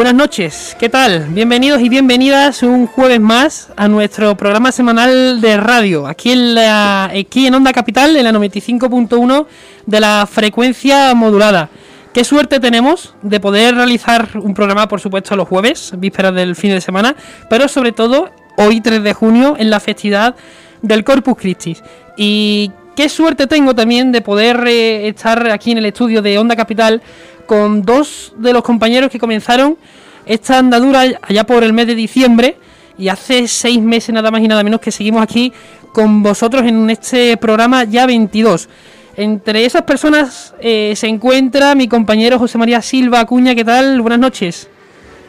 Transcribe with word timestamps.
Buenas 0.00 0.14
noches, 0.14 0.76
¿qué 0.80 0.88
tal? 0.88 1.26
Bienvenidos 1.28 1.82
y 1.82 1.90
bienvenidas 1.90 2.62
un 2.62 2.86
jueves 2.86 3.20
más 3.20 3.68
a 3.76 3.86
nuestro 3.86 4.34
programa 4.34 4.72
semanal 4.72 5.42
de 5.42 5.58
radio, 5.58 6.06
aquí 6.06 6.32
en, 6.32 6.54
la, 6.54 7.04
aquí 7.04 7.46
en 7.46 7.54
Onda 7.54 7.74
Capital, 7.74 8.16
en 8.16 8.24
la 8.24 8.32
95.1 8.32 9.46
de 9.84 10.00
la 10.00 10.26
frecuencia 10.26 11.12
modulada. 11.12 11.68
Qué 12.14 12.24
suerte 12.24 12.60
tenemos 12.60 13.14
de 13.20 13.40
poder 13.40 13.74
realizar 13.74 14.30
un 14.36 14.54
programa, 14.54 14.88
por 14.88 15.02
supuesto, 15.02 15.36
los 15.36 15.46
jueves, 15.46 15.92
vísperas 15.98 16.34
del 16.34 16.56
fin 16.56 16.70
de 16.70 16.80
semana, 16.80 17.14
pero 17.50 17.68
sobre 17.68 17.92
todo 17.92 18.30
hoy 18.56 18.80
3 18.80 19.02
de 19.02 19.12
junio 19.12 19.54
en 19.58 19.68
la 19.68 19.80
festividad 19.80 20.34
del 20.80 21.04
Corpus 21.04 21.36
Christi. 21.36 21.76
Y 22.16 22.72
qué 22.96 23.10
suerte 23.10 23.46
tengo 23.46 23.74
también 23.74 24.12
de 24.12 24.22
poder 24.22 24.66
eh, 24.66 25.08
estar 25.08 25.50
aquí 25.50 25.72
en 25.72 25.78
el 25.78 25.84
estudio 25.84 26.22
de 26.22 26.38
Onda 26.38 26.56
Capital 26.56 27.02
con 27.50 27.82
dos 27.82 28.32
de 28.36 28.52
los 28.52 28.62
compañeros 28.62 29.10
que 29.10 29.18
comenzaron 29.18 29.76
esta 30.24 30.58
andadura 30.58 31.00
allá 31.20 31.42
por 31.42 31.64
el 31.64 31.72
mes 31.72 31.88
de 31.88 31.96
diciembre 31.96 32.56
y 32.96 33.08
hace 33.08 33.48
seis 33.48 33.82
meses 33.82 34.14
nada 34.14 34.30
más 34.30 34.40
y 34.40 34.46
nada 34.46 34.62
menos 34.62 34.80
que 34.80 34.92
seguimos 34.92 35.20
aquí 35.20 35.52
con 35.92 36.22
vosotros 36.22 36.62
en 36.62 36.88
este 36.90 37.36
programa 37.38 37.82
ya 37.82 38.06
22. 38.06 38.68
Entre 39.16 39.64
esas 39.64 39.82
personas 39.82 40.54
eh, 40.60 40.92
se 40.94 41.08
encuentra 41.08 41.74
mi 41.74 41.88
compañero 41.88 42.38
José 42.38 42.56
María 42.56 42.80
Silva 42.82 43.18
Acuña. 43.18 43.52
¿Qué 43.56 43.64
tal? 43.64 44.00
Buenas 44.00 44.20
noches. 44.20 44.68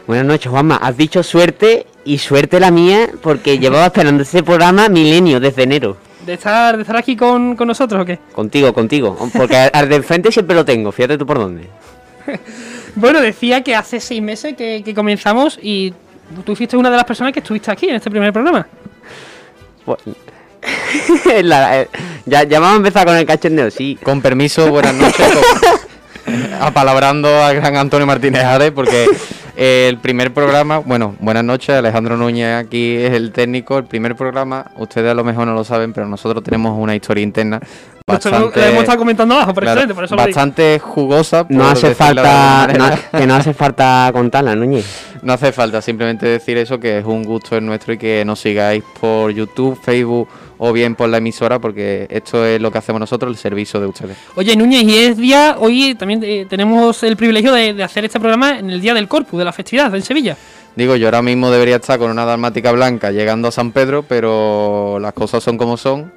Buenas 0.06 0.28
noches, 0.28 0.52
Juanma. 0.52 0.76
Has 0.76 0.96
dicho 0.96 1.24
suerte 1.24 1.88
y 2.06 2.20
suerte 2.20 2.60
la 2.60 2.70
mía 2.70 3.10
porque 3.24 3.58
llevaba 3.58 3.88
esperando 3.88 4.22
este 4.22 4.44
programa 4.44 4.90
milenio 4.90 5.40
desde 5.40 5.64
enero. 5.64 5.98
¿De 6.24 6.34
estar, 6.34 6.76
de 6.76 6.84
estar 6.84 6.98
aquí 6.98 7.16
con, 7.16 7.56
con 7.56 7.68
nosotros 7.68 8.00
o 8.00 8.06
qué? 8.06 8.20
Contigo, 8.32 8.72
contigo. 8.74 9.18
Porque 9.36 9.58
al 9.58 9.90
de 9.90 9.96
enfrente 9.96 10.32
siempre 10.32 10.56
lo 10.56 10.64
tengo. 10.64 10.92
Fíjate 10.92 11.18
tú 11.18 11.26
por 11.26 11.40
dónde. 11.40 11.68
Bueno, 12.96 13.22
decía 13.22 13.62
que 13.62 13.76
hace 13.76 14.00
seis 14.00 14.22
meses 14.22 14.56
que, 14.56 14.94
comenzamos 14.96 15.60
y 15.62 15.94
tú 16.46 16.56
fuiste 16.56 16.78
una 16.78 16.90
de 16.90 16.98
las 16.98 17.06
personas 17.06 17.34
que 17.34 17.40
estuviste 17.40 17.72
aquí 17.72 17.90
en 17.90 17.96
este 17.96 18.10
primer 18.10 18.32
programa. 18.34 18.68
Pues, 19.86 20.00
eh, 21.32 21.88
ya, 22.26 22.44
ya 22.44 22.60
vamos 22.60 22.76
a 22.76 22.78
empezar 22.78 23.06
con 23.06 23.16
el 23.16 23.26
cachondeo, 23.26 23.72
sí. 23.72 23.98
Con 24.04 24.22
permiso, 24.22 24.70
buenas 24.70 24.94
noches. 24.94 25.26
apalabrando 26.60 27.44
al 27.44 27.56
gran 27.56 27.76
Antonio 27.76 28.06
Martínez 28.06 28.44
Ares, 28.44 28.72
porque 28.72 29.08
el 29.56 29.98
primer 29.98 30.34
programa, 30.34 30.80
bueno, 30.80 31.16
buenas 31.20 31.44
noches, 31.44 31.70
Alejandro 31.70 32.18
Núñez 32.18 32.56
aquí 32.56 32.96
es 32.96 33.14
el 33.14 33.32
técnico. 33.32 33.78
El 33.78 33.86
primer 33.86 34.16
programa, 34.16 34.72
ustedes 34.78 35.12
a 35.12 35.14
lo 35.14 35.24
mejor 35.24 35.48
no 35.48 35.54
lo 35.54 35.64
saben, 35.64 35.94
pero 35.94 36.08
nosotros 36.08 36.44
tenemos 36.44 36.78
una 36.78 36.96
historia 36.96 37.24
interna 37.24 37.60
bastante, 38.12 38.68
hemos 38.68 38.82
estado 38.82 38.98
comentando 38.98 39.36
abajo, 39.36 39.54
por 39.54 39.64
eso 40.04 40.16
bastante 40.16 40.80
jugosa. 40.80 41.46
No 41.50 41.68
hace 41.68 41.96
falta, 41.96 42.68
que 43.18 43.28
no 43.28 43.36
hace 43.36 43.54
falta 43.54 44.10
contarla, 44.14 44.56
Núñez. 44.56 44.86
No 45.22 45.34
hace 45.34 45.52
falta, 45.52 45.82
simplemente 45.82 46.26
decir 46.26 46.58
eso, 46.58 46.80
que 46.80 47.00
es 47.00 47.06
un 47.06 47.24
gusto 47.24 47.56
el 47.56 47.66
nuestro 47.66 47.94
y 47.94 47.98
que 47.98 48.24
nos 48.26 48.40
sigáis 48.40 48.84
por 49.00 49.32
YouTube, 49.32 49.80
Facebook 49.82 50.28
o 50.64 50.72
bien 50.72 50.96
por 50.96 51.10
la 51.10 51.18
emisora, 51.18 51.60
porque 51.60 52.08
esto 52.10 52.46
es 52.46 52.62
lo 52.62 52.72
que 52.72 52.78
hacemos 52.78 53.00
nosotros, 53.00 53.32
el 53.32 53.38
servicio 53.38 53.80
de 53.80 53.88
ustedes. 53.88 54.18
Oye, 54.36 54.56
Núñez, 54.56 54.84
y 54.84 54.98
es 54.98 55.18
día, 55.18 55.56
hoy 55.60 55.96
también 55.96 56.22
eh, 56.24 56.46
tenemos 56.48 57.02
el 57.02 57.18
privilegio 57.18 57.52
de, 57.52 57.82
hacer 57.84 58.06
este 58.06 58.20
programa 58.20 58.60
en 58.60 58.70
el 58.70 58.80
día 58.80 58.94
del 58.94 59.08
Corpus, 59.08 59.40
de 59.40 59.46
la 59.46 59.54
festividad 59.54 59.94
en 59.96 60.04
Sevilla. 60.04 60.38
Digo, 60.76 60.96
yo 60.96 61.08
ahora 61.08 61.24
mismo 61.24 61.50
debería 61.50 61.78
estar 61.78 61.98
con 61.98 62.12
una 62.12 62.26
dalmática 62.26 62.72
blanca 62.72 63.12
llegando 63.12 63.48
a 63.48 63.52
San 63.52 63.72
Pedro, 63.72 64.04
pero 64.08 65.00
las 65.00 65.14
cosas 65.14 65.44
son 65.44 65.58
como 65.58 65.78
son 65.78 66.14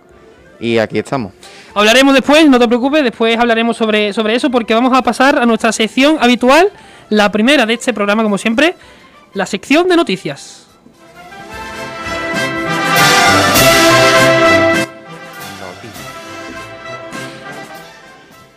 y 0.65 0.79
aquí 0.79 0.99
estamos. 0.99 1.33
Hablaremos 1.75 2.15
después, 2.15 2.49
no 2.49 2.59
te 2.59 2.67
preocupes, 2.67 3.05
después 3.05 3.39
hablaremos 3.39 3.77
sobre, 3.77 4.13
sobre 4.15 4.35
eso 4.35 4.51
porque 4.51 4.73
vamos 4.73 4.97
a 4.97 5.03
pasar 5.03 5.39
a 5.39 5.45
nuestra 5.45 5.73
sección 5.73 6.17
habitual, 6.21 6.71
la 7.11 7.31
primera 7.31 7.67
de 7.67 7.75
este 7.75 7.93
programa 7.93 8.23
como 8.23 8.39
siempre, 8.39 8.75
la 9.35 9.45
sección 9.45 9.89
de 9.89 9.97
noticias. 9.97 10.63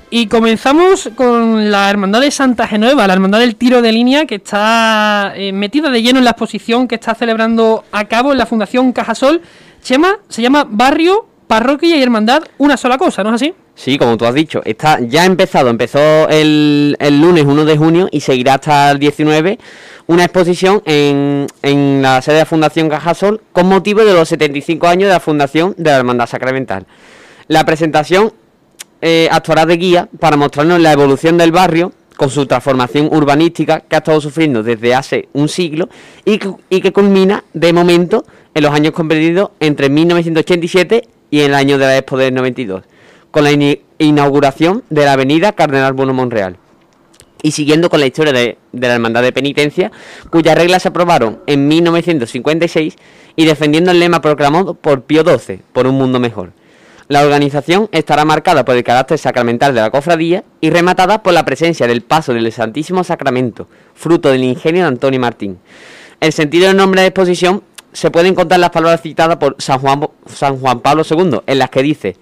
Y 0.09 0.27
comenzamos 0.27 1.09
con 1.15 1.69
la 1.69 1.89
Hermandad 1.89 2.21
de 2.21 2.31
Santa 2.31 2.65
Genueva, 2.65 3.05
la 3.05 3.13
Hermandad 3.13 3.39
del 3.39 3.57
Tiro 3.57 3.81
de 3.81 3.91
Línea, 3.91 4.25
que 4.25 4.35
está 4.35 5.33
eh, 5.35 5.51
metida 5.51 5.89
de 5.89 6.01
lleno 6.01 6.19
en 6.19 6.23
la 6.23 6.31
exposición 6.31 6.87
que 6.87 6.95
está 6.95 7.13
celebrando 7.13 7.83
a 7.91 8.05
cabo 8.05 8.31
en 8.31 8.37
la 8.37 8.45
Fundación 8.45 8.93
Cajasol. 8.93 9.41
Chema, 9.83 10.19
se 10.29 10.41
llama 10.41 10.65
Barrio, 10.69 11.27
Parroquia 11.47 11.95
y 11.95 12.03
Hermandad, 12.03 12.43
una 12.57 12.77
sola 12.77 12.97
cosa, 12.97 13.23
¿no 13.23 13.29
es 13.29 13.35
así? 13.35 13.53
Sí, 13.73 13.97
como 13.97 14.17
tú 14.17 14.25
has 14.25 14.33
dicho, 14.33 14.61
está 14.65 14.99
ya 14.99 15.23
ha 15.23 15.25
empezado, 15.25 15.69
empezó 15.69 16.27
el, 16.29 16.95
el 16.99 17.21
lunes 17.21 17.45
1 17.45 17.63
de 17.63 17.77
junio 17.77 18.09
y 18.11 18.21
seguirá 18.21 18.55
hasta 18.55 18.91
el 18.91 18.99
19 18.99 19.57
una 20.07 20.23
exposición 20.23 20.81
en, 20.85 21.47
en 21.61 22.01
la 22.01 22.21
sede 22.21 22.35
de 22.35 22.41
la 22.41 22.45
Fundación 22.45 22.89
Cajasol 22.89 23.41
con 23.51 23.67
motivo 23.67 24.03
de 24.03 24.13
los 24.13 24.27
75 24.29 24.87
años 24.87 25.07
de 25.07 25.13
la 25.13 25.19
fundación 25.19 25.73
de 25.77 25.91
la 25.91 25.97
Hermandad 25.97 26.27
Sacramental. 26.27 26.85
La 27.47 27.65
presentación 27.65 28.33
eh, 29.01 29.29
actuará 29.31 29.65
de 29.65 29.77
guía 29.77 30.09
para 30.19 30.37
mostrarnos 30.37 30.79
la 30.79 30.91
evolución 30.91 31.37
del 31.37 31.51
barrio 31.51 31.93
con 32.17 32.31
su 32.31 32.47
transformación 32.47 33.09
urbanística 33.11 33.81
que 33.81 33.95
ha 33.95 33.99
estado 33.99 34.19
sufriendo 34.19 34.63
desde 34.63 34.95
hace 34.95 35.29
un 35.33 35.47
siglo 35.47 35.87
y 36.25 36.39
que, 36.39 36.91
culmina 36.91 37.43
de 37.53 37.71
momento 37.73 38.25
en 38.55 38.63
los 38.63 38.73
años 38.73 38.93
comprendidos 38.93 39.51
entre 39.59 39.89
1987 39.89 41.07
y 41.29 41.41
el 41.41 41.53
año 41.53 41.77
de 41.77 41.85
la 41.85 41.97
Expo 41.97 42.17
del 42.17 42.33
92, 42.33 42.83
con 43.31 43.43
la 43.43 43.51
inauguración 43.97 44.83
de 44.89 45.05
la 45.05 45.13
avenida 45.13 45.51
Cardenal 45.53 45.93
Bueno 45.93 46.13
Monreal. 46.13 46.57
Y 47.43 47.51
siguiendo 47.51 47.89
con 47.89 47.99
la 47.99 48.07
historia 48.07 48.33
de, 48.33 48.57
de 48.71 48.87
la 48.87 48.95
Hermandad 48.95 49.21
de 49.21 49.31
Penitencia, 49.31 49.91
cuyas 50.29 50.57
reglas 50.57 50.81
se 50.81 50.89
aprobaron 50.89 51.39
en 51.45 51.67
1956 51.67 52.95
y 53.35 53.45
defendiendo 53.45 53.91
el 53.91 53.99
lema 53.99 54.21
proclamado 54.21 54.73
por 54.73 55.03
Pío 55.03 55.23
XII, 55.23 55.61
por 55.71 55.85
un 55.85 55.95
mundo 55.95 56.19
mejor. 56.19 56.51
La 57.09 57.21
organización 57.21 57.87
estará 57.93 58.25
marcada 58.25 58.65
por 58.65 58.75
el 58.75 58.83
carácter 58.83 59.17
sacramental 59.17 59.73
de 59.73 59.79
la 59.79 59.91
cofradía 59.91 60.43
y 60.59 60.71
rematada 60.71 61.23
por 61.23 61.31
la 61.31 61.45
presencia 61.45 61.87
del 61.87 62.01
paso 62.01 62.33
del 62.33 62.51
Santísimo 62.51 63.05
Sacramento, 63.05 63.69
fruto 63.93 64.29
del 64.29 64.43
ingenio 64.43 64.81
de 64.81 64.89
Antonio 64.89 65.19
Martín. 65.19 65.57
El 66.19 66.33
sentido 66.33 66.67
del 66.67 66.75
nombre 66.75 67.01
de 67.01 67.07
exposición 67.07 67.63
se 67.93 68.11
puede 68.11 68.27
encontrar 68.27 68.59
las 68.59 68.69
palabras 68.69 69.01
citadas 69.01 69.37
por 69.37 69.55
San 69.59 69.79
Juan, 69.79 70.07
San 70.25 70.59
Juan 70.59 70.81
Pablo 70.81 71.03
II, 71.09 71.39
en 71.45 71.59
las 71.59 71.69
que 71.69 71.83
dice, 71.83 72.15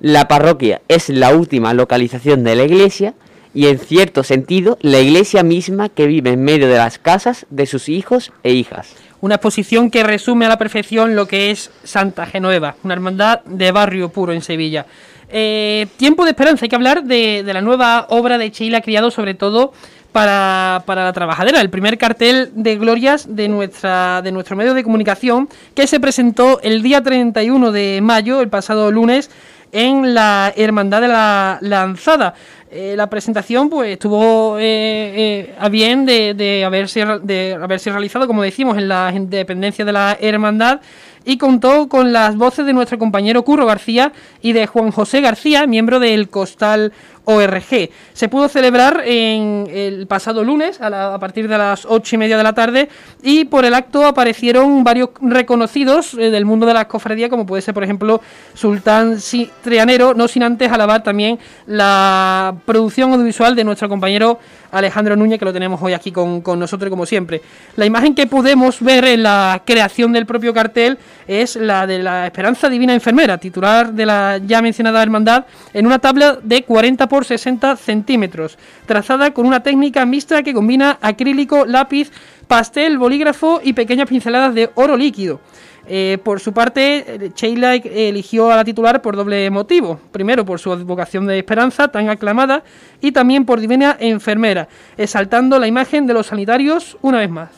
la 0.00 0.28
parroquia 0.28 0.82
es 0.88 1.08
la 1.08 1.34
última 1.34 1.72
localización 1.74 2.44
de 2.44 2.56
la 2.56 2.64
iglesia 2.64 3.14
y 3.54 3.68
en 3.68 3.78
cierto 3.78 4.24
sentido 4.24 4.76
la 4.82 5.00
iglesia 5.00 5.42
misma 5.42 5.88
que 5.88 6.06
vive 6.06 6.30
en 6.30 6.44
medio 6.44 6.68
de 6.68 6.76
las 6.76 6.98
casas 6.98 7.46
de 7.50 7.66
sus 7.66 7.88
hijos 7.88 8.32
e 8.42 8.52
hijas. 8.52 8.94
Una 9.20 9.36
exposición 9.36 9.90
que 9.90 10.02
resume 10.02 10.44
a 10.44 10.50
la 10.50 10.58
perfección 10.58 11.16
lo 11.16 11.26
que 11.26 11.50
es 11.50 11.70
Santa 11.84 12.26
Genueva, 12.26 12.76
una 12.82 12.94
hermandad 12.94 13.40
de 13.44 13.72
barrio 13.72 14.10
puro 14.10 14.32
en 14.32 14.42
Sevilla. 14.42 14.84
Eh, 15.30 15.86
tiempo 15.96 16.24
de 16.24 16.32
esperanza, 16.32 16.64
hay 16.64 16.68
que 16.68 16.76
hablar 16.76 17.04
de, 17.04 17.42
la 17.46 17.62
nueva 17.62 18.06
obra 18.10 18.36
de 18.36 18.50
Sheila 18.50 18.82
Criado, 18.82 19.10
sobre 19.10 19.34
todo 19.34 19.72
para, 20.14 20.84
para, 20.86 21.02
la 21.02 21.12
trabajadera, 21.12 21.60
el 21.60 21.70
primer 21.70 21.98
cartel 21.98 22.52
de 22.54 22.76
glorias 22.76 23.26
de, 23.28 23.48
nuestra, 23.48 24.22
de 24.22 24.30
nuestro 24.30 24.54
medio 24.54 24.72
de 24.72 24.84
comunicación 24.84 25.48
que 25.74 25.88
se 25.88 25.98
presentó 25.98 26.60
el 26.62 26.84
día 26.84 27.02
31 27.02 27.72
de 27.72 27.98
mayo, 28.00 28.40
el 28.40 28.48
pasado 28.48 28.92
lunes, 28.92 29.28
en 29.72 30.14
la 30.14 30.52
Hermandad 30.54 31.00
de 31.00 31.08
la 31.08 31.58
Lanzada. 31.62 32.34
Eh, 32.70 32.94
la 32.96 33.10
presentación 33.10 33.68
pues 33.68 33.90
estuvo 33.90 34.56
eh, 34.60 34.62
eh, 34.62 35.54
a 35.58 35.68
bien 35.68 36.06
de, 36.06 36.34
de, 36.34 36.64
haberse, 36.64 37.04
de 37.22 37.58
haberse 37.60 37.90
realizado, 37.90 38.28
como 38.28 38.44
decimos, 38.44 38.78
en 38.78 38.86
la 38.86 39.10
dependencia 39.12 39.84
de 39.84 39.92
la 39.92 40.16
hermandad 40.20 40.80
y 41.24 41.38
contó 41.38 41.88
con 41.88 42.12
las 42.12 42.36
voces 42.36 42.66
de 42.66 42.72
nuestro 42.72 42.98
compañero 42.98 43.44
Curro 43.44 43.66
García 43.66 44.12
y 44.42 44.52
de 44.52 44.66
Juan 44.66 44.90
José 44.90 45.20
García, 45.20 45.66
miembro 45.66 45.98
del 45.98 46.28
Costal 46.28 46.92
ORG. 47.24 47.90
Se 48.12 48.28
pudo 48.28 48.48
celebrar 48.48 49.02
en 49.04 49.66
el 49.70 50.06
pasado 50.06 50.44
lunes 50.44 50.80
a, 50.80 51.18
partir 51.18 51.48
de 51.48 51.58
las 51.58 51.84
ocho 51.86 52.16
y 52.16 52.18
media 52.18 52.36
de 52.36 52.42
la 52.42 52.52
tarde 52.52 52.88
y 53.22 53.44
por 53.46 53.64
el 53.64 53.74
acto 53.74 54.06
aparecieron 54.06 54.84
varios 54.84 55.10
reconocidos 55.20 56.14
eh, 56.14 56.30
del 56.30 56.44
mundo 56.44 56.66
de 56.66 56.74
la 56.74 56.86
cofradía, 56.86 57.28
como 57.28 57.46
puede 57.46 57.62
ser, 57.62 57.74
por 57.74 57.84
ejemplo, 57.84 58.20
Sultán 58.54 59.18
Trianero, 59.62 60.14
no 60.14 60.28
sin 60.28 60.42
antes 60.42 60.70
alabar 60.70 61.02
también 61.02 61.38
la 61.66 62.54
producción 62.64 63.12
audiovisual 63.12 63.54
de 63.56 63.64
nuestro 63.64 63.88
compañero 63.88 64.38
Alejandro 64.74 65.16
Núñez, 65.16 65.38
que 65.38 65.44
lo 65.44 65.52
tenemos 65.52 65.80
hoy 65.80 65.92
aquí 65.92 66.12
con, 66.12 66.40
con 66.40 66.58
nosotros, 66.58 66.90
como 66.90 67.06
siempre. 67.06 67.40
La 67.76 67.86
imagen 67.86 68.14
que 68.14 68.26
podemos 68.26 68.80
ver 68.80 69.04
en 69.04 69.22
la 69.22 69.62
creación 69.64 70.12
del 70.12 70.26
propio 70.26 70.52
cartel 70.52 70.98
es 71.26 71.56
la 71.56 71.86
de 71.86 72.00
la 72.00 72.26
Esperanza 72.26 72.68
Divina 72.68 72.92
Enfermera, 72.92 73.38
titular 73.38 73.92
de 73.92 74.06
la 74.06 74.38
ya 74.44 74.60
mencionada 74.60 75.02
hermandad, 75.02 75.46
en 75.72 75.86
una 75.86 75.98
tabla 75.98 76.38
de 76.42 76.64
40 76.64 77.08
por 77.08 77.24
60 77.24 77.76
centímetros, 77.76 78.58
trazada 78.86 79.32
con 79.32 79.46
una 79.46 79.62
técnica 79.62 80.04
mixta 80.04 80.42
que 80.42 80.52
combina 80.52 80.98
acrílico, 81.00 81.64
lápiz, 81.64 82.10
pastel, 82.46 82.98
bolígrafo 82.98 83.60
y 83.62 83.72
pequeñas 83.72 84.08
pinceladas 84.08 84.54
de 84.54 84.70
oro 84.74 84.96
líquido. 84.96 85.40
Eh, 85.86 86.18
por 86.22 86.40
su 86.40 86.52
parte, 86.52 87.04
eh, 87.06 87.30
Sheila 87.34 87.74
eligió 87.74 88.50
a 88.50 88.56
la 88.56 88.64
titular 88.64 89.02
por 89.02 89.16
doble 89.16 89.50
motivo. 89.50 90.00
Primero, 90.12 90.44
por 90.44 90.58
su 90.58 90.74
vocación 90.84 91.26
de 91.26 91.38
esperanza 91.38 91.88
tan 91.88 92.08
aclamada 92.08 92.64
y 93.00 93.12
también 93.12 93.44
por 93.44 93.60
divina 93.60 93.96
enfermera, 94.00 94.68
exaltando 94.96 95.58
la 95.58 95.66
imagen 95.66 96.06
de 96.06 96.14
los 96.14 96.28
sanitarios 96.28 96.96
una 97.02 97.18
vez 97.18 97.30
más. 97.30 97.50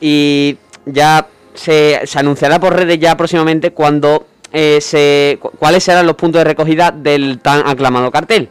Y 0.00 0.56
ya 0.86 1.26
se, 1.54 2.00
anunciará 2.14 2.60
por 2.60 2.74
redes 2.74 2.98
ya 2.98 3.16
próximamente 3.16 3.72
cuando 3.72 4.26
eh, 4.52 4.78
se, 4.80 5.38
cuáles 5.58 5.82
serán 5.82 6.06
los 6.06 6.16
puntos 6.16 6.40
de 6.40 6.44
recogida 6.44 6.92
del 6.92 7.40
tan 7.40 7.66
aclamado 7.66 8.10
cartel. 8.12 8.48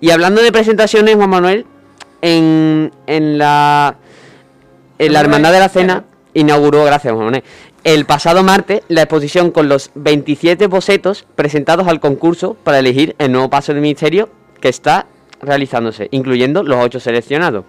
Y 0.00 0.10
hablando 0.10 0.42
de 0.42 0.50
presentaciones, 0.50 1.14
Juan 1.14 1.30
Manuel, 1.30 1.66
en, 2.20 2.90
en 3.06 3.38
la, 3.38 3.96
en 4.98 5.12
la 5.12 5.20
Hermandad 5.20 5.52
de 5.52 5.60
la 5.60 5.68
Cena 5.68 6.04
inauguró, 6.34 6.84
gracias 6.84 7.14
Juan 7.14 7.42
el 7.82 8.04
pasado 8.04 8.42
martes 8.42 8.82
la 8.88 9.02
exposición 9.02 9.50
con 9.50 9.70
los 9.70 9.90
27 9.94 10.66
bocetos 10.66 11.24
presentados 11.34 11.88
al 11.88 11.98
concurso 11.98 12.54
para 12.62 12.78
elegir 12.78 13.16
el 13.18 13.32
nuevo 13.32 13.48
paso 13.48 13.72
del 13.72 13.80
ministerio 13.80 14.28
que 14.60 14.68
está 14.68 15.06
realizándose, 15.40 16.08
incluyendo 16.10 16.62
los 16.62 16.84
ocho 16.84 17.00
seleccionados. 17.00 17.64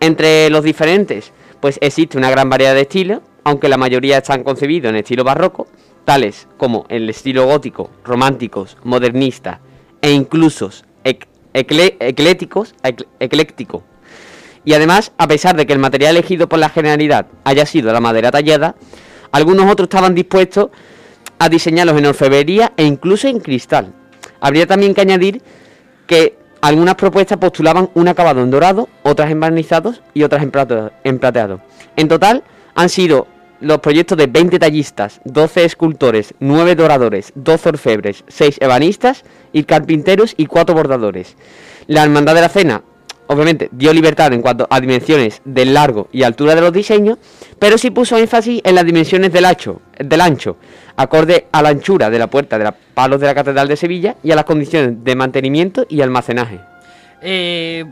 Entre 0.00 0.48
los 0.48 0.64
diferentes, 0.64 1.32
pues 1.60 1.76
existe 1.82 2.16
una 2.16 2.30
gran 2.30 2.48
variedad 2.48 2.74
de 2.74 2.80
estilos, 2.80 3.20
aunque 3.44 3.68
la 3.68 3.76
mayoría 3.76 4.18
están 4.18 4.44
concebidos 4.44 4.88
en 4.88 4.96
estilo 4.96 5.24
barroco, 5.24 5.66
tales 6.06 6.48
como 6.56 6.86
el 6.88 7.10
estilo 7.10 7.44
gótico, 7.44 7.90
románticos, 8.02 8.78
modernistas 8.82 9.58
e 10.00 10.10
incluso 10.12 10.70
ecléticos, 11.52 12.74
ecléctico. 13.18 13.82
Y 14.64 14.74
además, 14.74 15.12
a 15.16 15.26
pesar 15.26 15.56
de 15.56 15.66
que 15.66 15.72
el 15.72 15.78
material 15.78 16.16
elegido 16.16 16.48
por 16.48 16.58
la 16.58 16.68
generalidad 16.68 17.26
haya 17.44 17.66
sido 17.66 17.92
la 17.92 18.00
madera 18.00 18.30
tallada, 18.30 18.74
algunos 19.32 19.70
otros 19.70 19.86
estaban 19.86 20.14
dispuestos 20.14 20.70
a 21.38 21.48
diseñarlos 21.48 21.96
en 21.96 22.06
orfebrería 22.06 22.72
e 22.76 22.84
incluso 22.84 23.28
en 23.28 23.40
cristal. 23.40 23.94
Habría 24.40 24.66
también 24.66 24.94
que 24.94 25.00
añadir 25.00 25.42
que 26.06 26.36
algunas 26.60 26.96
propuestas 26.96 27.38
postulaban 27.38 27.90
un 27.94 28.08
acabado 28.08 28.42
en 28.42 28.50
dorado, 28.50 28.88
otras 29.02 29.30
en 29.30 29.40
barnizados 29.40 30.02
y 30.12 30.24
otras 30.24 30.42
en 30.42 31.18
plateado. 31.18 31.62
En 31.96 32.08
total 32.08 32.44
han 32.74 32.88
sido 32.90 33.26
los 33.60 33.78
proyectos 33.80 34.16
de 34.18 34.26
20 34.26 34.58
tallistas, 34.58 35.20
12 35.24 35.64
escultores, 35.64 36.34
9 36.40 36.74
doradores, 36.74 37.32
12 37.34 37.68
orfebres, 37.70 38.24
6 38.28 38.58
ebanistas 38.60 39.24
y 39.52 39.64
carpinteros 39.64 40.34
y 40.36 40.46
4 40.46 40.74
bordadores. 40.74 41.36
La 41.86 42.04
Hermandad 42.04 42.34
de 42.34 42.40
la 42.40 42.48
Cena 42.48 42.82
obviamente 43.30 43.68
dio 43.70 43.92
libertad 43.92 44.32
en 44.32 44.42
cuanto 44.42 44.66
a 44.68 44.80
dimensiones 44.80 45.40
del 45.44 45.72
largo 45.72 46.08
y 46.10 46.24
altura 46.24 46.56
de 46.56 46.62
los 46.62 46.72
diseños, 46.72 47.16
pero 47.60 47.78
sí 47.78 47.92
puso 47.92 48.18
énfasis 48.18 48.60
en 48.64 48.74
las 48.74 48.84
dimensiones 48.84 49.32
del 49.32 49.44
ancho, 49.44 49.80
del 49.98 50.20
ancho, 50.20 50.56
acorde 50.96 51.46
a 51.52 51.62
la 51.62 51.68
anchura 51.68 52.10
de 52.10 52.18
la 52.18 52.26
puerta 52.26 52.58
de 52.58 52.64
los 52.64 52.74
palos 52.92 53.20
de 53.20 53.28
la 53.28 53.34
Catedral 53.34 53.68
de 53.68 53.76
Sevilla 53.76 54.16
y 54.24 54.32
a 54.32 54.34
las 54.34 54.44
condiciones 54.44 55.04
de 55.04 55.14
mantenimiento 55.14 55.86
y 55.88 56.00
almacenaje. 56.00 56.58
Eh, 57.22 57.84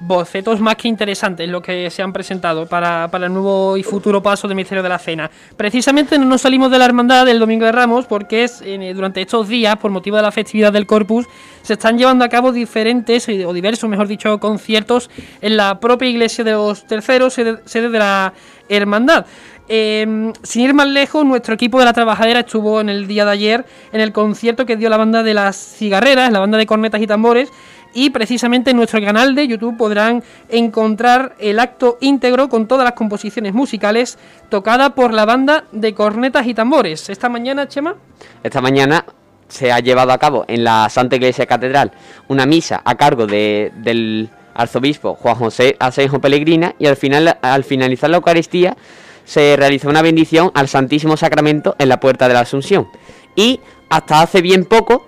bocetos 0.00 0.60
más 0.60 0.76
que 0.76 0.88
interesantes 0.88 1.48
lo 1.48 1.60
que 1.60 1.90
se 1.90 2.02
han 2.02 2.12
presentado 2.12 2.66
para, 2.66 3.10
el 3.12 3.32
nuevo 3.32 3.76
y 3.76 3.82
futuro 3.82 4.22
paso 4.22 4.48
del 4.48 4.56
Ministerio 4.56 4.82
de 4.82 4.88
la 4.88 4.98
Cena. 4.98 5.30
Precisamente 5.56 6.18
no 6.18 6.24
nos 6.24 6.40
salimos 6.40 6.70
de 6.70 6.78
la 6.78 6.86
hermandad 6.86 7.26
del 7.26 7.38
Domingo 7.38 7.66
de 7.66 7.72
Ramos 7.72 8.06
porque 8.06 8.44
es 8.44 8.62
eh, 8.64 8.92
durante 8.94 9.20
estos 9.20 9.48
días, 9.48 9.76
por 9.76 9.90
motivo 9.90 10.16
de 10.16 10.22
la 10.22 10.32
festividad 10.32 10.72
del 10.72 10.86
Corpus, 10.86 11.26
se 11.62 11.74
están 11.74 11.98
llevando 11.98 12.24
a 12.24 12.28
cabo 12.28 12.52
diferentes 12.52 13.28
eh, 13.28 13.44
o 13.44 13.52
diversos, 13.52 13.88
mejor 13.88 14.08
dicho, 14.08 14.38
conciertos 14.40 15.10
en 15.40 15.56
la 15.56 15.78
propia 15.78 16.08
iglesia 16.08 16.44
de 16.44 16.52
los 16.52 16.86
terceros, 16.86 17.34
sede, 17.34 17.88
de 17.88 17.98
la 17.98 18.32
hermandad. 18.68 19.26
Em, 19.72 20.32
sin 20.42 20.62
ir 20.62 20.74
más 20.74 20.88
lejos, 20.88 21.24
nuestro 21.24 21.54
equipo 21.54 21.78
de 21.78 21.84
la 21.84 21.92
trabajadera 21.92 22.40
estuvo 22.40 22.80
en 22.80 22.88
el 22.88 23.06
día 23.06 23.24
de 23.24 23.30
ayer 23.30 23.64
en 23.92 24.00
el 24.00 24.10
concierto 24.10 24.66
que 24.66 24.76
dio 24.76 24.88
la 24.88 24.96
banda 24.96 25.22
de 25.22 25.32
las 25.32 25.56
cigarreras, 25.56 26.32
la 26.32 26.40
banda 26.40 26.58
de 26.58 26.66
cornetas 26.66 27.00
y 27.00 27.06
tambores, 27.06 27.52
y 27.94 28.10
precisamente 28.10 28.70
en 28.70 28.76
nuestro 28.76 29.00
canal 29.00 29.34
de 29.34 29.48
YouTube 29.48 29.76
podrán 29.76 30.22
encontrar 30.48 31.34
el 31.38 31.58
acto 31.58 31.98
íntegro 32.00 32.48
con 32.48 32.66
todas 32.66 32.84
las 32.84 32.94
composiciones 32.94 33.52
musicales 33.52 34.18
tocada 34.48 34.94
por 34.94 35.12
la 35.12 35.24
banda 35.24 35.64
de 35.72 35.94
cornetas 35.94 36.46
y 36.46 36.54
tambores. 36.54 37.08
Esta 37.08 37.28
mañana, 37.28 37.68
Chema. 37.68 37.96
Esta 38.42 38.60
mañana 38.60 39.04
se 39.48 39.72
ha 39.72 39.80
llevado 39.80 40.12
a 40.12 40.18
cabo 40.18 40.44
en 40.48 40.64
la 40.64 40.88
Santa 40.88 41.16
Iglesia 41.16 41.46
Catedral 41.46 41.92
una 42.28 42.46
misa 42.46 42.80
a 42.84 42.94
cargo 42.94 43.26
de, 43.26 43.72
del 43.76 44.30
arzobispo 44.54 45.14
Juan 45.14 45.34
José 45.34 45.76
Asenjo 45.78 46.20
Pellegrina 46.20 46.74
y 46.78 46.86
al, 46.86 46.96
final, 46.96 47.38
al 47.42 47.64
finalizar 47.64 48.10
la 48.10 48.16
Eucaristía 48.16 48.76
se 49.24 49.56
realizó 49.56 49.88
una 49.88 50.02
bendición 50.02 50.50
al 50.54 50.68
Santísimo 50.68 51.16
Sacramento 51.16 51.76
en 51.78 51.88
la 51.88 52.00
Puerta 52.00 52.26
de 52.26 52.34
la 52.34 52.40
Asunción. 52.40 52.88
Y 53.36 53.60
hasta 53.88 54.22
hace 54.22 54.42
bien 54.42 54.64
poco 54.64 55.06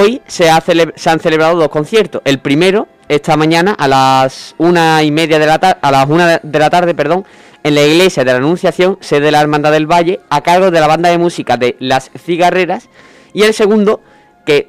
Hoy 0.00 0.22
se, 0.26 0.50
han 0.50 1.20
celebrado 1.20 1.56
dos 1.56 1.68
conciertos. 1.68 2.20
El 2.24 2.40
primero, 2.40 2.88
esta 3.08 3.36
mañana, 3.36 3.76
a 3.78 3.86
las 3.86 4.56
una 4.58 5.00
y 5.04 5.12
media 5.12 5.38
de 5.38 5.46
la 5.46 5.60
tarde, 5.60 5.78
a 5.82 5.90
las 5.92 6.08
una 6.08 6.40
de 6.42 6.58
la 6.58 6.68
tarde, 6.68 6.94
perdón, 6.94 7.24
en 7.62 7.76
la 7.76 7.82
iglesia 7.82 8.24
de 8.24 8.32
la 8.32 8.38
Anunciación, 8.38 8.98
sede 9.00 9.26
de 9.26 9.30
la 9.30 9.40
Hermandad 9.40 9.70
del 9.70 9.86
Valle, 9.86 10.20
a 10.30 10.40
cargo 10.40 10.72
de 10.72 10.80
la 10.80 10.88
banda 10.88 11.10
de 11.10 11.18
música 11.18 11.56
de 11.56 11.76
Las 11.78 12.10
Cigarreras. 12.18 12.88
Y 13.34 13.42
el 13.42 13.54
segundo, 13.54 14.00
que 14.44 14.68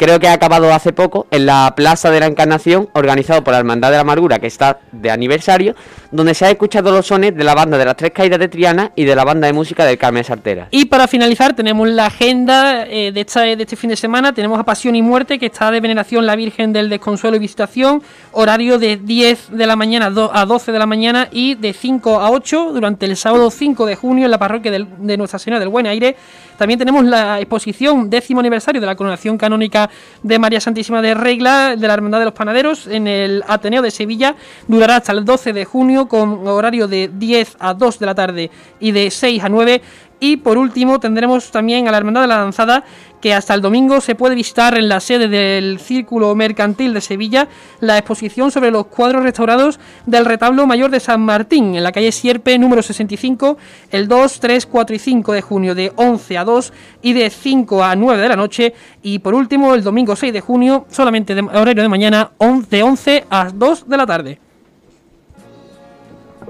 creo 0.00 0.18
que 0.18 0.28
ha 0.28 0.32
acabado 0.32 0.72
hace 0.72 0.94
poco 0.94 1.26
en 1.30 1.44
la 1.44 1.74
Plaza 1.76 2.10
de 2.10 2.20
la 2.20 2.26
Encarnación, 2.26 2.88
organizado 2.94 3.44
por 3.44 3.52
la 3.52 3.58
Hermandad 3.58 3.90
de 3.90 3.96
la 3.96 4.00
Amargura, 4.00 4.38
que 4.38 4.46
está 4.46 4.80
de 4.92 5.10
aniversario, 5.10 5.74
donde 6.10 6.32
se 6.32 6.46
ha 6.46 6.50
escuchado 6.50 6.90
los 6.90 7.06
sones 7.06 7.36
de 7.36 7.44
la 7.44 7.54
banda 7.54 7.76
de 7.76 7.84
las 7.84 7.96
Tres 7.96 8.10
Caídas 8.10 8.38
de 8.38 8.48
Triana 8.48 8.92
y 8.96 9.04
de 9.04 9.14
la 9.14 9.24
banda 9.24 9.46
de 9.46 9.52
música 9.52 9.84
del 9.84 9.98
Carmen 9.98 10.24
Sartera. 10.24 10.68
Y 10.70 10.86
para 10.86 11.06
finalizar, 11.06 11.54
tenemos 11.54 11.86
la 11.86 12.06
agenda 12.06 12.86
eh, 12.86 13.12
de, 13.12 13.20
esta, 13.20 13.42
de 13.42 13.62
este 13.62 13.76
fin 13.76 13.90
de 13.90 13.96
semana. 13.96 14.32
Tenemos 14.32 14.58
a 14.58 14.64
Pasión 14.64 14.96
y 14.96 15.02
Muerte, 15.02 15.38
que 15.38 15.46
está 15.46 15.70
de 15.70 15.80
veneración 15.80 16.24
la 16.24 16.34
Virgen 16.34 16.72
del 16.72 16.88
Desconsuelo 16.88 17.36
y 17.36 17.40
Visitación, 17.40 18.02
horario 18.32 18.78
de 18.78 18.96
10 18.96 19.50
de 19.50 19.66
la 19.66 19.76
mañana 19.76 20.06
a 20.06 20.46
12 20.46 20.72
de 20.72 20.78
la 20.78 20.86
mañana 20.86 21.28
y 21.30 21.56
de 21.56 21.74
5 21.74 22.20
a 22.20 22.30
8 22.30 22.72
durante 22.72 23.04
el 23.04 23.18
sábado 23.18 23.50
5 23.50 23.84
de 23.84 23.96
junio 23.96 24.24
en 24.24 24.30
la 24.30 24.38
parroquia 24.38 24.72
de 24.72 25.16
Nuestra 25.18 25.38
Señora 25.38 25.60
del 25.60 25.68
Buen 25.68 25.86
Aire. 25.86 26.16
También 26.56 26.78
tenemos 26.78 27.04
la 27.06 27.40
exposición 27.40 28.10
décimo 28.10 28.40
aniversario 28.40 28.80
de 28.80 28.86
la 28.86 28.94
coronación 28.94 29.38
canónica 29.38 29.89
de 30.22 30.38
María 30.38 30.60
Santísima 30.60 31.02
de 31.02 31.14
Regla 31.14 31.76
de 31.76 31.86
la 31.86 31.94
Hermandad 31.94 32.18
de 32.18 32.24
los 32.26 32.34
Panaderos 32.34 32.86
en 32.86 33.06
el 33.06 33.42
Ateneo 33.46 33.82
de 33.82 33.90
Sevilla. 33.90 34.36
Durará 34.68 34.96
hasta 34.96 35.12
el 35.12 35.24
12 35.24 35.52
de 35.52 35.64
junio 35.64 36.08
con 36.08 36.46
horario 36.46 36.88
de 36.88 37.10
10 37.12 37.56
a 37.58 37.74
2 37.74 37.98
de 37.98 38.06
la 38.06 38.14
tarde 38.14 38.50
y 38.80 38.92
de 38.92 39.10
6 39.10 39.44
a 39.44 39.48
9 39.48 39.82
y 40.20 40.36
por 40.36 40.58
último 40.58 41.00
tendremos 41.00 41.50
también 41.50 41.88
a 41.88 41.90
la 41.90 41.98
Hermandad 41.98 42.20
de 42.20 42.26
la 42.28 42.38
Lanzada 42.38 42.84
que 43.20 43.34
hasta 43.34 43.54
el 43.54 43.60
domingo 43.60 44.00
se 44.00 44.14
puede 44.14 44.34
visitar 44.34 44.78
en 44.78 44.88
la 44.88 45.00
sede 45.00 45.28
del 45.28 45.80
Círculo 45.80 46.34
Mercantil 46.34 46.94
de 46.94 47.00
Sevilla 47.00 47.48
la 47.80 47.98
exposición 47.98 48.50
sobre 48.50 48.70
los 48.70 48.86
cuadros 48.86 49.22
restaurados 49.22 49.80
del 50.06 50.24
retablo 50.24 50.66
mayor 50.66 50.90
de 50.90 51.00
San 51.00 51.22
Martín 51.22 51.74
en 51.74 51.82
la 51.82 51.92
calle 51.92 52.12
Sierpe 52.12 52.58
número 52.58 52.82
65 52.82 53.56
el 53.90 54.08
2, 54.08 54.40
3, 54.40 54.66
4 54.66 54.96
y 54.96 54.98
5 54.98 55.32
de 55.32 55.42
junio 55.42 55.74
de 55.74 55.92
11 55.96 56.38
a 56.38 56.44
2 56.44 56.72
y 57.02 57.12
de 57.14 57.30
5 57.30 57.82
a 57.82 57.96
9 57.96 58.22
de 58.22 58.28
la 58.28 58.36
noche 58.36 58.74
y 59.02 59.18
por 59.18 59.34
último 59.34 59.74
el 59.74 59.82
domingo 59.82 60.16
6 60.16 60.32
de 60.32 60.40
junio 60.40 60.86
solamente 60.90 61.34
de 61.34 61.42
horario 61.42 61.82
de 61.82 61.88
mañana 61.88 62.30
de 62.70 62.82
11 62.82 63.24
a 63.30 63.50
2 63.52 63.88
de 63.88 63.96
la 63.96 64.06
tarde. 64.06 64.49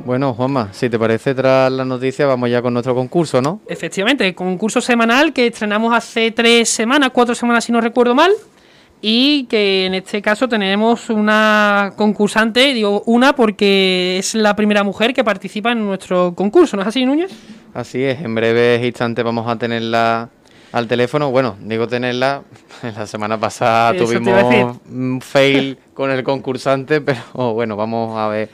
Bueno, 0.05 0.35
Juanma, 0.35 0.73
si 0.73 0.89
te 0.89 0.99
parece, 0.99 1.35
tras 1.35 1.71
la 1.71 1.85
noticia, 1.85 2.27
vamos 2.27 2.51
ya 2.51 2.63
con 2.63 2.73
nuestro 2.73 2.95
concurso, 2.95 3.41
¿no? 3.43 3.61
Efectivamente, 3.67 4.35
concurso 4.35 4.81
semanal 4.81 5.33
que 5.33 5.47
estrenamos 5.49 5.95
hace 5.95 6.31
tres 6.31 6.69
semanas, 6.69 7.11
cuatro 7.13 7.35
semanas 7.35 7.65
si 7.65 7.73
no 7.73 7.81
recuerdo 7.81 8.15
mal, 8.15 8.33
y 9.03 9.45
que 9.45 9.87
en 9.87 9.95
este 9.95 10.21
caso 10.21 10.49
tenemos 10.49 11.11
una 11.11 11.93
concursante, 11.97 12.75
digo 12.75 13.03
una 13.07 13.35
porque 13.35 14.19
es 14.19 14.35
la 14.35 14.55
primera 14.57 14.85
mujer 14.85 15.15
que 15.15 15.25
participa 15.25 15.73
en 15.73 15.85
nuestro 15.85 16.35
concurso, 16.35 16.77
¿no 16.77 16.83
es 16.83 16.89
así, 16.89 17.05
Núñez? 17.05 17.31
Así 17.73 18.03
es, 18.03 18.21
en 18.21 18.35
breves 18.35 18.85
instantes 18.85 19.25
vamos 19.25 19.49
a 19.49 19.57
tenerla 19.57 20.29
al 20.73 20.87
teléfono. 20.87 21.31
Bueno, 21.31 21.57
digo 21.61 21.87
tenerla, 21.89 22.43
la 22.83 23.07
semana 23.07 23.39
pasada 23.39 23.97
tuvimos 23.97 24.79
un 24.91 25.21
fail 25.21 25.79
con 25.95 26.11
el 26.11 26.23
concursante, 26.23 27.01
pero 27.01 27.55
bueno, 27.55 27.77
vamos 27.77 28.19
a 28.19 28.29
ver 28.29 28.49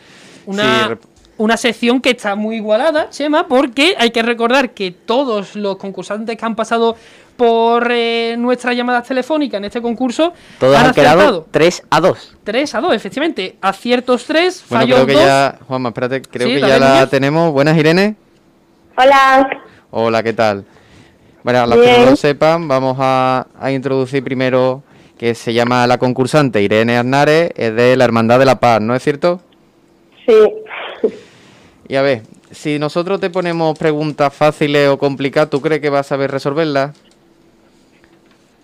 una 0.47 0.97
una 1.39 1.57
sección 1.57 2.01
que 2.01 2.11
está 2.11 2.35
muy 2.35 2.57
igualada, 2.57 3.11
Chema, 3.11 3.47
porque 3.47 3.95
hay 3.99 4.11
que 4.11 4.23
recordar 4.23 4.71
que 4.71 4.91
todos 4.91 5.55
los 5.57 5.77
concursantes 5.77 6.37
que 6.37 6.45
han 6.45 6.57
pasado 6.57 6.97
por 7.37 7.89
eh, 7.91 8.37
nuestras 8.39 8.75
llamadas 8.75 9.07
telefónicas 9.07 9.59
en 9.59 9.67
este 9.67 9.83
concurso 9.83 10.33
todos 10.59 10.77
han, 10.77 10.95
quedado 10.95 11.47
3 11.51 11.83
a 11.91 12.01
2. 12.01 12.37
3 12.45 12.75
a 12.75 12.81
2, 12.81 12.95
efectivamente. 12.95 13.57
Aciertos 13.61 14.25
3, 14.25 14.65
bueno, 14.71 14.87
creo 14.87 15.07
que 15.07 15.15
ya, 15.15 15.59
Juanma, 15.69 15.91
espérate, 15.91 16.23
creo 16.23 16.49
que 16.49 16.61
ya 16.61 16.79
la 16.79 17.07
tenemos. 17.09 17.53
Buenas, 17.53 17.77
Irene. 17.77 18.17
Hola. 18.97 19.49
Hola, 19.91 20.23
¿qué 20.23 20.33
tal? 20.33 20.65
Bueno, 21.45 21.61
a 21.61 21.67
los 21.67 21.79
que 21.79 21.99
no 21.99 22.11
lo 22.11 22.17
sepan, 22.17 22.67
vamos 22.67 22.97
a, 22.99 23.47
a 23.61 23.71
introducir 23.71 24.25
primero 24.25 24.83
que 25.19 25.35
se 25.35 25.53
llama 25.53 25.87
la 25.87 25.99
concursante 25.99 26.63
Irene 26.63 26.97
Arnares, 26.97 27.51
es 27.55 27.75
de 27.75 27.97
la 27.97 28.05
Hermandad 28.05 28.39
de 28.39 28.47
la 28.47 28.59
Paz, 28.59 28.81
¿no 28.81 28.95
es 28.95 29.03
cierto? 29.03 29.41
Sí. 30.27 30.35
Y 31.89 31.97
a 31.97 32.03
ver, 32.03 32.23
si 32.51 32.79
nosotros 32.79 33.21
te 33.21 33.31
ponemos 33.31 33.79
preguntas 33.79 34.33
fáciles 34.35 34.89
o 34.89 34.99
complicadas, 34.99 35.51
¿tú 35.51 35.61
crees 35.61 35.81
que 35.81 35.91
vas 35.91 36.07
a 36.07 36.09
saber 36.09 36.31
resolverlas? 36.31 36.97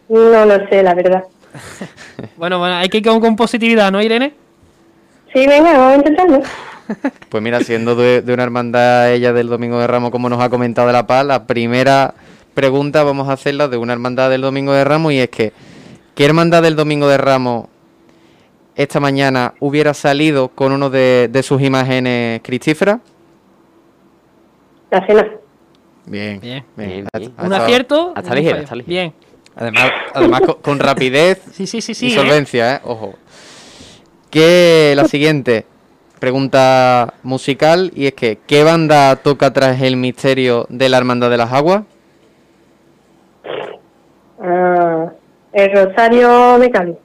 No 0.08 0.44
lo 0.44 0.68
sé, 0.68 0.82
la 0.82 0.94
verdad. 0.94 1.24
Bueno, 2.36 2.58
bueno, 2.58 2.76
hay 2.76 2.88
que 2.88 2.98
ir 2.98 3.04
con, 3.04 3.20
con 3.20 3.36
positividad, 3.36 3.90
¿no, 3.90 4.00
Irene? 4.00 4.32
Sí, 5.32 5.46
venga, 5.46 5.72
vamos 5.72 5.92
a 5.92 5.96
intentarlo. 5.96 6.42
Pues 7.28 7.42
mira, 7.42 7.60
siendo 7.60 7.94
de, 7.94 8.22
de 8.22 8.34
una 8.34 8.42
hermandad 8.42 9.12
ella 9.12 9.32
del 9.32 9.48
Domingo 9.48 9.78
de 9.78 9.86
Ramos, 9.86 10.10
como 10.10 10.28
nos 10.28 10.42
ha 10.42 10.50
comentado 10.50 10.88
de 10.88 10.92
la 10.92 11.06
Paz, 11.06 11.24
la 11.24 11.46
primera 11.46 12.14
pregunta 12.54 13.02
vamos 13.02 13.28
a 13.28 13.32
hacerla 13.32 13.68
de 13.68 13.76
una 13.76 13.92
hermandad 13.92 14.28
del 14.28 14.42
Domingo 14.42 14.72
de 14.72 14.84
Ramos 14.84 15.12
y 15.12 15.20
es 15.20 15.30
que, 15.30 15.52
¿qué 16.14 16.24
hermandad 16.24 16.62
del 16.62 16.76
Domingo 16.76 17.08
de 17.08 17.16
Ramos 17.16 17.68
esta 18.74 19.00
mañana 19.00 19.54
hubiera 19.60 19.94
salido 19.94 20.48
con 20.48 20.72
uno 20.72 20.90
de, 20.90 21.28
de 21.30 21.42
sus 21.42 21.62
imágenes 21.62 22.40
cristíferas? 22.42 22.98
La 24.92 25.06
cena. 25.06 25.26
Bien, 26.06 26.38
Bien. 26.40 26.64
Bien, 26.76 27.08
Ha- 27.12 27.18
bien. 27.18 27.32
ha 27.36 27.46
Un 27.46 27.52
acierto. 27.54 28.12
hasta 28.14 28.28
fallo. 28.30 28.54
hasta 28.56 28.74
ligera. 28.76 28.86
Bien. 28.86 29.14
Además, 29.56 29.90
además 30.14 30.40
con, 30.42 30.54
con 30.62 30.78
rapidez 30.78 31.42
Sí, 31.52 31.66
sí, 31.72 31.80
sí, 31.80 31.94
sí. 31.94 32.06
y 32.08 32.12
¿eh? 32.12 32.14
solvencia, 32.14 32.76
¿eh? 32.76 32.80
Ojo. 32.84 33.14
Que 34.30 34.92
la 34.96 35.04
siguiente 35.08 35.66
pregunta 36.18 37.14
musical 37.22 37.90
y 37.96 38.06
es 38.06 38.12
que 38.14 38.38
¿qué 38.46 38.62
banda 38.64 39.16
toca 39.16 39.52
tras 39.52 39.80
el 39.82 39.96
misterio 39.96 40.66
de 40.68 40.88
la 40.88 40.98
Hermandad 40.98 41.30
de 41.30 41.36
las 41.36 41.52
Aguas? 41.52 41.82
Ah, 44.40 45.10
el 45.52 45.72
Rosario 45.72 46.58
de 46.58 46.70
Cádiz. 46.70 46.96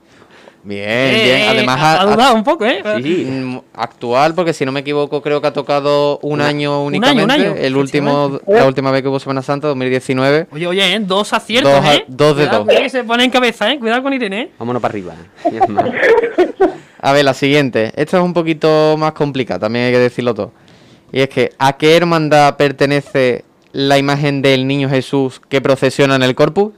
Bien, 0.68 0.84
Eh, 0.90 1.24
bien. 1.24 1.38
eh, 1.38 1.48
Además 1.48 1.80
ha, 1.80 1.94
ha- 1.94 2.02
ha 2.02 2.06
dudado 2.06 2.36
un 2.36 2.44
poco, 2.44 2.66
¿eh? 2.66 2.84
Sí, 3.02 3.26
mm, 3.26 3.58
actual, 3.74 4.36
porque 4.36 4.52
si 4.52 4.66
no 4.66 4.74
me 4.74 4.82
equivoco, 4.82 5.22
creo 5.22 5.40
que 5.40 5.48
ha 5.48 5.54
tocado 5.54 6.20
un 6.24 6.42
año 6.42 6.82
un 6.82 6.88
únicamente. 6.88 7.22
año, 7.22 7.24
un 7.24 7.32
año, 7.54 7.56
el 7.58 7.78
último, 7.78 8.40
la 8.48 8.66
última 8.66 8.92
vez 8.92 9.02
que 9.02 9.08
hubo 9.08 9.18
Semana 9.20 9.42
Santa, 9.42 9.70
2019. 9.70 10.48
Oye, 10.52 10.68
oye, 10.68 10.94
¿eh? 10.96 11.00
dos 11.00 11.32
aciertos, 11.32 11.72
Dos 11.72 11.86
a- 11.86 11.96
¿eh? 11.96 12.04
dos 12.10 12.36
de 12.36 12.44
Cuidado, 12.44 12.58
dos. 12.58 12.66
cuidado 12.66 12.84
que 12.84 12.90
se 12.90 13.04
pone 13.06 13.24
en 13.24 13.30
cabeza, 13.32 13.72
¿eh? 13.72 13.80
Cuidado 13.80 14.04
con 14.04 14.14
Irene, 14.14 14.42
¿eh? 14.42 14.52
Vámonos 14.60 14.82
para 14.82 14.92
arriba. 14.92 15.14
¿eh? 15.46 15.60
A 17.00 17.14
ver, 17.14 17.24
la 17.24 17.34
siguiente. 17.34 17.94
Esta 17.96 18.18
es 18.18 18.24
un 18.24 18.34
poquito 18.34 18.96
más 18.98 19.14
complicada, 19.14 19.62
también 19.62 19.86
hay 19.86 19.92
que 19.94 20.00
decirlo 20.00 20.34
todo. 20.34 20.52
Y 21.14 21.22
es 21.22 21.30
que, 21.30 21.52
¿a 21.58 21.78
qué 21.78 21.96
hermandad 21.96 22.58
pertenece 22.58 23.46
la 23.72 23.98
imagen 23.98 24.42
del 24.42 24.68
niño 24.68 24.90
Jesús 24.90 25.40
que 25.48 25.62
procesiona 25.62 26.16
en 26.16 26.24
el 26.24 26.36
corpus? 26.36 26.74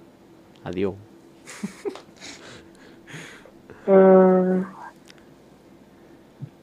Adiós. 0.64 0.94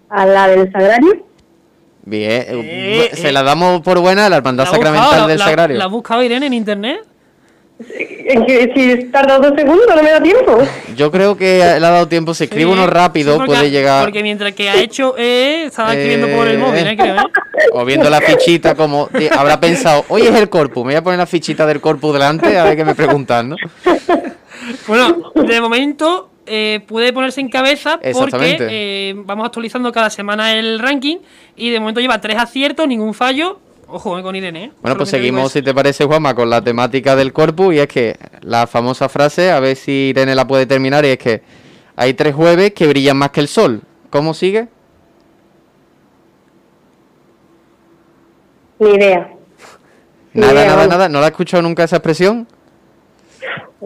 A 0.08 0.24
la 0.26 0.48
del 0.48 0.70
Sagrario. 0.72 1.26
Bien, 2.04 2.44
Eh, 2.48 3.10
se 3.14 3.28
eh. 3.28 3.32
la 3.32 3.42
damos 3.42 3.80
por 3.82 3.98
buena 3.98 4.26
a 4.26 4.28
la 4.28 4.36
hermandad 4.36 4.64
¿La 4.64 4.70
ha 4.70 4.72
sacramental 4.74 5.06
buscado? 5.08 5.28
del 5.28 5.38
¿La- 5.38 5.44
Sagrario. 5.44 5.78
¿La 5.78 5.84
ha 5.84 5.88
buscado 5.88 6.22
Irene 6.22 6.46
en 6.46 6.52
internet? 6.52 7.00
En 8.28 8.46
que 8.46 8.72
si 8.74 9.04
tarda 9.10 9.38
dos 9.38 9.52
segundos 9.56 9.86
no 9.94 10.02
me 10.02 10.10
da 10.10 10.22
tiempo. 10.22 10.58
Yo 10.96 11.10
creo 11.10 11.36
que 11.36 11.58
le 11.58 11.64
ha 11.64 11.78
dado 11.90 12.08
tiempo, 12.08 12.32
si 12.32 12.44
escribe 12.44 12.64
Sí, 12.64 12.72
uno 12.72 12.86
rápido, 12.86 13.38
sí, 13.38 13.42
puede 13.44 13.66
ha- 13.66 13.68
llegar. 13.68 14.04
Porque 14.04 14.22
mientras 14.22 14.54
que 14.54 14.70
ha 14.70 14.76
hecho, 14.80 15.14
eh, 15.18 15.64
estaba 15.66 15.92
escribiendo 15.92 16.28
por 16.34 16.46
el 16.48 16.54
Eh, 16.54 16.58
móvil, 16.58 16.86
¿eh? 16.86 16.96
Creo, 16.96 17.16
¿eh? 17.16 17.22
O 17.72 17.84
viendo 17.84 18.08
la 18.08 18.20
fichita 18.20 18.74
como 18.76 19.08
di- 19.12 19.28
habrá 19.28 19.60
pensado, 19.60 20.04
hoy 20.08 20.22
es 20.22 20.34
el 20.34 20.48
corpus, 20.48 20.84
me 20.86 20.92
voy 20.92 20.96
a 20.98 21.02
poner 21.02 21.18
la 21.18 21.26
fichita 21.26 21.66
del 21.66 21.80
corpus 21.82 22.14
delante 22.14 22.56
a 22.58 22.64
ver 22.64 22.76
qué 22.76 22.84
me 22.84 22.94
preguntan, 22.94 23.50
¿no? 23.50 23.56
Bueno, 24.88 25.32
de 25.34 25.60
momento 25.60 26.30
eh, 26.46 26.80
puede 26.86 27.12
ponerse 27.12 27.40
en 27.40 27.48
cabeza 27.48 27.98
porque 28.12 28.56
eh, 28.60 29.14
vamos 29.16 29.46
actualizando 29.46 29.92
cada 29.92 30.10
semana 30.10 30.54
el 30.54 30.78
ranking 30.78 31.18
y 31.56 31.70
de 31.70 31.80
momento 31.80 32.00
lleva 32.00 32.20
tres 32.20 32.38
aciertos, 32.38 32.86
ningún 32.88 33.14
fallo. 33.14 33.60
Ojo 33.88 34.18
eh, 34.18 34.22
con 34.22 34.34
Irene. 34.34 34.64
¿eh? 34.64 34.72
Bueno, 34.82 34.96
pues 34.96 35.10
seguimos, 35.10 35.52
si 35.52 35.62
te 35.62 35.72
parece, 35.72 36.04
Juanma, 36.04 36.34
con 36.34 36.50
la 36.50 36.62
temática 36.62 37.14
del 37.14 37.32
corpus 37.32 37.74
y 37.74 37.78
es 37.78 37.86
que 37.86 38.16
la 38.40 38.66
famosa 38.66 39.08
frase, 39.08 39.50
a 39.50 39.60
ver 39.60 39.76
si 39.76 40.08
Irene 40.10 40.34
la 40.34 40.46
puede 40.46 40.66
terminar, 40.66 41.04
y 41.04 41.08
es 41.08 41.18
que 41.18 41.42
hay 41.94 42.14
tres 42.14 42.34
jueves 42.34 42.72
que 42.72 42.86
brillan 42.88 43.16
más 43.16 43.30
que 43.30 43.40
el 43.40 43.48
sol. 43.48 43.82
¿Cómo 44.10 44.34
sigue? 44.34 44.68
Ni 48.78 48.90
idea. 48.90 49.30
Ni 50.32 50.40
Nada, 50.42 50.52
idea, 50.52 50.64
nada, 50.64 50.76
vamos. 50.76 50.88
nada. 50.90 51.08
¿No 51.08 51.20
la 51.20 51.26
he 51.26 51.30
escuchado 51.30 51.62
nunca 51.62 51.84
esa 51.84 51.96
expresión? 51.96 52.46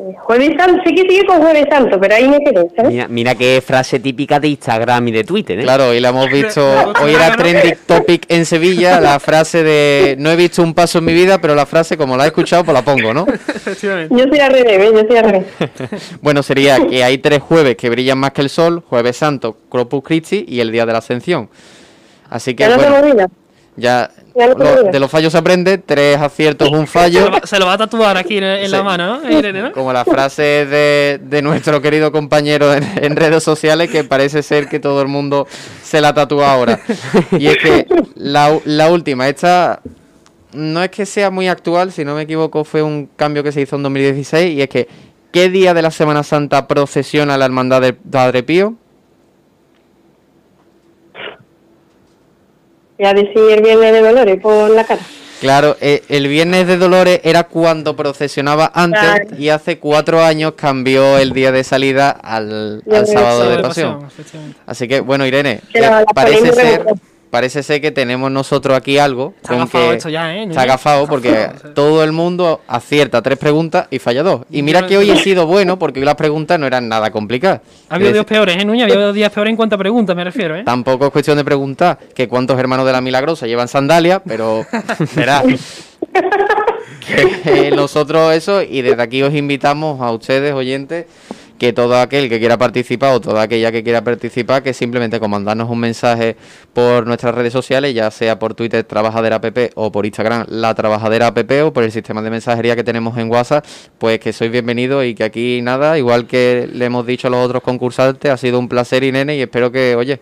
Eh, 0.00 0.14
Jueves 0.19 0.52
Santo, 0.57 0.83
sí 0.87 0.95
que 0.95 1.02
sigue 1.02 1.26
con 1.26 1.42
Jueves 1.42 1.66
Santo, 1.71 2.00
pero 2.00 2.14
ahí 2.14 2.26
me 2.26 2.38
quedé, 2.38 2.66
¿sabes? 2.75 2.90
Mira, 2.90 3.09
mira 3.09 3.35
qué 3.35 3.62
frase 3.64 4.00
típica 4.00 4.40
de 4.40 4.49
Instagram 4.49 5.09
y 5.09 5.12
de 5.12 5.25
Twitter, 5.25 5.59
¿eh? 5.59 5.62
Claro, 5.62 5.92
y 5.92 6.00
la 6.00 6.09
hemos 6.09 6.30
visto. 6.30 6.66
Hoy 7.02 7.12
era 7.12 7.37
trending 7.37 7.76
topic 7.87 8.25
en 8.28 8.47
Sevilla, 8.47 8.99
la 9.00 9.21
frase 9.21 9.62
de 9.62 10.16
no 10.19 10.30
he 10.30 10.37
visto 10.37 10.62
un 10.62 10.73
paso 10.73 10.99
en 10.99 11.04
mi 11.04 11.12
vida, 11.12 11.38
pero 11.38 11.54
la 11.54 11.66
frase, 11.66 11.99
como 11.99 12.16
la 12.16 12.25
he 12.25 12.28
escuchado, 12.28 12.64
pues 12.64 12.75
la 12.75 12.83
pongo, 12.83 13.12
¿no? 13.12 13.26
Yo 13.66 13.75
soy 13.75 14.38
al 14.38 14.52
revés, 14.52 14.90
yo 14.92 15.07
soy 15.07 15.16
al 15.16 15.25
revés. 15.25 15.47
Bueno, 16.23 16.42
sería 16.42 16.78
que 16.87 17.04
hay 17.04 17.19
tres 17.19 17.40
jueves 17.42 17.76
que 17.76 17.90
brillan 17.90 18.19
más 18.19 18.30
que 18.30 18.40
el 18.40 18.49
sol, 18.49 18.83
Jueves 18.88 19.16
Santo, 19.16 19.57
Corpus 19.69 20.02
Christi 20.02 20.45
y 20.49 20.61
el 20.61 20.73
Día 20.73 20.87
de 20.87 20.92
la 20.92 20.99
Ascensión. 20.99 21.50
Así 22.30 22.54
que, 22.54 22.66
bueno. 22.69 23.26
Ya 23.80 24.10
lo- 24.34 24.84
de 24.90 25.00
los 25.00 25.10
fallos 25.10 25.32
se 25.32 25.38
aprende, 25.38 25.78
tres 25.78 26.16
aciertos, 26.18 26.68
un 26.68 26.75
Se 26.75 26.80
lo, 26.80 26.87
fallo. 26.87 27.30
se 27.44 27.58
lo 27.58 27.66
va 27.66 27.72
a 27.72 27.78
tatuar 27.78 28.16
aquí 28.16 28.38
en, 28.38 28.44
en 28.44 28.70
la 28.70 28.82
mano, 28.82 29.20
¿no? 29.20 29.30
Irene, 29.30 29.62
¿no? 29.62 29.72
Como 29.72 29.92
la 29.92 30.04
frase 30.04 30.66
de, 30.66 31.18
de 31.22 31.42
nuestro 31.42 31.80
querido 31.82 32.12
compañero 32.12 32.72
en, 32.72 32.84
en 33.02 33.16
redes 33.16 33.42
sociales, 33.42 33.90
que 33.90 34.04
parece 34.04 34.42
ser 34.42 34.68
que 34.68 34.78
todo 34.78 35.02
el 35.02 35.08
mundo 35.08 35.46
se 35.82 36.00
la 36.00 36.14
tatúa 36.14 36.52
ahora. 36.52 36.78
Y 37.38 37.46
es 37.49 37.58
que 37.58 37.87
la, 38.14 38.56
la 38.64 38.88
última, 38.90 39.28
esta 39.28 39.80
no 40.52 40.82
es 40.82 40.90
que 40.90 41.06
sea 41.06 41.30
muy 41.30 41.49
actual, 41.49 41.92
si 41.92 42.04
no 42.04 42.14
me 42.14 42.22
equivoco, 42.22 42.64
fue 42.64 42.82
un 42.82 43.08
cambio 43.16 43.42
que 43.42 43.52
se 43.52 43.60
hizo 43.60 43.76
en 43.76 43.82
2016, 43.84 44.56
y 44.58 44.62
es 44.62 44.68
que, 44.68 44.88
¿qué 45.32 45.49
día 45.49 45.75
de 45.75 45.82
la 45.82 45.90
Semana 45.90 46.22
Santa 46.25 46.66
procesiona 46.66 47.37
la 47.38 47.44
Hermandad 47.44 47.80
del 47.80 47.94
Padre 47.94 48.42
Pío? 48.42 48.75
Voy 53.00 53.09
a 53.09 53.14
decir 53.14 53.33
el 53.50 53.62
viernes 53.62 53.92
de 53.95 54.00
Dolores 54.02 54.40
por 54.42 54.69
la 54.69 54.85
cara. 54.85 55.00
Claro, 55.40 55.75
eh, 55.80 56.02
el 56.11 56.28
Viernes 56.28 56.66
de 56.66 56.76
Dolores 56.76 57.19
era 57.25 57.45
cuando 57.45 57.97
procesionaba 57.97 58.71
antes, 58.75 59.00
Claro. 59.00 59.37
y 59.38 59.49
hace 59.49 59.78
cuatro 59.78 60.23
años 60.23 60.52
cambió 60.54 61.16
el 61.16 61.33
día 61.33 61.50
de 61.50 61.64
salida 61.64 62.11
al, 62.11 62.83
sábado 63.07 63.49
de 63.49 63.62
pasión. 63.62 64.07
Así 64.66 64.87
que, 64.87 65.00
bueno, 65.00 65.25
Irene, 65.25 65.62
eh, 65.73 65.90
parece 66.14 66.52
ser, 66.52 66.85
parece 67.30 67.62
ser 67.62 67.80
que 67.80 67.90
tenemos 67.90 68.30
nosotros 68.30 68.76
aquí 68.76 68.99
algo. 68.99 69.34
Está 69.40 69.54
agafado 69.54 69.92
esto 69.92 70.08
ya, 70.08 70.34
¿eh? 70.34 70.44
Está 70.44 70.62
agafado 70.62 71.06
porque 71.06 71.49
todo 71.75 72.04
el 72.04 72.12
mundo 72.12 72.60
acierta 72.66 73.22
tres 73.22 73.38
preguntas 73.38 73.87
y 73.90 73.99
falla 73.99 74.22
dos. 74.22 74.42
Y 74.50 74.62
mira 74.62 74.87
que 74.87 74.99
hoy 74.99 75.10
he 75.10 75.16
sido 75.16 75.46
bueno 75.46 75.78
porque 75.78 76.00
hoy 76.00 76.06
las 76.06 76.16
preguntas 76.16 76.58
no 76.58 76.66
eran 76.66 76.88
nada 76.88 77.10
complicadas. 77.10 77.60
Ha 77.88 77.94
habido 77.94 78.12
días 78.12 78.25
peores, 78.25 78.56
¿eh, 78.56 78.64
Nuña? 78.64 78.84
Ha 78.84 78.88
habido 78.88 79.12
días 79.12 79.32
peores 79.32 79.50
en 79.50 79.56
cuanto 79.56 79.76
a 79.76 79.78
preguntas, 79.78 80.14
me 80.16 80.25
refiero, 80.25 80.56
¿eh? 80.56 80.64
Tampoco 80.64 81.06
es 81.06 81.12
cuestión 81.12 81.37
de 81.37 81.44
preguntar 81.44 81.99
que 82.14 82.28
cuántos 82.28 82.58
hermanos 82.58 82.87
de 82.87 82.92
la 82.92 83.00
Milagrosa 83.00 83.46
llevan 83.46 83.68
sandalias, 83.68 84.20
pero 84.26 84.66
verá 85.14 85.42
que 87.06 87.68
eh, 87.68 87.70
nosotros 87.75 88.34
eso 88.34 88.62
y 88.62 88.82
desde 88.82 89.02
aquí 89.02 89.22
os 89.22 89.34
invitamos 89.34 90.00
a 90.00 90.10
ustedes 90.10 90.52
oyentes 90.52 91.06
que 91.61 91.75
todo 91.75 92.00
aquel 92.00 92.31
que 92.31 92.38
quiera 92.38 92.57
participar 92.57 93.12
o 93.12 93.21
toda 93.21 93.43
aquella 93.43 93.71
que 93.71 93.85
quiera 93.85 94.02
participar 94.02 94.62
que 94.62 94.73
simplemente 94.73 95.21
con 95.21 95.31
mandarnos 95.31 95.69
un 95.69 95.79
mensaje 95.79 96.35
por 96.73 97.07
nuestras 97.07 97.35
redes 97.35 97.52
sociales 97.52 97.93
ya 97.93 98.11
sea 98.11 98.38
por 98.38 98.55
Twitter 98.55 98.83
Trabajadera 98.83 99.37
app 99.37 99.59
o 99.75 99.93
por 99.93 100.07
Instagram 100.07 100.47
La 100.49 100.75
Trabajadera 100.75 101.26
app 101.26 101.52
o 101.67 101.73
por 101.75 101.85
el 101.85 101.93
sistema 101.93 102.23
de 102.23 102.31
mensajería 102.31 102.75
que 102.75 102.83
tenemos 102.83 103.19
en 103.19 103.31
WhatsApp 103.31 103.62
pues 103.99 104.19
que 104.21 104.33
sois 104.33 104.50
bienvenidos 104.50 105.05
y 105.05 105.14
que 105.14 105.23
aquí 105.23 105.61
nada 105.61 105.99
igual 105.99 106.26
que 106.26 106.67
le 106.73 106.87
hemos 106.87 107.05
dicho 107.05 107.29
a 107.29 107.31
los 107.31 107.45
otros 107.45 107.62
concursantes 107.62 108.33
ha 108.33 108.38
sido 108.38 108.59
un 108.59 108.67
placer 108.67 109.05
y 109.05 109.12
nene 109.12 109.37
y 109.37 109.43
espero 109.43 109.71
que 109.71 109.97
oye 109.97 110.19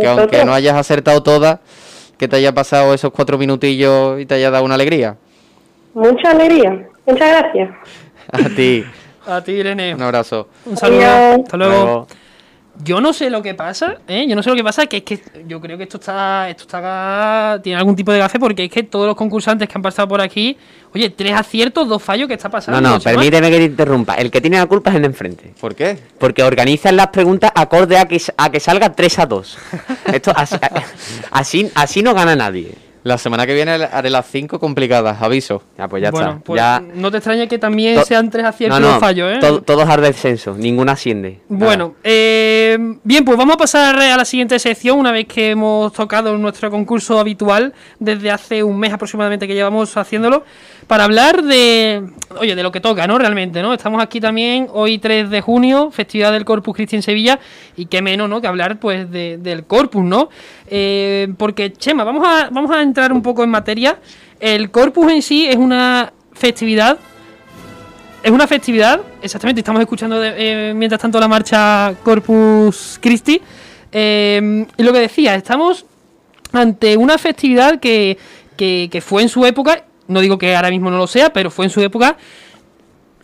que 0.00 0.06
aunque 0.06 0.44
no 0.44 0.54
hayas 0.54 0.76
acertado 0.76 1.20
todas 1.20 1.58
que 2.16 2.28
te 2.28 2.36
haya 2.36 2.54
pasado 2.54 2.94
esos 2.94 3.10
cuatro 3.10 3.38
minutillos 3.38 4.20
y 4.20 4.26
te 4.26 4.36
haya 4.36 4.52
dado 4.52 4.64
una 4.64 4.76
alegría 4.76 5.16
Mucha 5.96 6.30
alegría. 6.30 6.86
Muchas 7.06 7.28
gracias. 7.30 7.70
a 8.32 8.48
ti 8.54 8.84
A 9.26 9.40
ti, 9.42 9.52
Irene. 9.52 9.94
un 9.94 10.02
abrazo 10.02 10.48
Un 10.64 10.76
saludo. 10.76 11.00
Adiós. 11.00 11.40
Hasta 11.44 11.56
luego. 11.56 11.74
Luego. 11.84 12.06
Yo 12.84 13.00
no 13.00 13.12
sé 13.12 13.30
lo 13.30 13.42
que 13.42 13.54
pasa, 13.54 13.96
¿eh? 14.06 14.26
Yo 14.28 14.36
no 14.36 14.42
sé 14.42 14.50
lo 14.50 14.56
que 14.56 14.64
pasa, 14.64 14.86
que 14.86 14.98
es 14.98 15.02
que 15.02 15.20
yo 15.46 15.60
creo 15.60 15.78
que 15.78 15.84
esto 15.84 15.96
está, 15.96 16.50
esto 16.50 16.64
está, 16.64 17.58
tiene 17.62 17.78
algún 17.78 17.96
tipo 17.96 18.12
de 18.12 18.18
gafe, 18.18 18.38
porque 18.38 18.64
es 18.64 18.70
que 18.70 18.82
todos 18.82 19.06
los 19.06 19.16
concursantes 19.16 19.66
que 19.66 19.72
han 19.76 19.82
pasado 19.82 20.08
por 20.08 20.20
aquí, 20.20 20.58
oye, 20.94 21.08
tres 21.08 21.32
aciertos, 21.32 21.88
dos 21.88 22.02
fallos, 22.02 22.28
¿qué 22.28 22.34
está 22.34 22.50
pasando? 22.50 22.80
No, 22.80 22.94
no, 22.94 23.00
permíteme 23.00 23.50
que 23.50 23.58
te 23.58 23.64
interrumpa. 23.64 24.14
El 24.16 24.30
que 24.30 24.40
tiene 24.40 24.58
la 24.58 24.66
culpa 24.66 24.90
es 24.90 24.96
el 24.96 25.02
de 25.02 25.08
enfrente. 25.08 25.54
¿por 25.58 25.74
qué? 25.74 25.98
Porque 26.18 26.42
organizan 26.42 26.96
las 26.96 27.08
preguntas 27.08 27.50
acorde 27.54 27.96
a 27.96 28.06
que, 28.06 28.20
a 28.36 28.50
que 28.50 28.60
salga 28.60 28.92
3 28.92 29.18
a 29.20 29.26
2. 29.26 29.58
Esto 30.12 30.32
así, 30.36 30.56
así, 31.30 31.70
así 31.74 32.02
no 32.02 32.12
gana 32.12 32.36
nadie. 32.36 32.85
La 33.06 33.18
semana 33.18 33.46
que 33.46 33.54
viene 33.54 33.70
haré 33.70 34.10
las 34.10 34.26
cinco 34.26 34.58
complicadas, 34.58 35.22
aviso. 35.22 35.62
Ya, 35.78 35.86
pues 35.86 36.02
ya 36.02 36.10
bueno, 36.10 36.30
está. 36.30 36.40
pues 36.42 36.60
ya... 36.60 36.82
no 36.94 37.08
te 37.12 37.18
extrañe 37.18 37.46
que 37.46 37.56
también 37.56 38.04
sean 38.04 38.30
tres 38.30 38.44
aciertos 38.44 38.80
No, 38.80 38.88
no, 38.88 38.94
un 38.94 39.00
fallo, 39.00 39.30
¿eh? 39.30 39.38
to- 39.38 39.62
todos 39.62 39.88
al 39.88 40.00
descenso, 40.02 40.56
ninguna 40.58 40.92
asciende. 40.92 41.38
Bueno, 41.48 41.94
eh, 42.02 42.76
bien, 43.04 43.24
pues 43.24 43.38
vamos 43.38 43.54
a 43.54 43.58
pasar 43.58 43.94
a 43.96 44.16
la 44.16 44.24
siguiente 44.24 44.58
sección 44.58 44.98
una 44.98 45.12
vez 45.12 45.28
que 45.28 45.50
hemos 45.50 45.92
tocado 45.92 46.36
nuestro 46.36 46.68
concurso 46.68 47.20
habitual 47.20 47.72
desde 48.00 48.32
hace 48.32 48.64
un 48.64 48.76
mes 48.76 48.92
aproximadamente 48.92 49.46
que 49.46 49.54
llevamos 49.54 49.96
haciéndolo 49.96 50.42
para 50.88 51.04
hablar 51.04 51.42
de, 51.44 52.02
oye, 52.40 52.56
de 52.56 52.62
lo 52.64 52.72
que 52.72 52.80
toca, 52.80 53.06
¿no? 53.06 53.18
Realmente, 53.18 53.62
¿no? 53.62 53.72
Estamos 53.72 54.02
aquí 54.02 54.20
también 54.20 54.66
hoy 54.72 54.98
3 54.98 55.30
de 55.30 55.40
junio, 55.40 55.90
festividad 55.92 56.32
del 56.32 56.44
Corpus 56.44 56.74
Christi 56.74 56.96
en 56.96 57.02
Sevilla 57.02 57.38
y 57.76 57.86
qué 57.86 58.02
menos, 58.02 58.28
¿no? 58.28 58.40
Que 58.40 58.46
hablar 58.48 58.78
pues 58.80 59.08
de- 59.12 59.38
del 59.38 59.64
Corpus, 59.64 60.02
¿no? 60.04 60.28
Eh, 60.68 61.28
porque, 61.38 61.72
Chema, 61.72 62.02
vamos 62.04 62.26
a, 62.26 62.48
vamos 62.50 62.70
a 62.70 62.82
entrar 62.96 63.12
un 63.12 63.20
poco 63.22 63.44
en 63.44 63.50
materia. 63.50 63.98
El 64.40 64.70
Corpus 64.70 65.12
en 65.12 65.20
sí 65.20 65.46
es 65.46 65.56
una 65.56 66.12
festividad 66.32 66.98
es 68.22 68.32
una 68.32 68.48
festividad, 68.48 69.00
exactamente, 69.22 69.60
estamos 69.60 69.80
escuchando 69.80 70.18
de- 70.18 70.34
eh, 70.70 70.74
mientras 70.74 71.00
tanto 71.00 71.20
la 71.20 71.28
marcha 71.28 71.94
Corpus 72.02 72.98
Christi. 73.00 73.40
eh, 73.92 74.66
y 74.76 74.82
lo 74.82 74.92
que 74.92 74.98
decía, 74.98 75.36
estamos 75.36 75.86
ante 76.52 76.96
una 76.96 77.18
festividad 77.18 77.78
que, 77.78 78.18
que- 78.56 78.88
que 78.90 79.00
fue 79.00 79.22
en 79.22 79.28
su 79.28 79.46
época, 79.46 79.84
no 80.08 80.20
digo 80.20 80.38
que 80.38 80.56
ahora 80.56 80.70
mismo 80.70 80.90
no 80.90 80.98
lo 80.98 81.06
sea, 81.06 81.32
pero 81.32 81.50
fue 81.52 81.66
en 81.66 81.70
su 81.70 81.80
época 81.82 82.16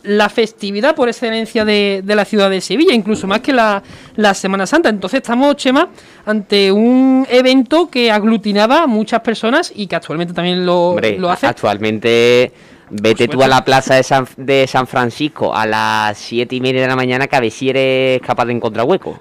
la 0.05 0.29
festividad 0.29 0.95
por 0.95 1.09
excelencia 1.09 1.65
de, 1.65 2.03
de 2.05 2.15
la 2.15 2.25
ciudad 2.25 2.51
de 2.51 2.61
Sevilla, 2.61 2.93
incluso 2.95 3.27
más 3.27 3.41
que 3.41 3.53
la, 3.53 3.83
la 4.17 4.35
Semana 4.35 4.67
Santa. 4.67 4.89
Entonces 4.89 5.19
estamos, 5.19 5.57
Chema, 5.57 5.89
ante 6.27 6.73
un 6.73 7.27
evento 7.31 7.89
que 7.89 8.11
aglutinaba 8.11 8.83
a 8.83 8.87
muchas 8.87 9.21
personas 9.21 9.73
y 9.75 9.87
que 9.87 9.97
actualmente 9.97 10.35
también 10.35 10.67
lo, 10.67 10.91
Hombre, 10.91 11.19
lo 11.19 11.31
hace. 11.31 11.47
actualmente 11.47 12.53
vete 12.93 13.27
tú 13.27 13.43
a 13.43 13.49
la 13.49 13.65
plaza 13.65 13.95
de 13.95 14.03
San, 14.03 14.27
de 14.37 14.67
San 14.67 14.87
Francisco 14.87 15.55
a 15.55 15.67
las 15.67 16.19
siete 16.19 16.57
y 16.57 16.61
media 16.61 16.83
de 16.83 16.89
la 16.89 16.97
mañana 16.97 17.27
que 17.27 17.37
a 17.37 17.41
ver 17.41 17.51
si 17.51 17.71
eres 17.71 18.21
capaz 18.21 18.45
de 18.45 18.53
encontrar 18.53 18.87
hueco. 18.87 19.19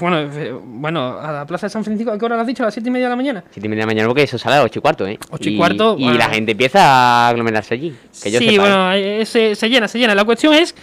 Bueno, 0.00 0.20
eh, 0.20 0.52
bueno, 0.64 1.18
a 1.18 1.32
la 1.32 1.46
plaza 1.46 1.66
de 1.66 1.70
San 1.70 1.84
Francisco, 1.84 2.12
¿a 2.12 2.18
qué 2.18 2.24
hora 2.24 2.34
lo 2.34 2.42
has 2.42 2.46
dicho? 2.46 2.62
¿A 2.62 2.66
las 2.66 2.74
siete 2.74 2.88
y 2.88 2.92
media 2.92 3.06
de 3.06 3.10
la 3.10 3.16
mañana? 3.16 3.44
Siete 3.50 3.66
y 3.66 3.68
media 3.68 3.82
de 3.82 3.86
la 3.86 3.94
mañana 3.94 4.08
porque 4.08 4.24
eso 4.24 4.36
sale 4.36 4.56
a 4.56 4.58
las 4.58 4.66
ocho 4.66 4.80
y 4.80 4.82
cuarto, 4.82 5.06
¿eh? 5.06 5.18
Ocho 5.30 5.48
y 5.48 5.56
cuarto, 5.56 5.96
Y 5.98 6.02
bueno. 6.04 6.18
la 6.18 6.28
gente 6.28 6.52
empieza 6.52 6.80
a 6.82 7.28
aglomerarse 7.28 7.74
allí. 7.74 7.94
Que 8.22 8.30
yo 8.30 8.38
sí, 8.38 8.50
sepa, 8.50 8.54
¿eh? 8.54 8.58
bueno, 8.58 8.92
eh, 8.92 9.24
se, 9.24 9.54
se 9.54 9.68
llena, 9.68 9.86
se 9.86 9.98
llena. 9.98 10.14
La 10.14 10.24
cuestión 10.24 10.54
es 10.54 10.74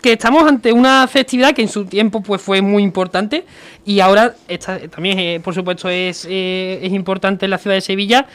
que 0.00 0.12
estamos 0.12 0.44
ante 0.44 0.72
una 0.72 1.06
festividad 1.06 1.54
que 1.54 1.62
en 1.62 1.68
su 1.68 1.84
tiempo 1.84 2.22
pues 2.22 2.40
fue 2.40 2.62
muy 2.62 2.82
importante 2.82 3.44
y 3.84 4.00
ahora 4.00 4.34
esta, 4.48 4.78
también, 4.88 5.18
eh, 5.18 5.40
por 5.42 5.54
supuesto, 5.54 5.88
es, 5.88 6.26
eh, 6.28 6.80
es 6.82 6.92
importante 6.92 7.44
en 7.44 7.50
la 7.50 7.58
ciudad 7.58 7.76
de 7.76 7.80
Sevilla. 7.80 8.26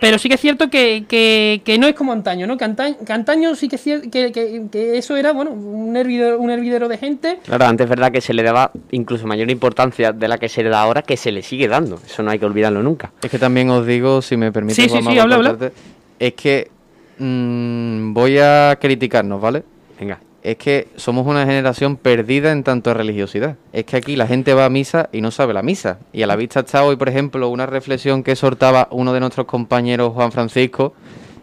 Pero 0.00 0.18
sí 0.18 0.28
que 0.28 0.34
es 0.36 0.40
cierto 0.40 0.70
que, 0.70 1.04
que- 1.06 1.60
que 1.64 1.78
no 1.78 1.86
es 1.86 1.94
como 1.94 2.12
antaño, 2.12 2.46
¿no? 2.46 2.56
Que 2.56 2.64
antaño, 2.64 2.96
que 3.06 3.12
antaño 3.12 3.54
sí 3.54 3.68
que, 3.68 3.76
es 3.76 3.86
cier- 3.86 4.10
que, 4.10 4.32
que- 4.32 4.62
que 4.72 4.96
eso 4.98 5.16
era, 5.16 5.32
bueno, 5.32 5.50
un 5.52 5.96
hervidero, 5.96 6.38
un 6.40 6.50
hervidero 6.50 6.88
de 6.88 6.96
gente. 6.98 7.38
Claro, 7.44 7.66
antes 7.66 7.84
es 7.84 7.90
verdad 7.90 8.10
que 8.10 8.20
se 8.20 8.32
le 8.32 8.42
daba 8.42 8.72
incluso 8.92 9.26
mayor 9.26 9.50
importancia 9.50 10.12
de 10.12 10.26
la 10.28 10.38
que 10.38 10.48
se 10.48 10.62
le 10.62 10.70
da 10.70 10.80
ahora, 10.82 11.02
que 11.02 11.16
se 11.16 11.30
le 11.32 11.42
sigue 11.42 11.68
dando. 11.68 12.00
Eso 12.04 12.22
no 12.22 12.30
hay 12.30 12.38
que 12.38 12.46
olvidarlo 12.46 12.82
nunca. 12.82 13.12
Es 13.22 13.30
que 13.30 13.38
también 13.38 13.68
os 13.70 13.86
digo, 13.86 14.22
si 14.22 14.36
me 14.36 14.50
permite, 14.50 14.74
Sí, 14.74 14.88
sí, 14.88 15.02
sí, 15.02 15.18
habla, 15.18 15.36
habla. 15.36 15.50
cortarte, 15.50 15.74
es 16.18 16.32
que 16.34 16.70
mm, 17.18 18.14
voy 18.14 18.38
a 18.38 18.78
criticarnos, 18.80 19.40
¿vale? 19.40 19.62
Venga. 19.98 20.18
Es 20.42 20.56
que 20.56 20.88
somos 20.96 21.26
una 21.26 21.44
generación 21.44 21.96
perdida 21.96 22.50
en 22.52 22.62
tanto 22.62 22.90
a 22.90 22.94
religiosidad. 22.94 23.56
Es 23.72 23.84
que 23.84 23.96
aquí 23.96 24.16
la 24.16 24.26
gente 24.26 24.54
va 24.54 24.64
a 24.64 24.70
misa 24.70 25.10
y 25.12 25.20
no 25.20 25.30
sabe 25.30 25.52
la 25.52 25.62
misa. 25.62 25.98
Y 26.12 26.22
a 26.22 26.26
la 26.26 26.36
vista 26.36 26.60
está 26.60 26.82
hoy, 26.82 26.96
por 26.96 27.08
ejemplo, 27.08 27.48
una 27.50 27.66
reflexión 27.66 28.22
que 28.22 28.34
sortaba 28.36 28.88
uno 28.90 29.12
de 29.12 29.20
nuestros 29.20 29.46
compañeros, 29.46 30.14
Juan 30.14 30.32
Francisco, 30.32 30.94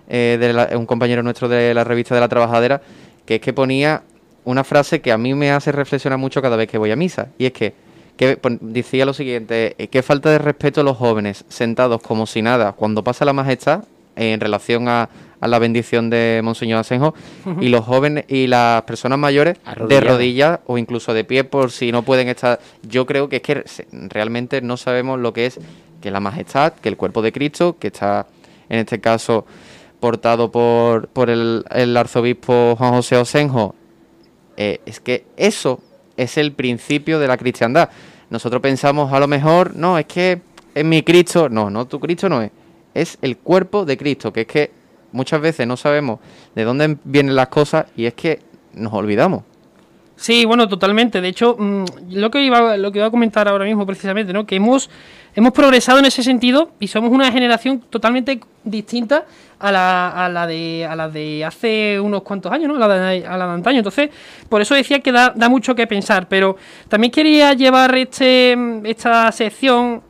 eh, 0.09 0.67
un 0.75 0.85
compañero 0.85 1.21
nuestro 1.21 1.47
de 1.47 1.73
la 1.73 1.83
revista 1.83 2.15
de 2.15 2.21
la 2.21 2.27
Trabajadera, 2.27 2.81
que 3.25 3.35
es 3.35 3.41
que 3.41 3.53
ponía 3.53 4.01
una 4.45 4.63
frase 4.63 5.01
que 5.01 5.11
a 5.11 5.17
mí 5.17 5.33
me 5.35 5.51
hace 5.51 5.71
reflexionar 5.71 6.17
mucho 6.17 6.41
cada 6.41 6.55
vez 6.55 6.67
que 6.67 6.77
voy 6.77 6.89
a 6.89 6.95
misa. 6.95 7.27
Y 7.37 7.45
es 7.45 7.51
que, 7.51 7.73
que 8.15 8.39
decía 8.61 9.05
lo 9.05 9.13
siguiente, 9.13 9.75
eh, 9.77 9.89
que 9.89 10.01
falta 10.01 10.31
de 10.31 10.39
respeto 10.39 10.81
a 10.81 10.83
los 10.83 10.97
jóvenes 10.97 11.45
sentados 11.49 12.01
como 12.01 12.25
si 12.25 12.41
nada 12.41 12.71
cuando 12.71 13.03
pasa 13.03 13.25
la 13.25 13.33
majestad 13.33 13.83
en 14.17 14.39
relación 14.39 14.89
a, 14.89 15.09
a 15.39 15.47
la 15.47 15.59
bendición 15.59 16.09
de 16.09 16.41
Monseñor 16.43 16.79
Asenjo 16.79 17.13
y 17.61 17.69
los 17.69 17.85
jóvenes 17.85 18.25
y 18.27 18.47
las 18.47 18.81
personas 18.83 19.19
mayores 19.19 19.57
de 19.87 20.01
rodillas 20.01 20.59
o 20.65 20.77
incluso 20.77 21.13
de 21.13 21.23
pie 21.23 21.43
por 21.43 21.71
si 21.71 21.91
no 21.91 22.03
pueden 22.03 22.27
estar. 22.27 22.59
Yo 22.83 23.05
creo 23.05 23.29
que 23.29 23.37
es 23.37 23.41
que 23.41 23.63
realmente 24.09 24.61
no 24.61 24.77
sabemos 24.77 25.19
lo 25.19 25.33
que 25.33 25.45
es 25.45 25.59
que 26.01 26.11
la 26.11 26.19
majestad, 26.19 26.73
que 26.73 26.89
el 26.89 26.97
cuerpo 26.97 27.21
de 27.21 27.31
Cristo, 27.31 27.77
que 27.79 27.87
está 27.87 28.27
en 28.69 28.79
este 28.79 28.99
caso 28.99 29.45
portado 29.99 30.51
por, 30.51 31.07
por 31.07 31.29
el, 31.29 31.65
el 31.71 31.95
arzobispo 31.97 32.75
Juan 32.77 32.91
José 32.91 33.17
Osenjo, 33.17 33.75
eh, 34.55 34.81
es 34.85 34.99
que 34.99 35.25
eso 35.37 35.79
es 36.17 36.37
el 36.37 36.51
principio 36.51 37.19
de 37.19 37.27
la 37.27 37.37
cristiandad. 37.37 37.89
Nosotros 38.29 38.61
pensamos 38.61 39.13
a 39.13 39.19
lo 39.19 39.27
mejor, 39.27 39.75
no, 39.75 39.97
es 39.97 40.05
que 40.05 40.41
es 40.73 40.85
mi 40.85 41.03
Cristo. 41.03 41.47
No, 41.49 41.69
no, 41.69 41.85
tu 41.85 41.99
Cristo 41.99 42.27
no 42.27 42.41
es. 42.41 42.51
Es 42.97 43.17
el 43.21 43.37
cuerpo 43.37 43.85
de 43.85 43.97
Cristo, 43.97 44.33
que 44.33 44.41
es 44.41 44.47
que 44.47 44.71
muchas 45.11 45.39
veces 45.39 45.67
no 45.67 45.77
sabemos 45.77 46.19
de 46.55 46.63
dónde 46.63 46.97
vienen 47.03 47.35
las 47.35 47.47
cosas 47.47 47.85
y 47.95 48.05
es 48.05 48.13
que 48.13 48.39
nos 48.73 48.93
olvidamos. 48.93 49.43
Sí, 50.17 50.45
bueno, 50.45 50.67
totalmente. 50.67 51.21
De 51.21 51.27
hecho, 51.27 51.55
mm, 51.57 51.85
lo 52.09 52.31
que 52.31 52.41
iba, 52.41 52.75
lo 52.75 52.91
que 52.91 52.97
iba 52.99 53.07
a 53.07 53.11
comentar 53.11 53.47
ahora 53.47 53.65
mismo 53.65 53.85
precisamente, 53.85 54.33
¿no? 54.33 54.47
Que 54.47 54.55
hemos, 54.55 54.89
hemos 55.35 55.53
progresado 55.53 55.99
en 55.99 56.05
ese 56.05 56.23
sentido 56.23 56.71
y 56.79 56.87
somos 56.87 57.11
una 57.11 57.31
generación 57.31 57.81
totalmente 57.81 58.39
distinta 58.63 59.25
a 59.59 59.71
la, 59.71 60.25
a 60.25 60.27
la 60.27 60.47
de 60.47 60.87
a 60.89 60.95
la 60.95 61.07
de 61.07 61.45
hace 61.45 61.99
unos 61.99 62.23
cuantos 62.23 62.51
años, 62.51 62.67
¿no? 62.67 62.83
A 62.83 62.87
la 62.87 62.95
de, 62.95 63.27
a 63.27 63.37
la 63.37 63.45
de 63.45 63.53
antaño. 63.53 63.77
Entonces, 63.77 64.09
por 64.49 64.59
eso 64.59 64.73
decía 64.73 65.01
que 65.01 65.11
da, 65.11 65.33
da 65.35 65.49
mucho 65.49 65.75
que 65.75 65.85
pensar. 65.85 66.27
Pero 66.27 66.57
también 66.89 67.11
quería 67.11 67.53
llevar 67.53 67.95
este 67.95 68.57
esta 68.85 69.31
sección 69.31 70.01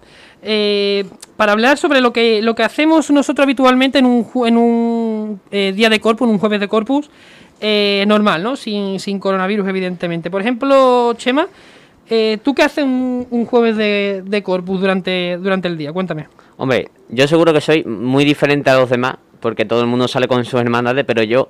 eh, 0.49 1.03
para 1.35 1.51
hablar 1.51 1.77
sobre 1.77 1.99
lo 1.99 2.13
que 2.13 2.41
lo 2.41 2.55
que 2.55 2.63
hacemos 2.63 3.11
nosotros 3.11 3.43
habitualmente 3.43 3.99
en 3.99 4.05
un 4.05 4.25
en 4.45 4.57
un 4.57 5.41
eh, 5.51 5.73
día 5.75 5.89
de 5.89 5.99
corpus, 5.99 6.25
en 6.25 6.33
un 6.33 6.39
jueves 6.39 6.61
de 6.61 6.69
corpus 6.69 7.09
eh, 7.59 8.05
normal, 8.07 8.41
¿no? 8.43 8.55
Sin, 8.55 8.99
sin 8.99 9.19
coronavirus, 9.19 9.67
evidentemente. 9.67 10.31
Por 10.31 10.41
ejemplo, 10.41 11.13
Chema, 11.17 11.47
¿tú 12.43 12.55
qué 12.55 12.63
haces 12.63 12.85
un, 12.85 13.27
un 13.29 13.45
jueves 13.45 13.75
de, 13.75 14.23
de 14.25 14.41
corpus 14.41 14.79
durante, 14.79 15.37
durante 15.37 15.67
el 15.67 15.77
día? 15.77 15.91
Cuéntame. 15.91 16.27
Hombre, 16.55 16.89
yo 17.09 17.27
seguro 17.27 17.51
que 17.51 17.59
soy 17.59 17.83
muy 17.83 18.23
diferente 18.23 18.69
a 18.69 18.75
los 18.75 18.89
demás, 18.89 19.15
porque 19.41 19.65
todo 19.65 19.81
el 19.81 19.87
mundo 19.87 20.07
sale 20.07 20.27
con 20.27 20.45
sus 20.45 20.61
hermandades, 20.61 21.03
pero 21.05 21.23
yo, 21.23 21.49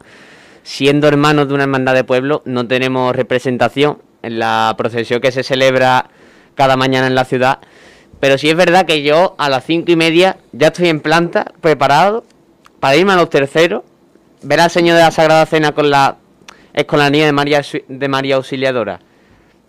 siendo 0.64 1.08
hermano 1.08 1.46
de 1.46 1.54
una 1.54 1.64
hermandad 1.64 1.94
de 1.94 2.04
pueblo, 2.04 2.42
no 2.46 2.68
tenemos 2.68 3.16
representación 3.16 4.00
en 4.24 4.40
la 4.40 4.74
procesión 4.78 5.22
que 5.22 5.32
se 5.32 5.44
celebra 5.44 6.10
cada 6.56 6.76
mañana 6.76 7.08
en 7.08 7.16
la 7.16 7.26
ciudad. 7.26 7.60
Pero 8.20 8.38
sí 8.38 8.50
es 8.50 8.56
verdad 8.56 8.86
que 8.86 9.04
yo 9.04 9.36
a 9.38 9.50
las 9.50 9.66
cinco 9.66 9.92
y 9.92 9.96
media 9.96 10.38
ya 10.52 10.68
estoy 10.68 10.90
en 10.90 11.00
planta, 11.00 11.54
preparado 11.62 12.24
para 12.80 12.96
irme 12.96 13.14
a 13.14 13.16
los 13.16 13.30
terceros, 13.30 13.84
ver 14.42 14.60
al 14.60 14.72
Señor 14.72 14.96
de 14.96 15.04
la 15.04 15.12
Sagrada 15.12 15.46
Cena 15.46 15.72
con 15.74 15.90
la 15.90 16.18
escolanía 16.74 17.26
de 17.26 17.32
María, 17.32 17.62
de 17.88 18.08
María 18.08 18.36
Auxiliadora, 18.36 19.00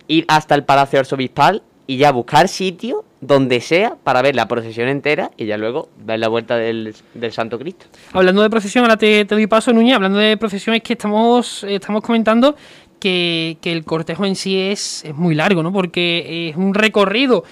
ir 0.08 0.24
hasta 0.28 0.54
el 0.54 0.64
Palacio 0.64 0.98
Arzobispal 0.98 1.62
y 1.86 1.96
ya 1.96 2.12
buscar 2.12 2.48
sitio 2.48 3.04
donde 3.20 3.60
sea 3.60 3.96
para 4.04 4.22
ver 4.22 4.36
la 4.36 4.46
procesión 4.46 4.88
entera 4.88 5.30
y 5.36 5.46
ya 5.46 5.56
luego 5.56 5.88
ver 5.98 6.20
la 6.20 6.28
vuelta 6.28 6.56
del, 6.56 6.94
del 7.14 7.32
Santo 7.32 7.58
Cristo. 7.58 7.86
Hablando 8.12 8.42
de 8.42 8.50
procesión, 8.50 8.84
ahora 8.84 8.96
te, 8.96 9.24
doy 9.24 9.46
paso, 9.46 9.72
Núñez. 9.72 9.96
Hablando 9.96 10.18
de 10.18 10.36
procesión, 10.36 10.76
es 10.76 10.82
que 10.82 10.92
estamos, 10.92 11.64
eh, 11.64 11.76
estamos 11.76 12.02
comentando 12.02 12.54
que, 13.00 13.58
que 13.60 13.72
el 13.72 13.84
cortejo 13.84 14.24
en 14.24 14.36
sí 14.36 14.58
es, 14.60 15.04
es 15.04 15.14
muy 15.14 15.34
largo, 15.34 15.62
¿no? 15.62 15.72
Porque 15.72 16.50
es 16.50 16.56
un 16.56 16.74
recorrido 16.74 17.44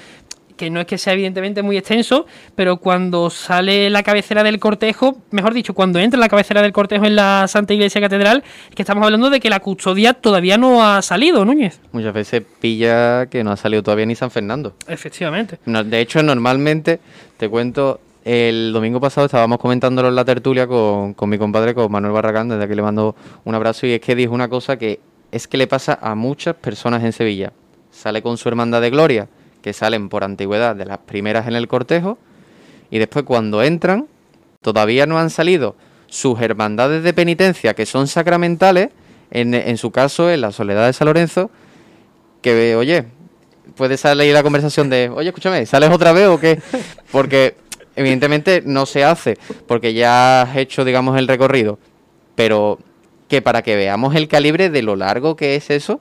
que 0.56 0.70
no 0.70 0.80
es 0.80 0.86
que 0.86 0.98
sea 0.98 1.12
evidentemente 1.12 1.62
muy 1.62 1.76
extenso, 1.76 2.26
pero 2.54 2.78
cuando 2.78 3.30
sale 3.30 3.90
la 3.90 4.02
cabecera 4.02 4.42
del 4.42 4.58
cortejo, 4.58 5.18
mejor 5.30 5.54
dicho, 5.54 5.74
cuando 5.74 5.98
entra 5.98 6.18
la 6.18 6.28
cabecera 6.28 6.62
del 6.62 6.72
cortejo 6.72 7.04
en 7.04 7.16
la 7.16 7.46
Santa 7.48 7.74
Iglesia 7.74 8.00
Catedral, 8.00 8.42
es 8.68 8.74
que 8.74 8.82
estamos 8.82 9.04
hablando 9.04 9.30
de 9.30 9.40
que 9.40 9.50
la 9.50 9.60
custodia 9.60 10.14
todavía 10.14 10.56
no 10.56 10.84
ha 10.84 11.02
salido, 11.02 11.44
Núñez. 11.44 11.80
Muchas 11.92 12.14
veces 12.14 12.42
pilla 12.60 13.26
que 13.26 13.44
no 13.44 13.52
ha 13.52 13.56
salido 13.56 13.82
todavía 13.82 14.06
ni 14.06 14.14
San 14.14 14.30
Fernando. 14.30 14.74
Efectivamente. 14.88 15.58
No, 15.66 15.84
de 15.84 16.00
hecho, 16.00 16.22
normalmente, 16.22 17.00
te 17.36 17.48
cuento, 17.48 18.00
el 18.24 18.72
domingo 18.72 19.00
pasado 19.00 19.26
estábamos 19.26 19.58
comentándolo 19.58 20.08
en 20.08 20.14
la 20.14 20.24
tertulia 20.24 20.66
con, 20.66 21.14
con 21.14 21.28
mi 21.28 21.38
compadre, 21.38 21.74
con 21.74 21.90
Manuel 21.92 22.12
Barragán, 22.12 22.48
desde 22.48 22.64
aquí 22.64 22.74
le 22.74 22.82
mando 22.82 23.14
un 23.44 23.54
abrazo, 23.54 23.86
y 23.86 23.92
es 23.92 24.00
que 24.00 24.14
dijo 24.14 24.34
una 24.34 24.48
cosa 24.48 24.76
que 24.76 25.00
es 25.32 25.46
que 25.48 25.56
le 25.56 25.66
pasa 25.66 25.98
a 26.00 26.14
muchas 26.14 26.54
personas 26.54 27.04
en 27.04 27.12
Sevilla. 27.12 27.52
Sale 27.90 28.22
con 28.22 28.36
su 28.36 28.48
hermandad 28.48 28.80
de 28.80 28.90
gloria, 28.90 29.28
que 29.66 29.72
salen 29.72 30.08
por 30.08 30.22
antigüedad 30.22 30.76
de 30.76 30.84
las 30.84 30.98
primeras 30.98 31.48
en 31.48 31.56
el 31.56 31.66
cortejo, 31.66 32.18
y 32.88 33.00
después 33.00 33.24
cuando 33.24 33.64
entran, 33.64 34.06
todavía 34.60 35.06
no 35.06 35.18
han 35.18 35.28
salido 35.28 35.74
sus 36.06 36.40
hermandades 36.40 37.02
de 37.02 37.12
penitencia, 37.12 37.74
que 37.74 37.84
son 37.84 38.06
sacramentales, 38.06 38.90
en, 39.32 39.54
en 39.54 39.76
su 39.76 39.90
caso, 39.90 40.30
en 40.30 40.42
la 40.42 40.52
Soledad 40.52 40.86
de 40.86 40.92
San 40.92 41.06
Lorenzo, 41.06 41.50
que, 42.42 42.76
oye, 42.76 43.06
puede 43.76 43.96
salir 43.96 44.32
la 44.32 44.44
conversación 44.44 44.88
de, 44.88 45.10
oye, 45.12 45.30
escúchame, 45.30 45.66
¿sales 45.66 45.90
otra 45.90 46.12
vez 46.12 46.28
o 46.28 46.38
qué? 46.38 46.60
Porque 47.10 47.56
evidentemente 47.96 48.62
no 48.64 48.86
se 48.86 49.02
hace 49.02 49.36
porque 49.66 49.94
ya 49.94 50.42
has 50.42 50.56
hecho, 50.56 50.84
digamos, 50.84 51.18
el 51.18 51.26
recorrido, 51.26 51.80
pero 52.36 52.78
que 53.26 53.42
para 53.42 53.62
que 53.62 53.74
veamos 53.74 54.14
el 54.14 54.28
calibre 54.28 54.70
de 54.70 54.82
lo 54.82 54.94
largo 54.94 55.34
que 55.34 55.56
es 55.56 55.70
eso, 55.70 56.00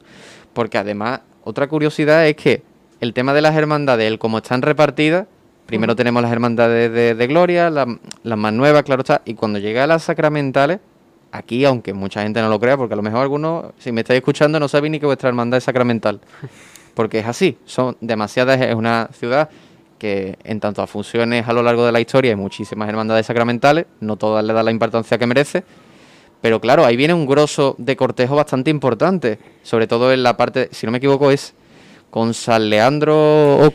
porque 0.53 0.77
además 0.77 1.21
otra 1.43 1.67
curiosidad 1.67 2.27
es 2.27 2.35
que 2.35 2.74
el 3.01 3.13
tema 3.13 3.33
de 3.33 3.41
las 3.41 3.55
hermandades, 3.55 4.07
el 4.07 4.19
cómo 4.19 4.37
están 4.37 4.61
repartidas, 4.61 5.27
primero 5.65 5.95
tenemos 5.95 6.21
las 6.21 6.31
hermandades 6.31 7.17
de, 7.17 7.27
Gloria, 7.27 7.69
las 7.69 8.37
más 8.37 8.53
nuevas, 8.53 8.83
claro 8.83 9.01
está, 9.01 9.21
y 9.25 9.33
cuando 9.33 9.59
llega 9.59 9.83
a 9.83 9.87
las 9.87 10.03
sacramentales, 10.03 10.79
aquí, 11.31 11.65
aunque 11.65 11.93
mucha 11.93 12.23
gente 12.23 12.41
no 12.41 12.49
lo 12.49 12.59
crea, 12.59 12.77
porque 12.77 12.93
a 12.93 12.97
lo 12.97 13.03
mejor 13.03 13.21
algunos, 13.21 13.65
si 13.77 13.91
me 13.91 14.01
estáis 14.01 14.19
escuchando, 14.19 14.59
no 14.59 14.67
saben 14.67 14.91
ni 14.91 14.99
que 14.99 15.05
vuestra 15.05 15.29
hermandad 15.29 15.57
es 15.57 15.63
sacramental, 15.63 16.21
porque 16.93 17.19
es 17.19 17.25
así, 17.25 17.57
son 17.65 17.97
demasiadas, 18.01 18.61
es 18.61 18.75
una 18.75 19.09
ciudad 19.13 19.49
que 19.97 20.37
en 20.43 20.59
tanto 20.59 20.81
a 20.81 20.87
funciones 20.87 21.47
a 21.47 21.53
lo 21.53 21.63
largo 21.63 21.85
de 21.85 21.91
la 21.91 21.99
historia 21.99 22.31
hay 22.31 22.35
muchísimas 22.35 22.89
hermandades 22.89 23.25
sacramentales, 23.25 23.85
no 24.01 24.17
todas 24.17 24.43
le 24.43 24.53
dan 24.53 24.65
la 24.65 24.71
importancia 24.71 25.17
que 25.17 25.25
merece, 25.25 25.63
pero 26.41 26.59
claro, 26.61 26.85
ahí 26.85 26.95
viene 26.95 27.13
un 27.13 27.25
grosso 27.25 27.75
de 27.77 27.95
cortejo 27.95 28.35
bastante 28.35 28.69
importante, 28.69 29.39
sobre 29.63 29.87
todo 29.87 30.13
en 30.13 30.21
la 30.21 30.37
parte, 30.37 30.69
si 30.71 30.85
no 30.85 30.91
me 30.91 30.99
equivoco, 30.99 31.31
es 31.31 31.55
con 32.15 32.33
San 32.33 32.69
Leandro 32.69 33.57
o 33.57 33.69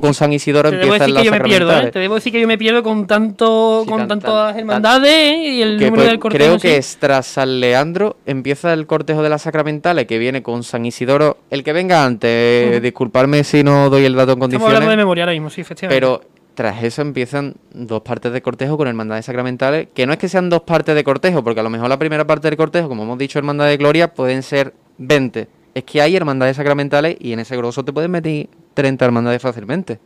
con, 0.00 0.14
San 0.14 0.32
Isidoro 0.32 0.68
te 0.68 0.82
empiezan 0.82 1.14
las 1.14 1.22
que 1.22 1.26
yo 1.26 1.30
me 1.30 1.40
pierdo, 1.42 1.78
¿eh? 1.78 1.92
Te 1.92 2.00
debo 2.00 2.16
decir 2.16 2.32
que 2.32 2.40
yo 2.40 2.48
me 2.48 2.58
pierdo 2.58 2.82
con 2.82 3.06
tanto 3.06 3.84
con 3.88 4.08
tantas 4.08 4.56
hermandades 4.56 5.38
y 5.38 5.62
el 5.62 5.76
número 5.76 5.94
pues, 5.94 6.08
del 6.08 6.18
cortejo. 6.18 6.44
Creo 6.44 6.58
que 6.58 6.76
es 6.76 6.96
tras 6.96 7.24
San 7.24 7.60
Leandro 7.60 8.16
empieza 8.26 8.72
el 8.72 8.88
cortejo 8.88 9.22
de 9.22 9.28
las 9.28 9.42
sacramentales 9.42 10.08
que 10.08 10.18
viene 10.18 10.42
con 10.42 10.64
San 10.64 10.84
Isidoro. 10.84 11.36
El 11.50 11.62
que 11.62 11.72
venga 11.72 12.04
antes, 12.04 12.82
disculparme 12.82 13.44
si 13.44 13.62
no 13.62 13.88
doy 13.88 14.06
el 14.06 14.16
dato 14.16 14.32
en 14.32 14.40
condiciones. 14.40 14.66
Estamos 14.66 14.74
hablando 14.74 14.90
de 14.90 14.96
memoria 14.96 15.22
ahora 15.22 15.32
mismo, 15.34 15.48
sí, 15.50 15.60
efectivamente. 15.60 15.94
Pero 15.94 16.20
tras 16.56 16.82
eso 16.82 17.00
empiezan 17.00 17.54
dos 17.72 18.02
partes 18.02 18.32
de 18.32 18.42
cortejo 18.42 18.76
con 18.76 18.88
hermandades 18.88 19.26
sacramentales, 19.26 19.86
que 19.94 20.04
no 20.04 20.12
es 20.12 20.18
que 20.18 20.28
sean 20.28 20.50
dos 20.50 20.62
partes 20.62 20.96
de 20.96 21.04
cortejo, 21.04 21.44
porque 21.44 21.60
a 21.60 21.62
lo 21.62 21.70
mejor 21.70 21.88
la 21.88 22.00
primera 22.00 22.26
parte 22.26 22.48
del 22.48 22.56
cortejo, 22.56 22.88
como 22.88 23.04
hemos 23.04 23.18
dicho, 23.18 23.38
hermandad 23.38 23.68
de 23.68 23.76
gloria, 23.76 24.12
pueden 24.12 24.42
ser 24.42 24.74
20 24.98 25.46
es 25.74 25.84
que 25.84 26.00
hay 26.00 26.16
hermandades 26.16 26.56
sacramentales 26.56 27.16
y 27.18 27.32
en 27.32 27.40
ese 27.40 27.56
grosso 27.56 27.84
te 27.84 27.92
pueden 27.92 28.10
meter 28.10 28.48
30 28.74 29.04
hermandades 29.04 29.42
fácilmente. 29.42 29.98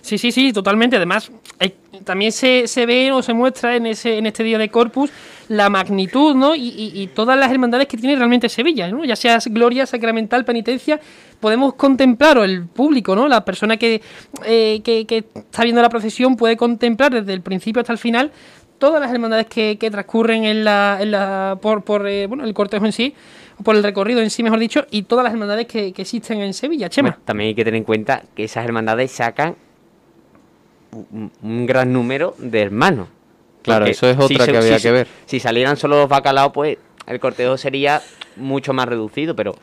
Sí, 0.00 0.18
sí, 0.18 0.32
sí, 0.32 0.52
totalmente. 0.52 0.96
Además, 0.96 1.30
también 2.04 2.32
se, 2.32 2.66
ve 2.86 3.12
o 3.12 3.22
se 3.22 3.32
muestra 3.32 3.76
en 3.76 3.86
ese 3.86 4.18
en 4.18 4.26
este 4.26 4.42
día 4.42 4.58
de 4.58 4.68
Corpus 4.68 5.10
la 5.48 5.68
magnitud, 5.68 6.34
¿no? 6.34 6.54
Y, 6.54 7.10
todas 7.14 7.38
las 7.38 7.50
hermandades 7.50 7.88
que 7.88 7.96
tiene 7.96 8.14
realmente 8.16 8.48
Sevilla, 8.48 8.88
¿no? 8.88 9.04
Ya 9.04 9.16
sea 9.16 9.38
Gloria, 9.46 9.84
Sacramental, 9.84 10.44
Penitencia, 10.44 11.00
podemos 11.40 11.74
contemplar, 11.74 12.38
o 12.38 12.44
el 12.44 12.66
público, 12.66 13.16
¿no? 13.16 13.26
La 13.26 13.44
persona 13.44 13.76
que, 13.76 14.00
eh, 14.44 14.80
que, 14.84 15.24
está 15.34 15.64
viendo 15.64 15.82
la 15.82 15.88
procesión 15.88 16.36
puede 16.36 16.56
contemplar 16.56 17.12
desde 17.12 17.32
el 17.32 17.42
principio 17.42 17.80
hasta 17.80 17.92
el 17.92 17.98
final 17.98 18.30
todas 18.78 19.00
las 19.00 19.12
hermandades 19.12 19.46
que, 19.46 19.76
transcurren 19.90 20.44
en 20.44 20.64
la, 20.64 20.98
en 21.00 21.10
la 21.10 21.58
por, 21.60 21.82
por 21.82 22.06
eh, 22.06 22.26
bueno, 22.26 22.44
el 22.44 22.54
cortejo 22.54 22.86
en 22.86 22.92
sí 22.92 23.14
por 23.62 23.76
el 23.76 23.82
recorrido 23.82 24.20
en 24.20 24.30
sí, 24.30 24.42
mejor 24.42 24.58
dicho, 24.58 24.86
y 24.90 25.02
todas 25.02 25.24
las 25.24 25.32
hermandades 25.32 25.66
que, 25.66 25.92
existen 25.96 26.40
en 26.40 26.54
Sevilla, 26.54 26.88
Chema. 26.88 27.18
también 27.24 27.48
hay 27.48 27.54
que 27.54 27.64
tener 27.64 27.78
en 27.78 27.84
cuenta 27.84 28.22
que 28.34 28.44
esas 28.44 28.64
hermandades 28.64 29.10
sacan 29.10 29.56
un, 31.42 31.66
gran 31.66 31.92
número 31.92 32.34
de 32.38 32.62
hermanos. 32.62 33.08
Claro, 33.62 33.86
eso 33.86 34.08
es 34.08 34.18
otra 34.18 34.46
que 34.46 34.56
había 34.56 34.78
que 34.78 34.90
ver. 34.90 35.06
Si 35.26 35.38
salieran 35.38 35.76
solo 35.76 35.98
los 35.98 36.08
bacalaos, 36.08 36.52
pues 36.52 36.78
el 37.06 37.20
cortejo 37.20 37.56
sería 37.58 38.00
mucho 38.36 38.72
más 38.72 38.88
reducido, 38.88 39.36
pero 39.36 39.54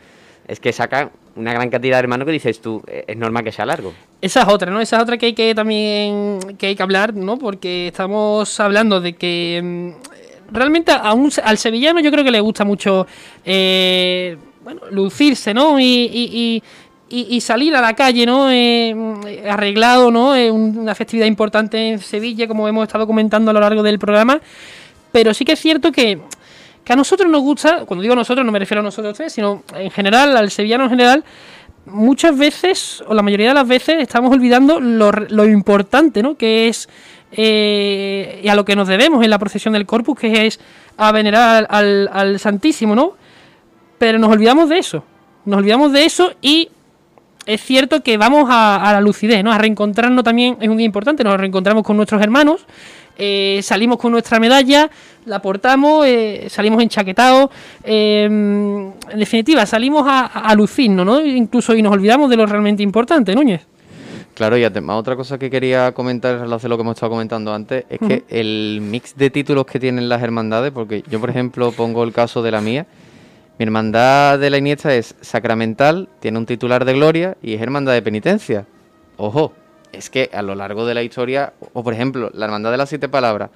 es 0.47 0.59
que 0.59 0.71
sacan 0.71 1.11
una 1.35 1.53
gran 1.53 1.69
cantidad 1.69 1.97
de 1.97 1.99
hermanos 1.99 2.25
que 2.25 2.31
dices 2.31 2.61
tú, 2.61 2.81
eh, 2.87 3.05
es 3.07 3.17
normal 3.17 3.43
que 3.43 3.51
sea 3.51 3.65
largo. 3.65 3.93
Esa 4.21 4.41
es 4.41 4.47
otra, 4.47 4.71
¿no? 4.71 4.79
Esa 4.79 4.97
es 4.97 5.03
otra 5.03 5.17
que 5.17 5.27
hay 5.27 5.33
que 5.33 5.53
también 5.53 6.39
que 6.57 6.67
hay 6.67 6.75
que 6.75 6.83
hablar, 6.83 7.13
¿no? 7.13 7.37
Porque 7.37 7.87
estamos 7.87 8.59
hablando 8.59 9.01
de 9.01 9.13
que 9.13 9.61
mm, 9.63 10.16
realmente 10.51 10.91
a 10.91 11.13
al 11.43 11.57
sevillano 11.57 11.99
yo 11.99 12.11
creo 12.11 12.23
que 12.23 12.31
le 12.31 12.39
gusta 12.39 12.63
mucho 12.65 13.07
eh, 13.45 14.37
bueno, 14.63 14.81
lucirse, 14.91 15.53
¿no? 15.53 15.79
Y, 15.79 16.61
salir 17.39 17.73
a 17.75 17.81
la 17.81 17.93
calle, 17.93 18.25
¿no? 18.25 18.51
Eh, 18.51 18.93
arreglado, 19.49 20.11
¿no? 20.11 20.35
Es 20.35 20.51
una 20.51 20.93
festividad 20.93 21.25
importante 21.25 21.89
en 21.89 21.99
Sevilla, 21.99 22.47
como 22.47 22.67
hemos 22.67 22.83
estado 22.83 23.07
comentando 23.07 23.51
a 23.51 23.53
lo 23.53 23.61
largo 23.61 23.81
del 23.81 23.97
programa. 23.97 24.41
Pero 25.11 25.33
sí 25.33 25.45
que 25.45 25.53
es 25.53 25.59
cierto 25.59 25.91
que, 25.91 26.19
a 26.87 26.95
nosotros 26.95 27.29
nos 27.29 27.41
gusta, 27.41 27.85
cuando 27.85 28.01
digo 28.01 28.15
nosotros 28.15 28.45
no 28.45 28.51
me 28.51 28.59
refiero 28.59 28.81
a 28.81 28.83
nosotros 28.83 29.15
tres, 29.15 29.33
sino 29.33 29.63
en 29.75 29.91
general, 29.91 30.35
al 30.35 30.51
sevillano 30.51 30.85
en 30.85 30.89
general, 30.89 31.23
muchas 31.89 32.37
veces, 32.37 33.03
o 33.07 33.13
la 33.13 33.21
mayoría 33.21 33.49
de 33.49 33.53
las 33.53 33.67
veces, 33.67 33.95
estamos 33.99 34.31
olvidando 34.31 34.79
lo, 34.79 35.11
lo 35.11 35.45
importante, 35.45 36.21
¿no? 36.21 36.37
Que 36.37 36.67
es 36.67 36.87
eh, 37.31 38.41
y 38.43 38.47
a 38.47 38.55
lo 38.55 38.63
que 38.63 38.75
nos 38.75 38.87
debemos 38.87 39.23
en 39.23 39.29
la 39.29 39.39
procesión 39.39 39.73
del 39.73 39.85
Corpus, 39.85 40.17
que 40.17 40.47
es 40.47 40.59
a 40.95 41.11
venerar 41.11 41.67
al, 41.69 42.39
Santísimo, 42.39 42.95
¿no? 42.95 43.13
Pero 43.97 44.19
nos 44.19 44.31
olvidamos 44.31 44.69
de 44.69 44.77
eso, 44.77 45.03
nos 45.45 45.59
olvidamos 45.59 45.91
de 45.91 46.05
eso 46.05 46.33
y 46.41 46.69
es 47.45 47.61
cierto 47.61 48.01
que 48.01 48.17
vamos 48.17 48.47
a, 48.49 48.91
la 48.93 49.01
lucidez, 49.01 49.43
¿no? 49.43 49.51
A 49.51 49.57
reencontrarnos 49.57 50.23
también 50.23 50.57
es 50.61 50.69
un 50.69 50.77
día 50.77 50.85
importante, 50.85 51.23
nos 51.23 51.37
reencontramos 51.37 51.83
con 51.83 51.97
nuestros 51.97 52.21
hermanos, 52.21 52.65
eh, 53.17 53.59
salimos 53.63 53.97
con 53.97 54.11
nuestra 54.11 54.39
medalla, 54.39 54.89
la 55.25 55.41
portamos, 55.41 56.05
eh, 56.05 56.47
salimos 56.49 56.81
enchaquetados, 56.81 57.49
en 57.83 58.93
definitiva, 59.15 59.65
salimos 59.65 60.05
a, 60.07 60.25
a 60.25 60.55
lucirnos, 60.55 61.05
¿no? 61.05 61.19
Incluso 61.25 61.75
y 61.75 61.81
nos 61.81 61.93
olvidamos 61.93 62.29
de 62.29 62.37
lo 62.37 62.45
realmente 62.45 62.83
importante, 62.83 63.35
Núñez. 63.35 63.65
Claro, 64.37 64.55
y 64.55 64.63
además 64.63 64.97
otra 64.97 65.15
cosa 65.15 65.39
que 65.39 65.49
quería 65.49 65.93
comentar 65.93 66.35
en 66.35 66.41
relación 66.41 66.69
a 66.69 66.73
lo 66.73 66.77
que 66.77 66.81
hemos 66.81 66.95
estado 66.95 67.09
comentando 67.09 67.51
antes 67.51 67.85
es 67.89 67.97
que 67.97 68.23
el 68.29 68.81
mix 68.83 69.15
de 69.17 69.31
títulos 69.31 69.65
que 69.65 69.79
tienen 69.79 70.09
las 70.09 70.21
hermandades, 70.21 70.71
porque 70.71 71.03
yo 71.09 71.19
por 71.19 71.31
ejemplo 71.31 71.71
pongo 71.71 72.03
el 72.03 72.13
caso 72.13 72.43
de 72.43 72.51
la 72.51 72.61
mía, 72.61 72.85
mi 73.57 73.63
hermandad 73.63 74.37
de 74.37 74.51
la 74.51 74.59
Iniesta 74.59 74.93
es 74.93 75.15
sacramental, 75.21 76.07
tiene 76.19 76.37
un 76.37 76.45
titular 76.45 76.85
de 76.85 76.93
gloria 76.93 77.37
y 77.41 77.55
es 77.55 77.61
hermandad 77.63 77.93
de 77.93 78.03
penitencia. 78.03 78.67
Ojo, 79.17 79.53
es 79.91 80.09
que 80.09 80.29
a 80.33 80.41
lo 80.41 80.55
largo 80.55 80.85
de 80.85 80.93
la 80.93 81.03
historia, 81.03 81.53
o 81.73 81.83
por 81.83 81.93
ejemplo, 81.93 82.29
la 82.33 82.45
hermandad 82.45 82.71
de 82.71 82.77
las 82.77 82.89
siete 82.89 83.09
palabras, 83.09 83.49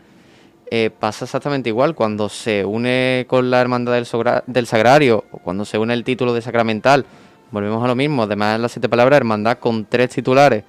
eh, 0.70 0.89
pasa 0.98 1.26
exactamente 1.26 1.70
igual 1.70 1.96
cuando 1.96 2.30
se 2.30 2.63
une 2.63 3.26
con 3.28 3.52
la 3.52 3.60
hermandad 3.60 3.94
del, 3.94 4.65
sagrario 4.65 5.26
o 5.32 5.39
cuando 5.39 5.65
se 5.65 5.78
une 5.78 5.94
el 5.94 6.06
título 6.06 6.34
de 6.34 6.41
sacramental 6.41 7.06
Volvemos 7.52 7.84
a 7.84 7.88
lo 7.88 7.96
mismo, 7.96 8.24
además 8.24 8.56
en 8.56 8.62
las 8.62 8.72
siete 8.72 8.88
palabras, 8.88 9.17
hermandad 9.17 9.58
con 9.60 9.86
tres 9.86 10.10
titulares. 10.12 10.63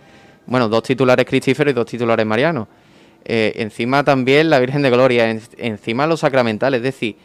Bueno, 0.46 0.68
dos 0.68 0.82
titulares 0.82 1.24
cristíferos 1.24 1.70
y 1.70 1.74
dos 1.74 1.86
titulares 1.86 2.26
marianos. 2.26 2.66
Eh, 3.24 3.52
encima 3.56 4.02
también 4.02 4.50
la 4.50 4.58
Virgen 4.58 4.82
de 4.82 4.90
Gloria, 4.90 5.30
encima 5.58 6.08
los 6.08 6.20
sacramentales. 6.20 6.78
Es 6.78 6.82
decir, 6.82 7.16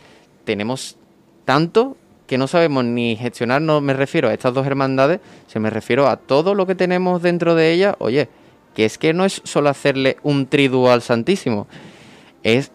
tenemos 0.44 0.96
tanto 1.44 1.98
que 2.28 2.38
no 2.38 2.48
sabemos 2.48 2.84
ni 2.86 3.16
gestionar, 3.16 3.62
no 3.62 3.82
me 3.82 3.94
refiero 3.94 4.30
a 4.30 4.34
estas 4.34 4.54
dos 4.54 4.68
hermandades, 4.68 5.20
se 5.48 5.60
me 5.60 5.70
refiero 5.70 6.08
a 6.08 6.18
todo 6.18 6.54
lo 6.54 6.68
que 6.68 6.76
tenemos 6.76 7.22
dentro 7.22 7.56
de 7.56 7.72
ellas. 7.72 7.96
Oye, 8.00 8.30
que 8.76 8.86
es 8.86 8.98
que 8.98 9.14
no 9.14 9.26
es 9.26 9.42
solo 9.44 9.70
hacerle 9.70 10.18
un 10.24 10.46
triduo 10.46 10.92
al 10.92 11.02
Santísimo, 11.02 11.68
es 12.44 12.72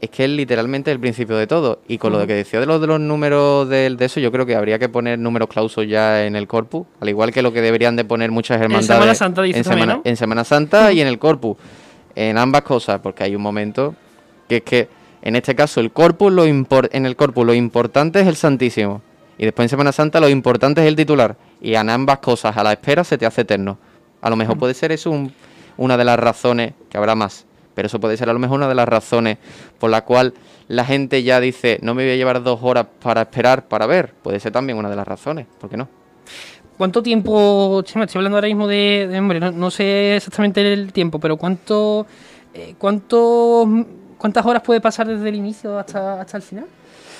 es 0.00 0.10
que 0.10 0.24
es 0.24 0.30
literalmente 0.30 0.92
el 0.92 1.00
principio 1.00 1.36
de 1.36 1.46
todo. 1.46 1.80
Y 1.88 1.98
con 1.98 2.12
lo 2.12 2.24
que 2.24 2.34
decía 2.34 2.60
de 2.60 2.66
los 2.66 2.80
de 2.80 2.86
los 2.86 3.00
números 3.00 3.68
de, 3.68 3.90
de, 3.90 4.04
eso, 4.04 4.20
yo 4.20 4.30
creo 4.30 4.46
que 4.46 4.54
habría 4.54 4.78
que 4.78 4.88
poner 4.88 5.18
números 5.18 5.48
clausos 5.48 5.88
ya 5.88 6.24
en 6.24 6.36
el 6.36 6.46
corpus, 6.46 6.86
al 7.00 7.08
igual 7.08 7.32
que 7.32 7.42
lo 7.42 7.52
que 7.52 7.60
deberían 7.60 7.96
de 7.96 8.04
poner 8.04 8.30
muchas 8.30 8.60
hermandades. 8.60 8.90
En 8.90 8.94
Semana 8.94 9.14
Santa, 9.14 9.44
en, 9.44 9.64
semana, 9.64 10.00
en 10.04 10.16
Semana 10.16 10.44
Santa 10.44 10.92
y 10.92 11.00
en 11.00 11.08
el 11.08 11.18
corpus. 11.18 11.56
En 12.14 12.38
ambas 12.38 12.62
cosas, 12.62 13.00
porque 13.00 13.24
hay 13.24 13.34
un 13.34 13.42
momento 13.42 13.94
que 14.48 14.56
es 14.58 14.62
que 14.62 14.88
en 15.22 15.36
este 15.36 15.54
caso 15.54 15.80
el 15.80 15.92
corpus 15.92 16.32
lo 16.32 16.44
en 16.44 17.06
el 17.06 17.16
corpus 17.16 17.46
lo 17.46 17.54
importante 17.54 18.20
es 18.20 18.26
el 18.26 18.36
Santísimo. 18.36 19.02
Y 19.38 19.44
después 19.44 19.66
en 19.66 19.68
Semana 19.68 19.92
Santa 19.92 20.20
lo 20.20 20.28
importante 20.28 20.80
es 20.80 20.88
el 20.88 20.96
titular. 20.96 21.36
Y 21.60 21.74
en 21.74 21.90
ambas 21.90 22.18
cosas 22.18 22.56
a 22.56 22.62
la 22.62 22.72
espera 22.72 23.04
se 23.04 23.18
te 23.18 23.26
hace 23.26 23.42
eterno. 23.42 23.78
A 24.20 24.30
lo 24.30 24.36
mejor 24.36 24.58
puede 24.58 24.74
ser 24.74 24.90
eso 24.90 25.12
una 25.76 25.96
de 25.96 26.04
las 26.04 26.18
razones, 26.18 26.74
que 26.90 26.98
habrá 26.98 27.14
más, 27.14 27.46
pero 27.74 27.86
eso 27.86 28.00
puede 28.00 28.16
ser 28.16 28.28
a 28.28 28.32
lo 28.32 28.40
mejor 28.40 28.56
una 28.56 28.68
de 28.68 28.74
las 28.74 28.88
razones 28.88 29.38
por 29.78 29.90
la 29.90 30.04
cual 30.04 30.34
la 30.66 30.84
gente 30.84 31.22
ya 31.22 31.40
dice, 31.40 31.78
no 31.82 31.94
me 31.94 32.02
voy 32.02 32.12
a 32.12 32.16
llevar 32.16 32.42
dos 32.42 32.58
horas 32.62 32.86
para 33.00 33.22
esperar 33.22 33.68
para 33.68 33.86
ver. 33.86 34.12
Puede 34.22 34.40
ser 34.40 34.52
también 34.52 34.76
una 34.76 34.90
de 34.90 34.96
las 34.96 35.06
razones, 35.06 35.46
¿por 35.60 35.70
qué 35.70 35.76
no? 35.76 35.88
¿Cuánto 36.76 37.02
tiempo, 37.02 37.82
Chema, 37.82 38.04
estoy 38.04 38.20
hablando 38.20 38.36
ahora 38.36 38.48
mismo 38.48 38.68
de, 38.68 39.16
hombre, 39.18 39.40
no, 39.40 39.70
sé 39.70 40.16
exactamente 40.16 40.72
el 40.72 40.92
tiempo, 40.92 41.18
pero 41.18 41.36
cuánto, 41.36 42.06
eh, 42.54 42.74
cuánto, 42.78 43.66
cuántas 44.18 44.44
horas 44.44 44.62
puede 44.62 44.80
pasar 44.80 45.06
desde 45.06 45.28
el 45.28 45.36
inicio 45.36 45.78
hasta, 45.78 46.20
hasta 46.20 46.36
el 46.36 46.42
final? 46.42 46.66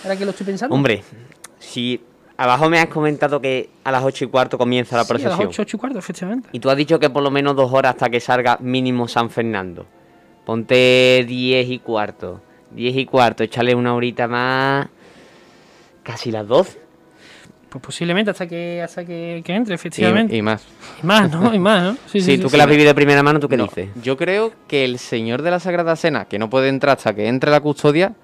Ahora 0.03 0.17
que 0.17 0.25
lo 0.25 0.33
estoy 0.33 0.47
pensando. 0.47 0.75
Hombre, 0.75 1.03
si 1.59 2.01
abajo 2.37 2.69
me 2.69 2.79
has 2.79 2.89
comentado 2.89 3.41
que 3.41 3.71
a 3.85 3.91
las 3.91 4.05
ocho 4.05 4.25
y 4.25 4.29
cuarto 4.29 4.59
comienza 4.59 4.97
la 4.97 5.05
procesión. 5.05 5.33
a 5.33 5.37
las 5.37 5.47
ocho, 5.47 5.63
ocho 5.63 5.77
y 5.77 5.81
cuarto, 5.81 5.99
efectivamente. 5.99 6.49
Y 6.53 6.61
tú 6.61 6.71
has 6.71 6.77
dicho 6.77 6.99
que 6.99 7.11
por 7.11 7.23
lo 7.23 7.31
menos 7.31 7.57
dos 7.57 7.73
horas 7.73 7.95
hasta 7.95 8.09
que 8.11 8.21
salga 8.21 8.59
mínimo 8.61 9.09
San 9.09 9.31
Fernando. 9.31 9.87
Ponte 10.45 11.25
10 11.27 11.69
y 11.69 11.79
cuarto. 11.81 12.41
10 12.71 12.97
y 12.97 13.07
cuarto, 13.07 13.43
échale 13.43 13.75
una 13.75 13.95
horita 13.95 14.29
más. 14.29 14.89
Casi 16.03 16.31
las 16.31 16.47
12. 16.47 16.88
Pues 17.69 17.85
posiblemente 17.85 18.31
hasta 18.31 18.47
que 18.47 18.81
hasta 18.83 19.05
que, 19.05 19.43
que 19.45 19.55
entre, 19.55 19.75
efectivamente. 19.75 20.35
Y, 20.35 20.39
y 20.39 20.43
más. 20.43 20.65
Y 21.03 21.07
más, 21.07 21.31
¿no? 21.31 21.55
Y 21.55 21.59
más, 21.59 21.83
¿no? 21.83 21.97
Sí, 22.21 22.39
tú 22.39 22.49
que 22.49 22.57
la 22.57 22.65
has 22.65 22.71
vivido 22.71 22.89
de 22.89 22.95
primera 22.95 23.23
mano, 23.23 23.39
¿tú 23.41 23.49
qué 23.49 23.57
No, 23.59 23.65
dices? 23.65 23.91
Yo 24.03 24.17
creo 24.17 24.53
que 24.67 24.85
el 24.85 24.99
señor 24.99 25.43
de 25.43 25.51
la 25.51 25.61
Sagrada 25.61 25.95
Cena, 25.97 26.25
que 26.25 26.39
no 26.39 26.49
puede 26.49 26.69
entrar 26.69 26.97
hasta 26.97 27.15
que 27.15 27.29
entre 27.29 27.51
la 27.51 27.61
custodia, 27.61 28.15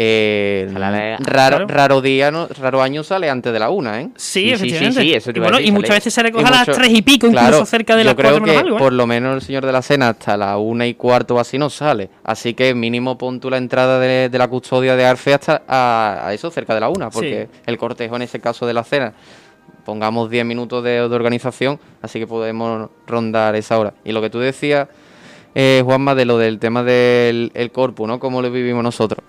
eh, 0.00 0.68
raro, 0.72 1.16
Claro. 1.24 1.66
raro 1.66 2.00
día, 2.00 2.30
no- 2.30 2.46
raro 2.46 2.80
año 2.82 3.02
sale 3.02 3.28
antes 3.28 3.52
de 3.52 3.58
la 3.58 3.68
una, 3.70 4.00
¿eh? 4.00 4.10
Sí, 4.14 4.42
Sí, 4.42 4.42
sí, 4.42 4.52
efectivamente. 4.54 5.00
sí, 5.02 5.12
eso 5.14 5.32
te 5.32 5.38
y, 5.38 5.42
bueno, 5.42 5.56
decir, 5.56 5.68
y 5.68 5.72
muchas 5.72 5.88
sale. 5.88 5.96
veces 5.98 6.14
se 6.14 6.22
recoge 6.22 6.44
a 6.46 6.50
las 6.50 6.60
mucho- 6.68 6.72
tres 6.78 6.90
y 6.92 7.02
pico, 7.02 7.26
incluso 7.26 7.48
Claro, 7.48 7.64
cerca 7.66 7.96
de 7.96 8.04
las 8.04 8.14
creo 8.14 8.30
cuatro 8.30 8.46
menos 8.46 8.54
que 8.54 8.66
algo. 8.66 8.76
¿eh? 8.76 8.78
por 8.78 8.92
lo 8.92 9.06
menos 9.08 9.34
el 9.34 9.42
señor 9.42 9.66
de 9.66 9.72
la 9.72 9.82
cena 9.82 10.10
hasta 10.10 10.36
la 10.36 10.56
una 10.56 10.86
y 10.86 10.94
cuarto 10.94 11.34
o 11.34 11.40
así 11.40 11.58
no 11.58 11.68
sale. 11.68 12.10
Así 12.22 12.54
que 12.54 12.74
mínimo 12.74 13.18
pon 13.18 13.40
tú 13.40 13.50
la 13.50 13.56
entrada 13.56 13.98
de, 13.98 14.28
de 14.28 14.38
la 14.38 14.46
custodia 14.46 14.94
de 14.94 15.04
Arfe 15.04 15.34
hasta 15.34 15.62
a, 15.66 16.28
a 16.28 16.32
eso, 16.32 16.48
cerca 16.52 16.74
de 16.74 16.80
la 16.80 16.88
una, 16.90 17.10
porque 17.10 17.48
el 17.66 17.76
cortejo 17.76 18.14
en 18.14 18.22
ese 18.22 18.38
caso 18.40 18.66
de 18.66 18.74
la 18.74 18.84
cena, 18.84 19.14
pongamos 19.84 20.30
10 20.30 20.44
minutos 20.44 20.84
de, 20.84 20.90
de 20.92 21.00
organización, 21.14 21.80
así 22.02 22.20
que 22.20 22.26
podemos 22.28 22.88
rondar 23.06 23.56
esa 23.56 23.76
hora. 23.78 23.94
Y 24.04 24.12
lo 24.12 24.20
que 24.20 24.30
tú 24.30 24.38
decías, 24.38 24.86
eh, 25.56 25.82
Juanma, 25.84 26.14
de 26.14 26.24
lo 26.24 26.38
del 26.38 26.60
tema 26.60 26.84
del 26.84 27.50
el 27.54 27.72
corpus, 27.72 28.06
¿no? 28.06 28.20
Cómo 28.20 28.42
lo 28.42 28.50
vivimos 28.50 28.84
nosotros. 28.84 29.24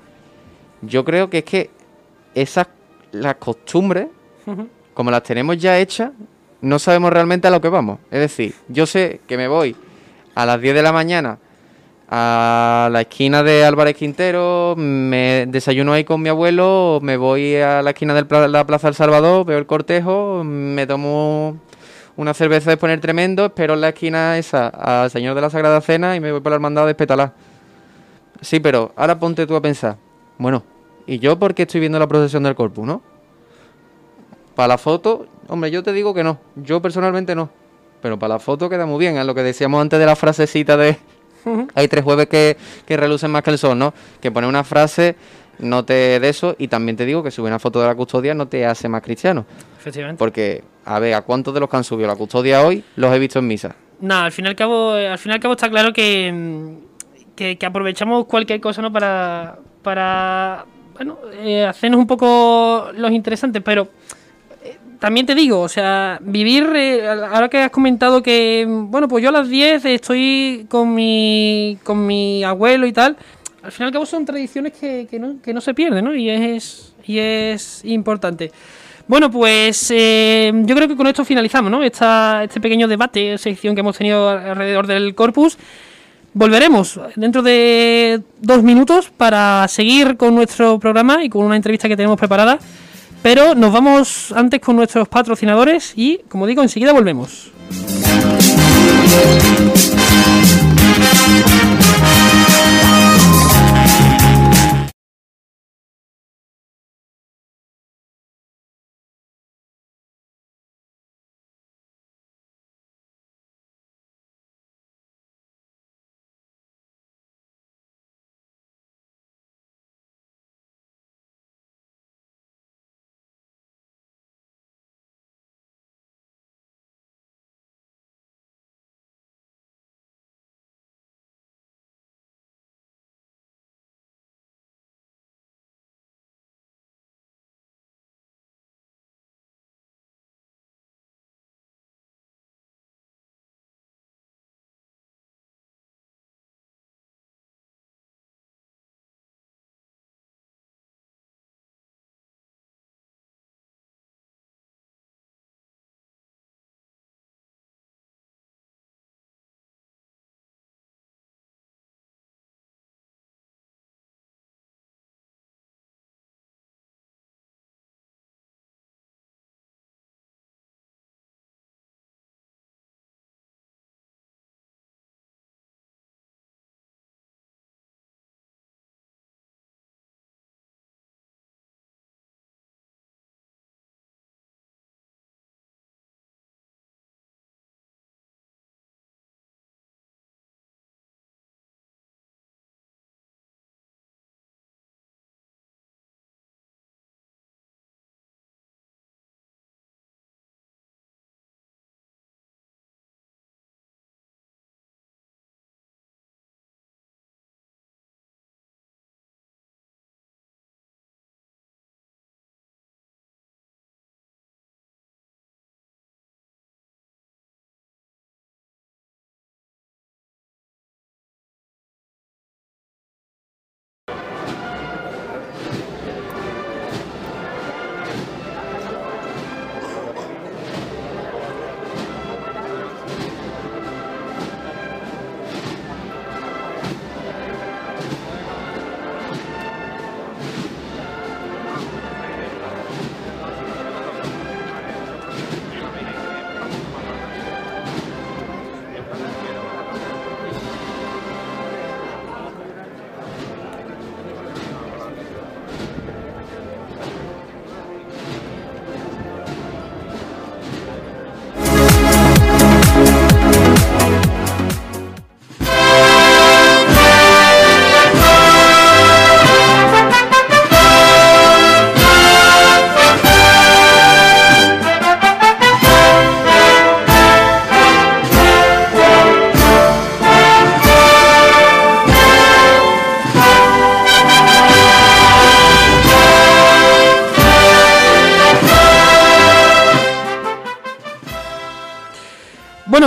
Yo 0.82 1.04
creo 1.04 1.30
que 1.30 1.40
es 1.40 1.44
que 1.44 1.70
esas, 2.36 2.68
las 3.12 3.36
costumbres, 3.36 4.08
como 4.94 5.12
las 5.12 5.24
tenemos 5.24 5.58
ya 5.58 5.78
hechas, 5.80 6.12
no 6.62 6.80
sabemos 6.80 7.12
realmente 7.12 7.48
a 7.48 7.52
lo 7.52 7.62
que 7.62 7.70
vamos. 7.70 8.00
Es 8.12 8.20
decir, 8.20 8.54
yo 8.68 8.86
sé 8.86 9.22
que 9.28 9.38
me 9.38 9.48
voy 9.48 9.76
a 10.36 10.46
las 10.46 10.60
10 10.60 10.76
de 10.76 10.82
la 10.82 10.92
mañana 10.92 11.40
a 12.12 12.90
la 12.92 13.02
esquina 13.02 13.44
de 13.44 13.64
Álvarez 13.64 13.96
Quintero, 13.96 14.74
me 14.76 15.46
desayuno 15.48 15.94
ahí 15.94 16.04
con 16.04 16.22
mi 16.22 16.30
abuelo, 16.30 17.00
me 17.04 17.18
voy 17.18 17.58
a 17.58 17.84
la 17.84 17.92
esquina 17.92 18.16
de 18.16 18.48
la 18.48 18.66
Plaza 18.66 18.88
del 18.88 18.96
Salvador, 18.96 19.46
veo 19.46 19.60
el 19.60 19.68
cortejo, 19.68 20.44
me 20.44 20.88
tomo 20.88 21.60
una 22.18 22.34
cerveza 22.34 22.72
de 22.72 22.78
poner 22.78 23.00
tremendo, 23.00 23.46
espero 23.46 23.76
en 23.76 23.82
la 23.82 23.90
esquina 23.90 24.40
esa 24.40 24.70
al 24.70 25.12
Señor 25.12 25.36
de 25.36 25.42
la 25.42 25.52
Sagrada 25.52 25.82
Cena 25.82 26.16
y 26.16 26.20
me 26.20 26.32
voy 26.32 26.42
por 26.42 26.50
la 26.50 26.56
hermandad 26.56 26.86
de 26.86 26.92
Espetalá. 26.92 27.34
Sí, 28.42 28.60
pero 28.60 28.92
ahora 28.96 29.20
ponte 29.20 29.46
tú 29.46 29.56
a 29.56 29.62
pensar, 29.62 29.98
bueno, 30.40 30.64
¿y 31.06 31.20
yo 31.20 31.38
por 31.38 31.54
qué 31.54 31.64
estoy 31.64 31.82
viendo 31.82 32.00
la 32.00 32.08
procesión 32.08 32.42
del 32.44 32.56
Corpus, 32.56 32.88
no? 32.88 33.04
Para 34.56 34.70
la 34.70 34.78
foto, 34.78 35.28
hombre, 35.48 35.70
yo 35.70 35.84
te 35.84 35.94
digo 35.94 36.14
que 36.14 36.24
no. 36.24 36.40
Yo 36.56 36.82
personalmente 36.82 37.36
no. 37.36 37.50
Pero 38.02 38.18
para 38.18 38.36
la 38.36 38.40
foto 38.40 38.70
queda 38.70 38.86
muy 38.86 39.00
bien. 39.00 39.18
Es 39.18 39.26
lo 39.26 39.36
que 39.36 39.44
decíamos 39.44 39.82
antes 39.82 40.00
de 40.00 40.06
la 40.06 40.16
frasecita 40.16 40.78
de... 40.78 40.98
Hay 41.76 41.88
tres 41.88 42.04
jueves 42.04 42.28
que, 42.28 42.58
que 42.86 42.98
relucen 42.98 43.32
más 43.32 43.44
que 43.44 43.52
el 43.52 43.58
sol, 43.58 43.78
¿no? 43.78 43.94
Que 44.22 44.32
poner 44.32 44.50
una 44.50 44.64
frase 44.64 45.16
no 45.60 45.84
te 45.84 46.20
de 46.20 46.30
eso. 46.30 46.56
Y 46.58 46.70
también 46.70 46.96
te 46.96 47.06
digo 47.06 47.22
que 47.22 47.32
subir 47.32 47.50
una 47.50 47.60
foto 47.60 47.82
de 47.82 47.88
la 47.88 47.96
custodia 47.96 48.34
no 48.34 48.48
te 48.48 48.66
hace 48.66 48.88
más 48.88 49.02
cristiano. 49.02 49.46
Efectivamente. 49.78 50.18
Porque, 50.18 50.64
a 50.86 51.00
ver, 51.00 51.14
¿a 51.16 51.22
cuántos 51.22 51.54
de 51.54 51.60
los 51.60 51.70
que 51.70 51.78
han 51.78 51.84
subido 51.84 52.08
la 52.08 52.16
custodia 52.16 52.66
hoy 52.66 52.84
los 52.96 53.14
he 53.14 53.20
visto 53.20 53.40
en 53.40 53.48
misa? 53.48 53.76
Nada, 54.00 54.26
al 54.26 54.32
fin 54.32 54.46
y 54.46 54.48
al 54.48 54.56
cabo, 54.56 54.96
eh, 54.96 55.10
al 55.10 55.18
fin 55.18 55.32
y 55.32 55.36
al 55.36 55.42
cabo 55.42 55.54
está 55.54 55.70
claro 55.70 55.92
que, 55.92 56.32
mm, 56.32 57.36
que, 57.36 57.58
que 57.58 57.66
aprovechamos 57.66 58.26
cualquier 58.26 58.62
cosa, 58.62 58.82
¿no? 58.82 58.92
Para, 58.94 59.60
para 59.90 60.66
bueno, 60.94 61.18
eh, 61.34 61.66
hacernos 61.66 62.00
un 62.00 62.06
poco 62.06 62.90
los 62.94 63.10
interesantes, 63.10 63.60
pero 63.66 63.88
eh, 64.64 64.78
también 65.00 65.26
te 65.26 65.34
digo, 65.34 65.62
o 65.62 65.68
sea, 65.68 66.20
vivir, 66.22 66.70
eh, 66.76 67.08
ahora 67.08 67.50
que 67.50 67.58
has 67.58 67.72
comentado 67.72 68.22
que, 68.22 68.68
bueno, 68.70 69.08
pues 69.08 69.24
yo 69.24 69.30
a 69.30 69.32
las 69.32 69.50
10 69.50 69.84
estoy 69.86 70.68
con 70.70 70.94
mi, 70.94 71.80
con 71.84 72.06
mi 72.06 72.44
abuelo 72.44 72.86
y 72.86 72.94
tal, 72.94 73.18
al 73.64 73.72
fin 73.72 73.86
y 73.86 73.88
al 73.88 73.94
cabo 73.94 74.06
son 74.06 74.26
tradiciones 74.26 74.74
que, 74.74 75.08
que, 75.10 75.18
no, 75.54 75.62
se 75.62 75.74
pierden, 75.74 76.06
¿no? 76.06 76.14
Y 76.14 76.30
es, 76.30 76.94
y 77.08 77.18
es 77.18 77.84
importante. 77.84 78.52
Bueno, 79.08 79.32
pues 79.32 79.90
yo 79.90 80.76
creo 80.76 80.88
que 80.88 80.96
con 80.96 81.08
esto 81.08 81.26
finalizamos, 81.26 81.72
¿no? 81.72 81.82
Esta, 81.82 82.44
este 82.44 82.62
pequeño 82.62 82.88
debate, 82.88 83.40
sección 83.40 83.74
que 83.74 83.82
hemos 83.82 83.98
tenido 83.98 84.30
alrededor 84.30 84.86
del 84.86 85.16
corpus. 85.16 85.58
Volveremos 86.34 87.00
dentro 87.16 87.42
de 87.42 88.22
dos 88.40 88.62
minutos 88.64 89.12
para 89.16 89.68
seguir 89.68 90.16
con 90.16 90.36
nuestro 90.36 90.80
programa 90.80 91.24
y 91.24 91.30
con 91.30 91.44
una 91.44 91.56
entrevista 91.56 91.88
que 91.88 91.98
tenemos 91.98 92.20
preparada. 92.20 92.60
Pero 93.22 93.56
nos 93.56 93.74
vamos 93.74 94.32
antes 94.32 94.62
con 94.62 94.76
nuestros 94.76 95.08
patrocinadores 95.08 95.94
y, 95.96 96.22
como 96.30 96.48
digo, 96.48 96.62
enseguida 96.62 96.94
volvemos. 96.94 97.52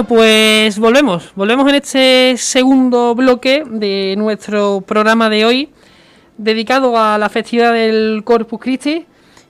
Bueno, 0.03 0.21
pues 0.21 0.81
volvemos, 0.81 1.33
volvemos 1.37 1.69
en 1.69 1.77
este 1.77 2.35
segundo 2.37 3.15
bloque 3.15 3.62
de 3.71 4.17
nuestro 4.19 4.81
programa 4.81 5.31
de 5.31 5.45
hoy, 5.45 5.69
dedicado 6.37 6.99
a 6.99 7.19
la 7.19 7.29
festividad 7.29 7.73
del 7.73 8.23
Corpus 8.25 8.59
Christi. 8.59 9.07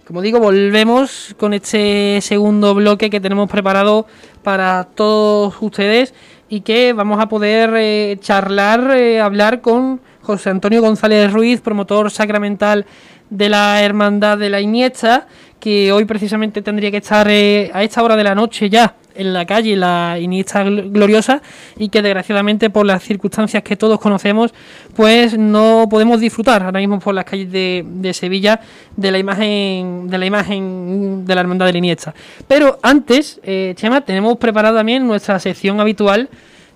Como 0.07 0.21
digo, 0.21 0.41
volvemos 0.41 1.35
con 1.39 1.55
este 1.55 2.19
segundo 2.21 2.75
bloque 2.75 3.09
que 3.09 3.19
tenemos 3.19 3.51
preparado 3.51 4.07
para 4.43 4.85
todos 4.95 5.55
ustedes 5.63 6.13
y 6.51 6.61
que 6.61 6.93
vamos 6.93 7.19
a 7.19 7.31
poder 7.31 7.73
eh, 7.75 8.19
charlar, 8.21 8.91
eh, 8.95 9.23
hablar 9.23 9.63
con 9.63 10.03
José 10.21 10.51
Antonio 10.51 10.83
González 10.83 11.33
Ruiz, 11.33 11.63
promotor 11.63 12.11
sacramental 12.11 12.85
de 13.31 13.49
la 13.49 13.83
Hermandad 13.83 14.37
de 14.37 14.51
la 14.51 14.61
Iniesta, 14.61 15.29
que 15.59 15.93
hoy 15.93 16.05
precisamente 16.05 16.61
tendría 16.61 16.91
que 16.91 16.99
estar 16.99 17.27
eh, 17.31 17.71
a 17.73 17.83
esta 17.83 18.03
hora 18.03 18.17
de 18.17 18.25
la 18.25 18.35
noche 18.35 18.69
ya 18.69 18.97
en 19.15 19.33
la 19.33 19.47
calle 19.47 19.77
la 19.77 20.19
Iniesta 20.21 20.65
gloriosa 20.65 21.43
y 21.79 21.89
que 21.89 22.03
desgraciadamente 22.03 22.71
por 22.71 22.87
las 22.87 23.03
circunstancias 23.03 23.63
que 23.63 23.77
todos 23.77 24.01
conocemos 24.01 24.53
pues 24.95 25.39
no 25.39 25.87
podemos 25.91 26.21
disfrutar 26.21 26.63
ahora 26.63 26.81
mismo 26.81 26.99
por 26.99 27.15
las 27.15 27.25
calles 27.25 27.51
de, 27.51 27.85
de 27.87 28.15
Sevilla 28.15 28.61
de 28.97 29.11
la 29.11 29.19
imagen 29.19 30.09
de 30.09 30.19
la 30.19 30.27
imagen 30.27 31.25
de 31.25 31.35
la 31.35 31.41
hermandad 31.41 31.67
de 31.67 31.73
la 31.73 31.79
Iniesta 31.79 32.15
pero 32.49 32.79
antes 32.83 33.41
eh, 33.43 33.75
Chema 33.77 34.03
tenemos 34.03 34.37
preparado 34.39 34.77
también 34.77 35.07
nuestra 35.07 35.39
sección 35.39 35.81
habitual 35.81 36.29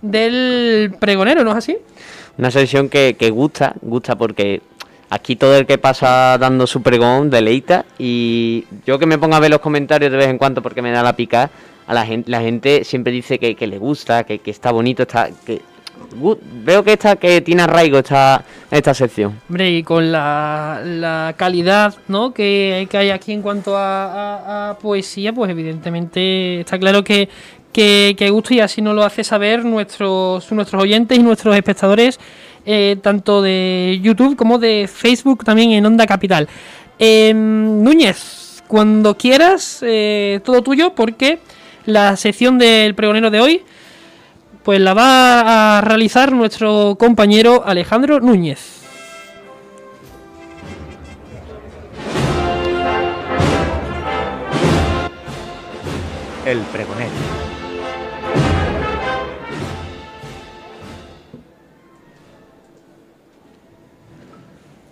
del 0.03 0.95
pregonero 1.01 1.45
¿no 1.45 1.51
es 1.53 1.57
así? 1.57 1.77
Una 2.39 2.51
sección 2.51 2.89
que, 2.89 3.15
gusta 3.31 3.75
gusta 3.83 4.17
porque 4.17 4.61
Aquí 5.09 5.37
todo 5.37 5.57
el 5.57 5.67
que 5.67 5.79
pasa 5.79 6.37
dando 6.37 6.67
su 6.67 6.83
pregón 6.83 7.31
deleita 7.31 7.85
y 7.97 8.65
yo 8.85 8.99
que 8.99 9.07
me 9.07 9.19
pongo 9.19 9.37
a 9.37 9.41
ver 9.41 9.51
los 9.51 9.61
comentarios 9.61 10.11
de 10.11 10.19
vez 10.19 10.27
en 10.27 10.37
cuando 10.37 10.63
porque 10.63 10.83
me 10.83 10.91
da 10.91 11.03
la 11.03 11.15
pica, 11.15 11.49
a 11.87 11.95
la 11.95 12.05
gente, 12.05 12.31
la 12.31 12.41
gente 12.41 12.85
siempre 12.85 13.13
dice 13.13 13.39
que, 13.39 13.67
le 13.67 13.79
gusta, 13.79 14.25
que, 14.25 14.41
está 14.45 14.73
bonito, 14.73 15.03
está, 15.03 15.31
que 15.45 15.63
veo 16.65 16.83
que 16.83 16.93
está, 16.93 17.17
que 17.17 17.41
tiene 17.41 17.63
arraigo 17.63 17.99
esta, 17.99 18.45
esta 18.71 18.95
sección. 18.95 19.41
Hombre, 19.49 19.71
y 19.71 19.83
con 19.83 20.11
la, 20.11 21.35
calidad 21.37 21.95
¿no? 22.09 22.33
que, 22.33 22.89
hay 22.93 23.11
aquí 23.11 23.33
en 23.33 23.43
cuanto 23.43 23.75
a, 23.77 24.77
poesía, 24.81 25.33
pues 25.33 25.51
evidentemente 25.51 26.61
está 26.61 26.79
claro 26.79 27.05
que, 27.05 27.29
que, 27.73 28.15
que 28.19 28.31
gusta 28.31 28.55
y 28.55 28.61
así 28.61 28.83
nos 28.83 28.95
lo 28.95 29.05
hace 29.05 29.23
saber 29.23 29.65
nuestros, 29.65 30.51
nuestros 30.53 30.83
oyentes 30.83 31.19
y 31.19 31.23
nuestros 31.23 31.55
espectadores, 31.55 32.19
eh, 32.65 32.97
tanto 33.01 33.43
de 33.43 34.01
YouTube 34.03 34.35
como 34.35 34.59
de 34.59 34.89
Facebook, 34.93 35.45
también 35.45 35.71
en 35.71 35.87
Onda 35.87 36.05
Capital. 36.05 36.49
Em, 36.99 37.83
Núñez, 37.85 38.63
cuando 38.67 39.17
quieras, 39.17 39.79
eh, 39.83 40.41
todo 40.45 40.63
tuyo, 40.63 40.95
porque 40.95 41.39
la 41.87 42.17
sección 42.17 42.59
del 42.59 42.95
pregonero 42.95 43.31
de 43.31 43.41
hoy, 43.41 43.63
pues 44.63 44.81
la 44.81 44.93
va 44.93 45.79
a 45.79 45.81
realizar 45.81 46.33
nuestro 46.33 46.97
compañero 46.99 47.63
Alejandro 47.65 48.21
Núñez. 48.21 48.83
El 56.45 56.59
pregonero. 56.59 57.11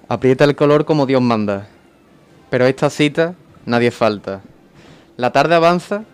Aprieta 0.08 0.44
el 0.44 0.54
color 0.54 0.84
como 0.84 1.06
Dios 1.06 1.22
manda, 1.22 1.66
pero 2.50 2.66
esta 2.66 2.90
cita 2.90 3.34
nadie 3.66 3.90
falta. 3.90 4.42
La 5.16 5.32
tarde 5.32 5.54
avanza 5.54 6.04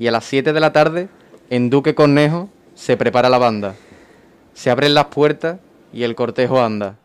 y 0.00 0.06
a 0.06 0.12
las 0.12 0.24
7 0.24 0.54
de 0.54 0.60
la 0.60 0.72
tarde, 0.72 1.10
en 1.50 1.68
Duque 1.68 1.94
Cornejo, 1.94 2.48
se 2.74 2.96
prepara 2.96 3.28
la 3.28 3.36
banda. 3.36 3.74
Se 4.54 4.70
abren 4.70 4.94
las 4.94 5.04
puertas 5.04 5.60
y 5.92 6.04
el 6.04 6.14
cortejo 6.14 6.62
anda. 6.62 6.96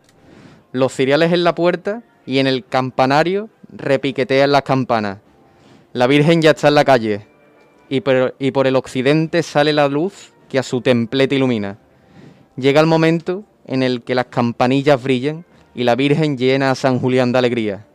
Los 0.71 0.95
ciriales 0.95 1.34
en 1.34 1.43
la 1.43 1.55
puerta 1.55 2.03
y 2.25 2.39
en 2.39 2.47
el 2.47 2.63
campanario 2.63 3.49
repiquetean 3.69 4.53
las 4.53 4.62
campanas. 4.62 5.17
La 5.91 6.08
Virgen 6.08 6.41
ya 6.41 6.51
está 6.51 6.69
en 6.69 6.75
la 6.75 6.86
calle 6.86 7.27
y 7.89 7.99
por, 7.99 8.34
y 8.39 8.51
por 8.51 8.65
el 8.65 8.77
occidente 8.77 9.43
sale 9.43 9.73
la 9.73 9.89
luz 9.89 10.31
que 10.47 10.58
a 10.58 10.63
su 10.63 10.79
templete 10.79 11.36
ilumina. 11.36 11.77
Llega 12.55 12.79
el 12.79 12.88
momento 12.88 13.43
en 13.67 13.84
el 13.84 14.03
que 14.03 14.15
las 14.15 14.27
campanillas 14.27 15.03
brillan 15.03 15.43
y 15.73 15.84
la 15.84 15.95
Virgen 15.95 16.38
llena 16.38 16.71
a 16.71 16.75
San 16.75 16.99
Julián 16.99 17.34
de 17.34 17.39
alegría. 17.39 17.86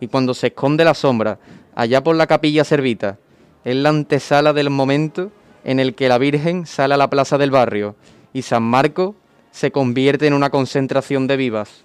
Y 0.00 0.06
cuando 0.06 0.32
se 0.32 0.46
esconde 0.46 0.82
la 0.82 0.94
sombra, 0.94 1.38
allá 1.74 2.02
por 2.02 2.16
la 2.16 2.26
capilla 2.26 2.64
servita, 2.64 3.18
es 3.64 3.76
la 3.76 3.90
antesala 3.90 4.52
del 4.52 4.70
momento 4.70 5.30
en 5.64 5.80
el 5.80 5.94
que 5.94 6.08
la 6.08 6.18
Virgen 6.18 6.66
sale 6.66 6.94
a 6.94 6.96
la 6.96 7.10
plaza 7.10 7.38
del 7.38 7.50
barrio 7.50 7.94
y 8.32 8.42
San 8.42 8.62
Marco 8.62 9.14
se 9.50 9.70
convierte 9.70 10.26
en 10.26 10.34
una 10.34 10.50
concentración 10.50 11.26
de 11.26 11.36
vivas. 11.36 11.84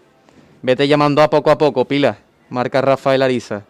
Vete 0.62 0.88
llamando 0.88 1.22
a 1.22 1.30
poco 1.30 1.52
a 1.52 1.58
poco, 1.58 1.86
pila, 1.86 2.20
marca 2.50 2.82
Rafael 2.82 3.22
Arisa. 3.22 3.64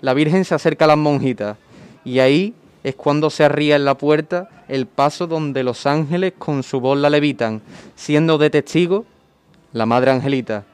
La 0.00 0.14
Virgen 0.14 0.44
se 0.44 0.54
acerca 0.54 0.84
a 0.84 0.88
las 0.88 0.98
monjitas 0.98 1.56
y 2.04 2.20
ahí 2.20 2.54
es 2.84 2.94
cuando 2.94 3.30
se 3.30 3.44
arría 3.44 3.76
en 3.76 3.84
la 3.84 3.98
puerta 3.98 4.48
el 4.68 4.86
paso 4.86 5.26
donde 5.26 5.64
los 5.64 5.86
ángeles 5.86 6.34
con 6.38 6.62
su 6.62 6.80
voz 6.80 6.98
la 6.98 7.10
levitan, 7.10 7.62
siendo 7.96 8.38
de 8.38 8.50
testigo 8.50 9.04
la 9.72 9.86
Madre 9.86 10.12
Angelita 10.12 10.64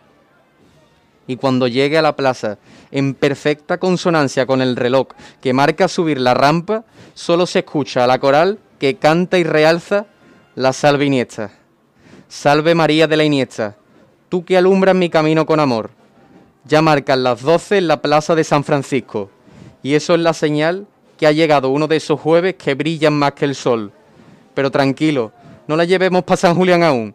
y 1.27 1.37
cuando 1.37 1.69
llegue 1.69 1.99
a 1.99 2.03
la 2.03 2.17
plaza, 2.17 2.59
en 2.91 3.15
perfecta 3.15 3.79
consonancia 3.79 4.47
con 4.47 4.61
el 4.61 4.77
reloj 4.77 5.09
que 5.41 5.53
marca 5.53 5.89
subir 5.89 6.21
la 6.21 6.35
rampa, 6.35 6.85
solo 7.15 7.47
se 7.47 7.61
escucha 7.61 8.05
a 8.05 8.07
la 8.07 8.19
coral 8.19 8.59
que 8.79 8.97
canta 8.97 9.39
y 9.39 9.45
realza 9.45 10.07
la 10.55 10.73
salve 10.73 11.07
Iniesta. 11.07 11.51
Salve 12.29 12.75
María 12.75 13.07
de 13.07 13.17
la 13.17 13.25
Iniesta, 13.25 13.77
tú 14.29 14.45
que 14.45 14.57
alumbras 14.57 14.95
mi 14.95 15.09
camino 15.09 15.47
con 15.47 15.61
amor. 15.61 15.91
Ya 16.65 16.83
marcan 16.83 17.23
las 17.23 17.43
doce 17.43 17.79
en 17.79 17.89
la 17.89 18.03
plaza 18.03 18.35
de 18.35 18.45
San 18.45 18.65
Francisco, 18.65 19.31
y 19.83 19.95
eso 19.95 20.15
es 20.15 20.21
la 20.21 20.33
señal 20.33 20.87
que 21.19 21.27
ha 21.27 21.33
llegado 21.33 21.71
uno 21.71 21.87
de 21.87 21.97
esos 21.97 22.21
jueves 22.21 22.55
que 22.55 22.75
brillan 22.75 23.13
más 23.13 23.33
que 23.33 23.45
el 23.45 23.55
sol. 23.55 23.93
Pero 24.55 24.71
tranquilo, 24.71 25.33
no 25.67 25.77
la 25.77 25.85
llevemos 25.85 26.25
para 26.25 26.37
San 26.37 26.55
Julián 26.55 26.83
aún, 26.83 27.15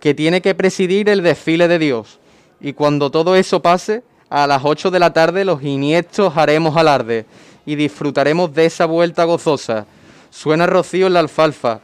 que 0.00 0.14
tiene 0.14 0.40
que 0.40 0.54
presidir 0.54 1.08
el 1.08 1.22
desfile 1.22 1.68
de 1.68 1.78
Dios 1.78 2.20
y 2.64 2.72
cuando 2.72 3.10
todo 3.10 3.36
eso 3.36 3.60
pase, 3.60 4.02
a 4.30 4.46
las 4.46 4.62
8 4.64 4.90
de 4.90 4.98
la 4.98 5.12
tarde 5.12 5.44
los 5.44 5.62
iniestos 5.62 6.34
haremos 6.34 6.78
alarde 6.78 7.26
y 7.66 7.74
disfrutaremos 7.74 8.54
de 8.54 8.64
esa 8.64 8.86
vuelta 8.86 9.24
gozosa. 9.24 9.84
Suena 10.30 10.64
rocío 10.66 11.06
en 11.06 11.12
la 11.12 11.20
alfalfa, 11.20 11.80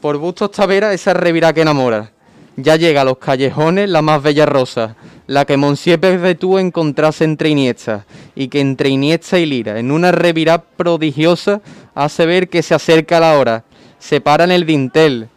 por 0.00 0.16
Bustos 0.16 0.50
Tavera 0.50 0.92
esa 0.92 1.14
revirá 1.14 1.52
que 1.52 1.60
enamora. 1.60 2.10
Ya 2.56 2.74
llega 2.74 3.02
a 3.02 3.04
los 3.04 3.18
callejones 3.18 3.88
la 3.88 4.02
más 4.02 4.20
bella 4.20 4.46
rosa, 4.46 4.96
la 5.28 5.44
que 5.44 5.56
Monsiepe 5.56 6.18
de 6.18 6.34
tú 6.34 6.58
encontrase 6.58 7.22
entre 7.22 7.50
Iniesta, 7.50 8.04
y 8.34 8.48
que 8.48 8.60
entre 8.60 8.88
Iniesta 8.88 9.38
y 9.38 9.46
Lira, 9.46 9.78
en 9.78 9.92
una 9.92 10.10
revirá 10.10 10.60
prodigiosa, 10.60 11.60
hace 11.94 12.26
ver 12.26 12.48
que 12.48 12.64
se 12.64 12.74
acerca 12.74 13.20
la 13.20 13.38
hora. 13.38 13.62
Se 14.00 14.20
paran 14.20 14.50
el 14.50 14.66
dintel, 14.66 15.28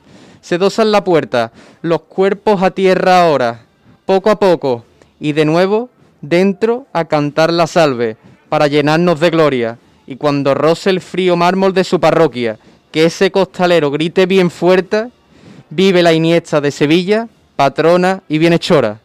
se 0.41 0.57
dosan 0.57 0.91
la 0.91 1.03
puerta, 1.03 1.51
los 1.83 2.01
cuerpos 2.01 2.63
a 2.63 2.71
tierra 2.71 3.21
ahora 3.21 3.68
poco 4.09 4.31
a 4.31 4.39
poco 4.39 4.85
y 5.19 5.33
de 5.33 5.45
nuevo 5.45 5.91
dentro 6.19 6.87
a 6.93 7.05
cantar 7.05 7.53
la 7.53 7.67
salve 7.67 8.17
para 8.49 8.65
llenarnos 8.65 9.19
de 9.19 9.29
gloria 9.29 9.77
y 10.07 10.15
cuando 10.15 10.55
roce 10.55 10.89
el 10.89 10.99
frío 10.99 11.35
mármol 11.35 11.75
de 11.75 11.83
su 11.83 11.99
parroquia, 11.99 12.57
que 12.91 13.05
ese 13.05 13.29
costalero 13.29 13.91
grite 13.91 14.25
bien 14.25 14.49
fuerte, 14.49 15.09
vive 15.69 16.01
la 16.01 16.11
Iniesta 16.11 16.59
de 16.59 16.71
Sevilla, 16.71 17.27
patrona 17.55 18.23
y 18.27 18.39
bienhechora. 18.39 18.99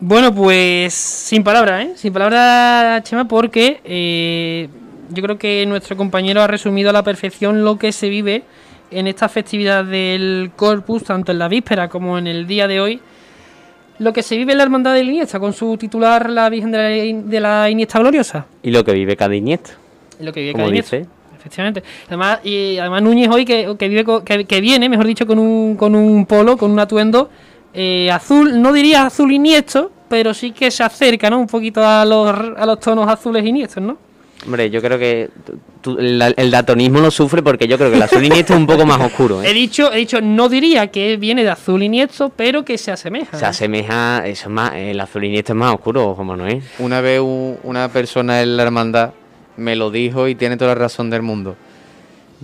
Bueno, 0.00 0.34
pues 0.34 0.92
sin 0.92 1.42
palabras, 1.42 1.86
¿eh? 1.86 1.92
Sin 1.96 2.12
palabras, 2.12 3.02
Chema, 3.04 3.26
porque 3.26 3.80
eh, 3.84 4.68
yo 5.08 5.22
creo 5.22 5.38
que 5.38 5.64
nuestro 5.64 5.96
compañero 5.96 6.42
ha 6.42 6.46
resumido 6.46 6.90
a 6.90 6.92
la 6.92 7.02
perfección 7.02 7.64
lo 7.64 7.78
que 7.78 7.90
se 7.90 8.10
vive 8.10 8.42
en 8.94 9.06
esta 9.06 9.28
festividad 9.28 9.84
del 9.84 10.52
Corpus, 10.56 11.04
tanto 11.04 11.32
en 11.32 11.38
la 11.38 11.48
víspera 11.48 11.88
como 11.88 12.16
en 12.16 12.26
el 12.26 12.46
día 12.46 12.68
de 12.68 12.80
hoy, 12.80 13.00
lo 13.98 14.12
que 14.12 14.22
se 14.22 14.36
vive 14.36 14.52
en 14.52 14.58
la 14.58 14.64
Hermandad 14.64 14.94
de 14.94 15.04
la 15.04 15.10
Iniesta, 15.10 15.38
con 15.38 15.52
su 15.52 15.76
titular, 15.76 16.30
la 16.30 16.48
Virgen 16.48 16.70
de 16.72 17.40
la, 17.40 17.70
Iniesta 17.70 17.98
Gloriosa. 17.98 18.46
Y 18.62 18.70
lo 18.70 18.84
que 18.84 18.92
vive 18.92 19.16
cada 19.16 19.34
Iniesta. 19.34 19.72
Y 20.18 20.24
lo 20.24 20.32
que 20.32 20.40
vive 20.40 20.54
cada 20.54 20.68
Iniesta. 20.68 20.98
Efectivamente. 21.36 21.82
Además, 22.08 22.40
y 22.42 22.78
además 22.78 23.02
Núñez 23.02 23.28
hoy 23.28 23.44
que, 23.44 23.76
que 23.78 23.88
vive, 23.88 24.04
que, 24.46 24.60
viene, 24.60 24.88
mejor 24.88 25.06
dicho, 25.06 25.26
con 25.26 25.38
un, 25.38 25.76
con 25.76 25.94
un 25.94 26.24
polo, 26.26 26.56
con 26.56 26.70
un 26.70 26.78
atuendo 26.78 27.28
eh, 27.74 28.10
azul, 28.10 28.60
no 28.60 28.72
diría 28.72 29.06
azul 29.06 29.30
iniesto, 29.30 29.90
pero 30.08 30.32
sí 30.32 30.52
que 30.52 30.70
se 30.70 30.82
acerca, 30.82 31.28
¿no? 31.28 31.38
Un 31.38 31.46
poquito 31.46 31.84
a 31.84 32.04
los, 32.04 32.28
a 32.56 32.64
los 32.64 32.80
tonos 32.80 33.08
azules 33.08 33.44
iniestos, 33.44 33.82
¿no? 33.82 33.98
Hombre, 34.44 34.68
yo 34.68 34.82
creo 34.82 34.98
que 34.98 35.30
el, 35.86 36.50
datonismo 36.50 37.00
lo 37.00 37.10
sufre 37.10 37.42
porque 37.42 37.66
yo 37.66 37.78
creo 37.78 37.90
que 37.90 37.96
el 37.96 38.02
azul 38.02 38.24
iniesta 38.24 38.52
es 38.52 38.58
un 38.58 38.66
poco 38.66 38.84
más 38.84 39.00
oscuro. 39.00 39.42
¿eh? 39.42 39.50
He 39.50 39.54
dicho, 39.54 39.92
he 39.92 39.98
dicho, 39.98 40.20
no 40.20 40.48
diría 40.48 40.88
que 40.88 41.16
viene 41.16 41.44
de 41.44 41.50
azul 41.50 41.82
iniesta, 41.82 42.28
pero 42.28 42.64
que 42.64 42.76
se 42.76 42.92
asemeja. 42.92 43.38
Se 43.38 43.44
¿eh? 43.44 43.48
asemeja, 43.48 44.26
eso 44.26 44.48
es 44.48 44.50
más, 44.50 44.74
el 44.74 45.00
azul 45.00 45.24
iniesta 45.24 45.52
es 45.52 45.56
más 45.56 45.74
oscuro, 45.74 46.14
Juan 46.14 46.26
Manuel. 46.26 46.62
Una 46.78 47.00
vez 47.00 47.20
una 47.22 47.88
persona 47.88 48.42
en 48.42 48.56
la 48.56 48.64
hermandad 48.64 49.12
me 49.56 49.76
lo 49.76 49.90
dijo 49.90 50.28
y 50.28 50.34
tiene 50.34 50.56
toda 50.56 50.74
la 50.74 50.80
razón 50.80 51.10
del 51.10 51.22
mundo. 51.22 51.56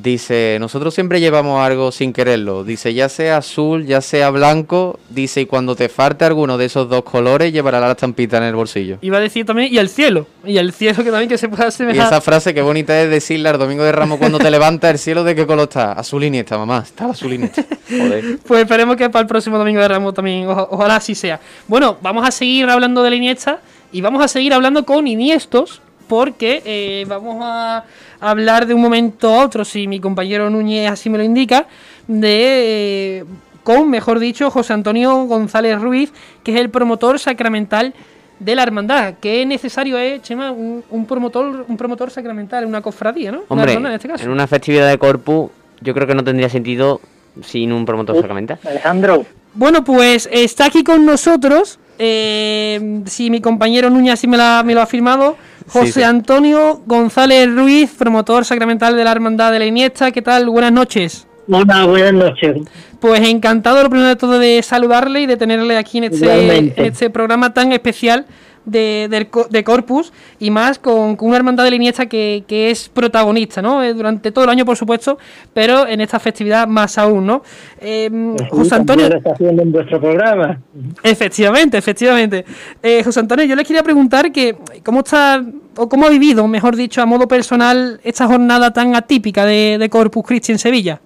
Dice, 0.02 0.56
nosotros 0.58 0.94
siempre 0.94 1.20
llevamos 1.20 1.60
algo 1.60 1.92
sin 1.92 2.14
quererlo. 2.14 2.64
Dice, 2.64 2.94
ya 2.94 3.10
sea 3.10 3.36
azul, 3.36 3.84
ya 3.84 4.00
sea 4.00 4.30
blanco. 4.30 4.98
Dice, 5.10 5.42
y 5.42 5.46
cuando 5.46 5.76
te 5.76 5.90
falte 5.90 6.24
alguno 6.24 6.56
de 6.56 6.64
esos 6.64 6.88
dos 6.88 7.02
colores, 7.02 7.52
llevará 7.52 7.80
la 7.80 7.90
estampita 7.90 8.38
en 8.38 8.44
el 8.44 8.54
bolsillo. 8.54 8.96
Iba 9.02 9.18
a 9.18 9.20
decir 9.20 9.44
también, 9.44 9.72
y 9.72 9.76
el 9.76 9.90
cielo. 9.90 10.26
Y 10.44 10.56
el 10.56 10.72
cielo 10.72 11.04
que 11.04 11.10
también 11.10 11.28
que 11.28 11.36
se 11.36 11.50
pueda 11.50 11.68
Y 11.68 11.98
esa 11.98 12.22
frase, 12.22 12.54
qué 12.54 12.62
bonita 12.62 12.98
es 13.02 13.10
decirla 13.10 13.50
el 13.50 13.58
domingo 13.58 13.84
de 13.84 13.92
Ramos 13.92 14.18
cuando 14.18 14.38
te 14.38 14.50
levantas, 14.50 14.92
el 14.92 14.98
cielo 14.98 15.22
de 15.22 15.34
qué 15.34 15.46
color 15.46 15.64
está. 15.64 15.92
Azul 15.92 16.24
y 16.24 16.30
nieta, 16.30 16.56
mamá. 16.56 16.78
Está 16.78 17.06
azul 17.06 17.34
y 17.34 17.38
nieta. 17.38 17.62
Joder. 17.90 18.38
Pues 18.46 18.62
esperemos 18.62 18.96
que 18.96 19.10
para 19.10 19.20
el 19.20 19.28
próximo 19.28 19.58
domingo 19.58 19.82
de 19.82 19.88
Ramos 19.88 20.14
también, 20.14 20.46
ojalá 20.48 20.96
así 20.96 21.14
sea. 21.14 21.38
Bueno, 21.68 21.98
vamos 22.00 22.26
a 22.26 22.30
seguir 22.30 22.70
hablando 22.70 23.02
de 23.02 23.10
la 23.10 23.16
Iniesta 23.16 23.60
y 23.92 24.00
vamos 24.00 24.24
a 24.24 24.28
seguir 24.28 24.54
hablando 24.54 24.86
con 24.86 25.06
Iniestos 25.06 25.82
porque 26.10 26.60
eh, 26.64 27.04
vamos 27.06 27.38
a 27.40 27.84
hablar 28.18 28.66
de 28.66 28.74
un 28.74 28.80
momento 28.82 29.32
a 29.32 29.44
otro, 29.44 29.64
si 29.64 29.86
mi 29.86 30.00
compañero 30.00 30.50
Núñez 30.50 30.90
así 30.90 31.08
me 31.08 31.16
lo 31.16 31.22
indica, 31.22 31.66
de 32.08 33.20
eh, 33.20 33.24
con, 33.62 33.88
mejor 33.88 34.18
dicho, 34.18 34.50
José 34.50 34.72
Antonio 34.72 35.26
González 35.26 35.80
Ruiz, 35.80 36.12
que 36.42 36.52
es 36.52 36.60
el 36.60 36.68
promotor 36.68 37.20
sacramental 37.20 37.94
de 38.40 38.54
la 38.56 38.64
hermandad. 38.64 39.14
Qué 39.20 39.46
necesario 39.46 39.96
es, 39.98 40.20
Chema, 40.22 40.50
un, 40.50 41.06
promotor, 41.06 41.64
un 41.68 41.76
promotor 41.76 42.10
sacramental, 42.10 42.66
una 42.66 42.80
cofradía, 42.80 43.30
¿no? 43.30 43.42
Hombre, 43.46 43.74
en, 43.74 43.86
este 43.86 44.08
caso. 44.08 44.24
en 44.24 44.30
una 44.30 44.48
festividad 44.48 44.90
de 44.90 44.98
Corpus, 44.98 45.52
yo 45.80 45.94
creo 45.94 46.08
que 46.08 46.16
no 46.16 46.24
tendría 46.24 46.48
sentido 46.48 47.00
sin 47.40 47.72
un 47.72 47.86
promotor 47.86 48.16
sacramental. 48.16 48.58
Alejandro. 48.68 49.24
Bueno, 49.54 49.84
pues 49.84 50.28
está 50.32 50.64
aquí 50.64 50.82
con 50.82 51.06
nosotros. 51.06 51.78
Eh, 52.00 53.02
si 53.06 53.30
mi 53.30 53.40
compañero 53.40 53.90
Núñez 53.90 54.14
así 54.14 54.26
me, 54.26 54.38
me 54.64 54.74
lo 54.74 54.80
ha 54.80 54.86
firmado, 54.86 55.36
José 55.72 56.04
Antonio 56.04 56.82
González 56.84 57.48
Ruiz, 57.54 57.94
promotor 57.96 58.44
sacramental 58.44 58.96
de 58.96 59.04
la 59.04 59.12
Hermandad 59.12 59.52
de 59.52 59.60
la 59.60 59.66
Iniesta. 59.66 60.10
¿Qué 60.10 60.20
tal? 60.20 60.48
Buenas 60.48 60.72
noches. 60.72 61.28
Hola, 61.48 61.86
buenas 61.86 62.12
noches. 62.12 62.56
Pues 62.98 63.28
encantado 63.28 63.80
lo 63.82 63.88
primero 63.88 64.08
de 64.08 64.16
todo 64.16 64.40
de 64.40 64.62
saludarle 64.62 65.22
y 65.22 65.26
de 65.26 65.36
tenerle 65.36 65.76
aquí 65.76 65.98
en 65.98 66.04
este, 66.04 66.74
este 66.76 67.08
programa 67.08 67.54
tan 67.54 67.72
especial 67.72 68.26
de, 68.70 69.26
de, 69.50 69.64
Corpus 69.64 70.12
y 70.38 70.50
más 70.50 70.78
con, 70.78 71.16
una 71.20 71.36
hermandad 71.36 71.64
de 71.64 71.74
Iniesta 71.74 72.06
que, 72.06 72.44
que, 72.46 72.70
es 72.70 72.88
protagonista, 72.88 73.60
¿no? 73.60 73.82
Eh, 73.82 73.94
durante 73.94 74.32
todo 74.32 74.44
el 74.44 74.50
año, 74.50 74.64
por 74.64 74.76
supuesto, 74.76 75.18
pero 75.52 75.86
en 75.86 76.00
esta 76.00 76.18
festividad 76.18 76.66
más 76.66 76.98
aún, 76.98 77.26
¿no? 77.26 77.42
Eh, 77.80 78.10
José 78.50 78.76
Antonio. 78.76 79.06
Está 79.06 79.32
haciendo 79.32 79.62
en 79.62 79.72
vuestro 79.72 80.00
programa. 80.00 80.60
Efectivamente, 81.02 81.78
efectivamente. 81.78 82.44
Eh, 82.82 83.02
José 83.02 83.20
Antonio, 83.20 83.44
yo 83.44 83.56
le 83.56 83.64
quería 83.64 83.82
preguntar 83.82 84.30
que 84.32 84.56
cómo 84.84 85.00
está, 85.00 85.44
o 85.76 85.88
cómo 85.88 86.06
ha 86.06 86.10
vivido, 86.10 86.46
mejor 86.46 86.76
dicho, 86.76 87.02
a 87.02 87.06
modo 87.06 87.26
personal, 87.26 88.00
esta 88.04 88.26
jornada 88.26 88.72
tan 88.72 88.94
atípica 88.94 89.44
de, 89.44 89.78
de 89.78 89.90
Corpus 89.90 90.24
Christi 90.24 90.52
en 90.52 90.58
Sevilla. 90.58 91.00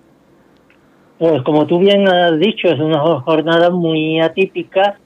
Pues 1.19 1.43
como 1.43 1.67
tú 1.67 1.79
bien 1.79 2.09
has 2.09 2.39
dicho, 2.39 2.69
es 2.69 2.79
una 2.81 2.99
jornada 3.21 3.71
muy 3.71 4.21
atípica 4.21 4.99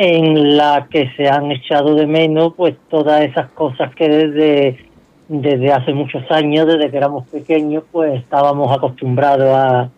en 0.00 0.56
la 0.56 0.86
que 0.88 1.10
se 1.16 1.28
han 1.28 1.50
echado 1.50 1.96
de 1.96 2.06
menos 2.06 2.54
pues 2.56 2.76
todas 2.88 3.22
esas 3.22 3.50
cosas 3.50 3.92
que 3.96 4.08
desde, 4.08 4.78
desde 5.26 5.72
hace 5.72 5.92
muchos 5.92 6.22
años, 6.30 6.68
desde 6.68 6.88
que 6.88 6.96
éramos 6.96 7.26
pequeños, 7.26 7.82
pues 7.90 8.14
estábamos 8.14 8.70
acostumbrados 8.70 9.48
a, 9.48 9.90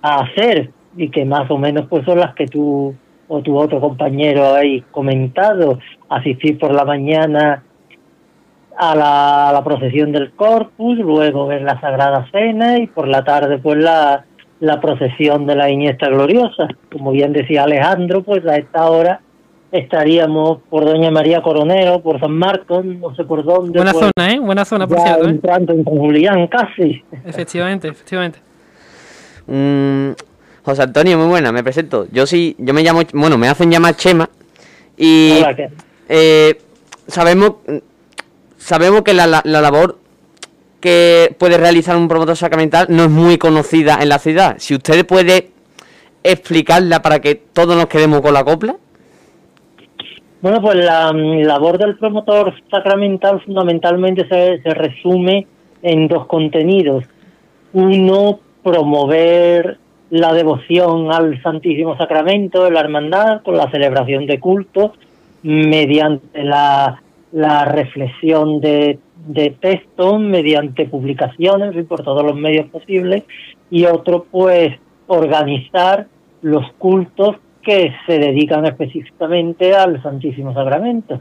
a 0.00 0.14
hacer 0.20 0.70
y 0.96 1.08
que 1.08 1.24
más 1.24 1.50
o 1.50 1.58
menos 1.58 1.86
pues 1.90 2.04
son 2.04 2.20
las 2.20 2.36
que 2.36 2.46
tú 2.46 2.94
o 3.26 3.42
tu 3.42 3.58
otro 3.58 3.80
compañero 3.80 4.44
habéis 4.44 4.84
comentado, 4.92 5.80
asistir 6.08 6.56
por 6.56 6.72
la 6.72 6.84
mañana 6.84 7.64
a 8.76 8.94
la, 8.94 9.48
a 9.48 9.52
la 9.52 9.64
procesión 9.64 10.12
del 10.12 10.30
Corpus, 10.34 10.98
luego 10.98 11.48
ver 11.48 11.62
la 11.62 11.80
Sagrada 11.80 12.28
Cena 12.30 12.78
y 12.78 12.86
por 12.86 13.08
la 13.08 13.24
tarde 13.24 13.58
pues 13.58 13.78
la, 13.78 14.24
la 14.60 14.80
procesión 14.80 15.46
de 15.46 15.56
la 15.56 15.68
Iniesta 15.68 16.08
Gloriosa. 16.10 16.68
Como 16.92 17.10
bien 17.10 17.32
decía 17.32 17.64
Alejandro, 17.64 18.22
pues 18.22 18.46
a 18.46 18.54
esta 18.54 18.88
hora 18.88 19.20
estaríamos 19.72 20.58
por 20.68 20.84
Doña 20.84 21.10
María 21.10 21.42
Coronero, 21.42 22.00
por 22.02 22.20
San 22.20 22.32
Marcos, 22.32 22.84
no 22.84 23.14
sé 23.16 23.24
por 23.24 23.42
dónde. 23.42 23.78
Buena 23.78 23.92
pues, 23.92 24.10
zona, 24.14 24.32
¿eh? 24.32 24.38
Buena 24.38 24.64
zona, 24.64 24.86
por 24.86 25.00
cierto. 25.00 25.26
¿eh? 25.26 25.30
Entrando 25.30 25.72
en 25.72 25.82
Julián, 25.84 26.46
casi. 26.46 27.02
Efectivamente, 27.24 27.88
efectivamente. 27.88 28.38
Mm, 29.46 30.10
José 30.62 30.82
Antonio, 30.82 31.18
muy 31.18 31.26
buena, 31.26 31.50
me 31.52 31.64
presento. 31.64 32.06
Yo 32.12 32.26
sí, 32.26 32.54
yo 32.58 32.74
me 32.74 32.82
llamo, 32.82 33.00
bueno, 33.14 33.38
me 33.38 33.48
hacen 33.48 33.70
llamar 33.70 33.96
Chema. 33.96 34.28
Y 34.96 35.38
Hola, 35.38 35.56
¿qué? 35.56 35.70
Eh, 36.08 36.60
sabemos, 37.08 37.54
sabemos 38.58 39.02
que 39.02 39.14
la, 39.14 39.26
la, 39.26 39.40
la 39.44 39.60
labor 39.62 39.98
que 40.80 41.34
puede 41.38 41.56
realizar 41.56 41.96
un 41.96 42.08
promotor 42.08 42.36
sacramental 42.36 42.86
no 42.90 43.04
es 43.04 43.10
muy 43.10 43.38
conocida 43.38 43.98
en 44.02 44.10
la 44.10 44.18
ciudad. 44.18 44.56
Si 44.58 44.74
usted 44.74 45.06
puede 45.06 45.50
explicarla 46.24 47.02
para 47.02 47.20
que 47.20 47.34
todos 47.36 47.76
nos 47.76 47.86
quedemos 47.86 48.20
con 48.20 48.34
la 48.34 48.44
copla. 48.44 48.76
Bueno, 50.42 50.60
pues 50.60 50.74
la 50.84 51.12
mm, 51.12 51.42
labor 51.42 51.78
del 51.78 51.96
promotor 51.96 52.52
sacramental 52.68 53.40
fundamentalmente 53.42 54.26
se, 54.26 54.74
resume 54.74 55.46
en 55.82 56.08
dos 56.08 56.26
contenidos. 56.26 57.04
Uno, 57.72 58.40
promover 58.64 59.78
la 60.10 60.32
devoción 60.32 61.12
al 61.12 61.40
Santísimo 61.42 61.96
Sacramento 61.96 62.64
de 62.64 62.72
la 62.72 62.80
Hermandad 62.80 63.42
con 63.42 63.56
la 63.56 63.70
celebración 63.70 64.26
de 64.26 64.40
culto 64.40 64.94
mediante 65.44 66.42
la, 66.42 67.00
la 67.30 67.64
reflexión 67.64 68.60
de, 68.60 68.98
de 69.28 69.50
textos, 69.50 70.18
mediante 70.18 70.86
publicaciones 70.86 71.76
y 71.76 71.82
por 71.84 72.02
todos 72.02 72.24
los 72.24 72.34
medios 72.34 72.66
posibles. 72.66 73.22
Y 73.70 73.84
otro, 73.84 74.26
pues, 74.28 74.76
organizar 75.06 76.08
los 76.42 76.72
cultos 76.78 77.36
que 77.62 77.94
se 78.06 78.18
dedican 78.18 78.66
específicamente 78.66 79.74
al 79.74 80.02
Santísimo 80.02 80.52
Sacramento. 80.52 81.20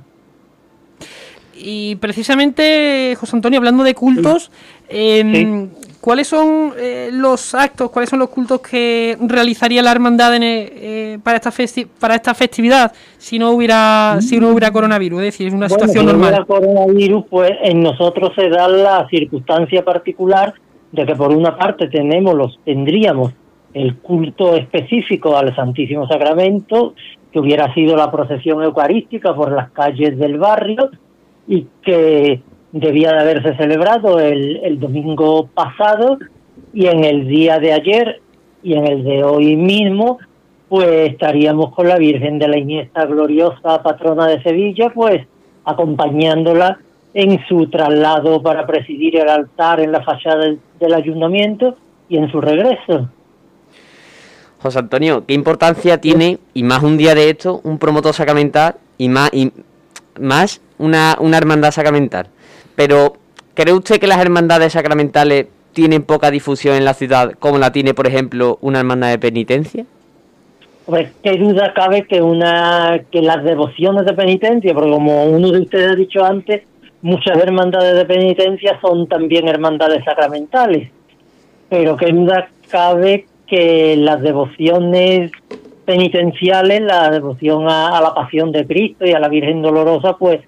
Y 1.64 1.96
precisamente, 1.98 3.16
José 3.20 3.36
Antonio, 3.36 3.60
hablando 3.60 3.84
de 3.84 3.94
cultos, 3.94 4.52
em, 4.89 5.70
¿cuáles 6.00 6.28
son 6.28 6.74
eh, 6.78 7.10
los 7.12 7.54
actos, 7.54 7.92
cuáles 7.92 8.10
son 8.10 8.20
los 8.20 8.30
cultos 8.30 8.62
que 8.62 9.16
realizaría 9.22 9.84
la 9.84 9.92
hermandad 9.92 10.34
eh, 10.42 11.20
para 11.24 11.38
esta 11.38 11.52
para 12.00 12.16
esta 12.16 12.34
festividad 12.34 12.92
si 13.18 13.38
no 13.38 13.52
hubiera 13.52 14.18
si 14.22 14.39
no 14.39 14.50
hubiera 14.50 14.72
coronavirus? 14.72 15.20
Es 15.20 15.26
decir, 15.26 15.48
es 15.48 15.54
una 15.54 15.70
situación 15.70 16.08
normal. 16.08 16.34
Si 16.34 16.39
no 16.39 16.46
hubiera 16.46 16.46
coronavirus, 16.46 17.26
pues 17.30 17.52
en 17.62 17.84
nosotros 17.84 18.32
se 18.36 18.50
da 18.50 18.68
la 18.68 19.08
circunstancia 19.10 19.86
particular 19.86 20.56
de 20.92 21.06
que 21.06 21.16
por 21.16 21.32
una 21.32 21.58
parte 21.58 21.88
tenemos 21.89 22.36
los 22.36 22.60
tendríamos 22.66 23.34
el 23.74 23.98
culto 23.98 24.56
específico 24.56 25.38
al 25.38 25.56
Santísimo 25.56 26.08
Sacramento, 26.08 26.94
que 27.32 27.40
hubiera 27.40 27.74
sido 27.74 27.96
la 27.96 28.12
procesión 28.12 28.62
eucarística 28.64 29.34
por 29.34 29.52
las 29.52 29.72
calles 29.72 30.18
del 30.18 30.38
barrio 30.38 30.90
y 31.48 31.68
que 31.82 32.42
debía 32.72 33.12
de 33.12 33.20
haberse 33.20 33.56
celebrado 33.56 34.20
el, 34.20 34.58
el 34.64 34.80
domingo 34.80 35.48
pasado 35.54 36.18
y 36.74 36.88
en 36.88 37.04
el 37.04 37.28
día 37.28 37.60
de 37.60 37.74
ayer 37.74 38.22
y 38.64 38.74
en 38.74 38.88
el 38.88 39.04
de 39.04 39.24
hoy 39.24 39.56
mismo 39.56 40.20
pues 40.72 41.12
estaríamos 41.12 41.76
con 41.76 41.90
la 41.90 41.98
Virgen 41.98 42.40
de 42.40 42.48
la 42.48 42.58
Iniesta 42.58 43.06
Gloriosa, 43.06 43.84
patrona 43.84 44.28
de 44.28 44.42
Sevilla, 44.42 44.90
pues 44.96 45.28
acompañándola 45.66 46.80
en 47.14 47.46
su 47.50 47.70
traslado 47.70 48.42
para 48.42 48.66
presidir 48.66 49.18
el 49.18 49.28
altar 49.28 49.82
en 49.82 49.92
la 49.92 50.02
fachada 50.02 50.46
del 50.80 50.94
ayuntamiento 50.94 51.76
y 52.08 52.16
en 52.16 52.32
su 52.32 52.40
regreso. 52.40 53.10
José 54.62 54.80
Antonio, 54.80 55.26
¿qué 55.26 55.34
importancia 55.34 55.99
tiene, 55.99 56.38
y 56.53 56.64
más 56.64 56.84
un 56.84 56.97
día 56.97 57.16
de 57.16 57.32
esto, 57.32 57.62
un 57.64 57.80
promotor 57.80 58.14
sacramental 58.14 58.76
y 58.97 59.09
más, 59.09 59.34
y 59.34 59.51
más 60.20 60.62
una, 60.78 61.18
hermandad 61.34 61.72
sacramental? 61.72 62.28
Pero, 62.76 63.14
¿cree 63.55 63.74
usted 63.74 63.99
que 63.99 64.05
las 64.05 64.20
hermandades 64.20 64.74
sacramentales 64.74 65.47
tienen 65.74 66.03
poca 66.03 66.30
difusión 66.30 66.76
en 66.76 66.86
la 66.86 66.93
ciudad, 66.93 67.34
como 67.39 67.57
la 67.57 67.72
tiene, 67.72 67.95
por 67.95 68.05
ejemplo, 68.05 68.59
una 68.62 68.80
hermandad 68.80 69.09
de 69.09 69.18
penitencia? 69.18 69.86
Pues 70.86 71.09
qué 71.24 71.38
duda 71.38 71.74
cabe 71.74 72.05
que 72.05 72.22
una 72.22 73.01
que 73.12 73.22
las 73.22 73.43
devociones 73.43 74.05
de 74.05 74.14
penitencia, 74.14 74.74
porque 74.74 74.91
como 74.91 75.26
uno 75.26 75.51
de 75.51 75.62
ustedes 75.62 75.91
ha 75.91 75.95
dicho 75.95 76.24
antes, 76.24 76.64
muchas 77.01 77.38
hermandades 77.38 77.95
de 77.95 78.05
penitencia 78.05 78.80
son 78.80 79.07
también 79.07 79.47
hermandades 79.47 80.03
sacramentales. 80.03 80.91
Pero 81.70 81.95
qué 81.97 82.12
duda 82.12 82.49
cabe 82.70 83.26
que 83.52 83.97
las 83.97 84.22
devociones 84.22 85.30
penitenciales, 85.84 86.82
la 86.82 87.12
devoción 87.12 87.68
a, 87.68 87.99
la 87.99 88.14
pasión 88.16 88.54
de 88.54 88.66
Cristo 88.66 89.06
y 89.06 89.12
a 89.12 89.20
la 89.20 89.28
Virgen 89.28 89.62
Dolorosa, 89.62 90.16
pues 90.18 90.39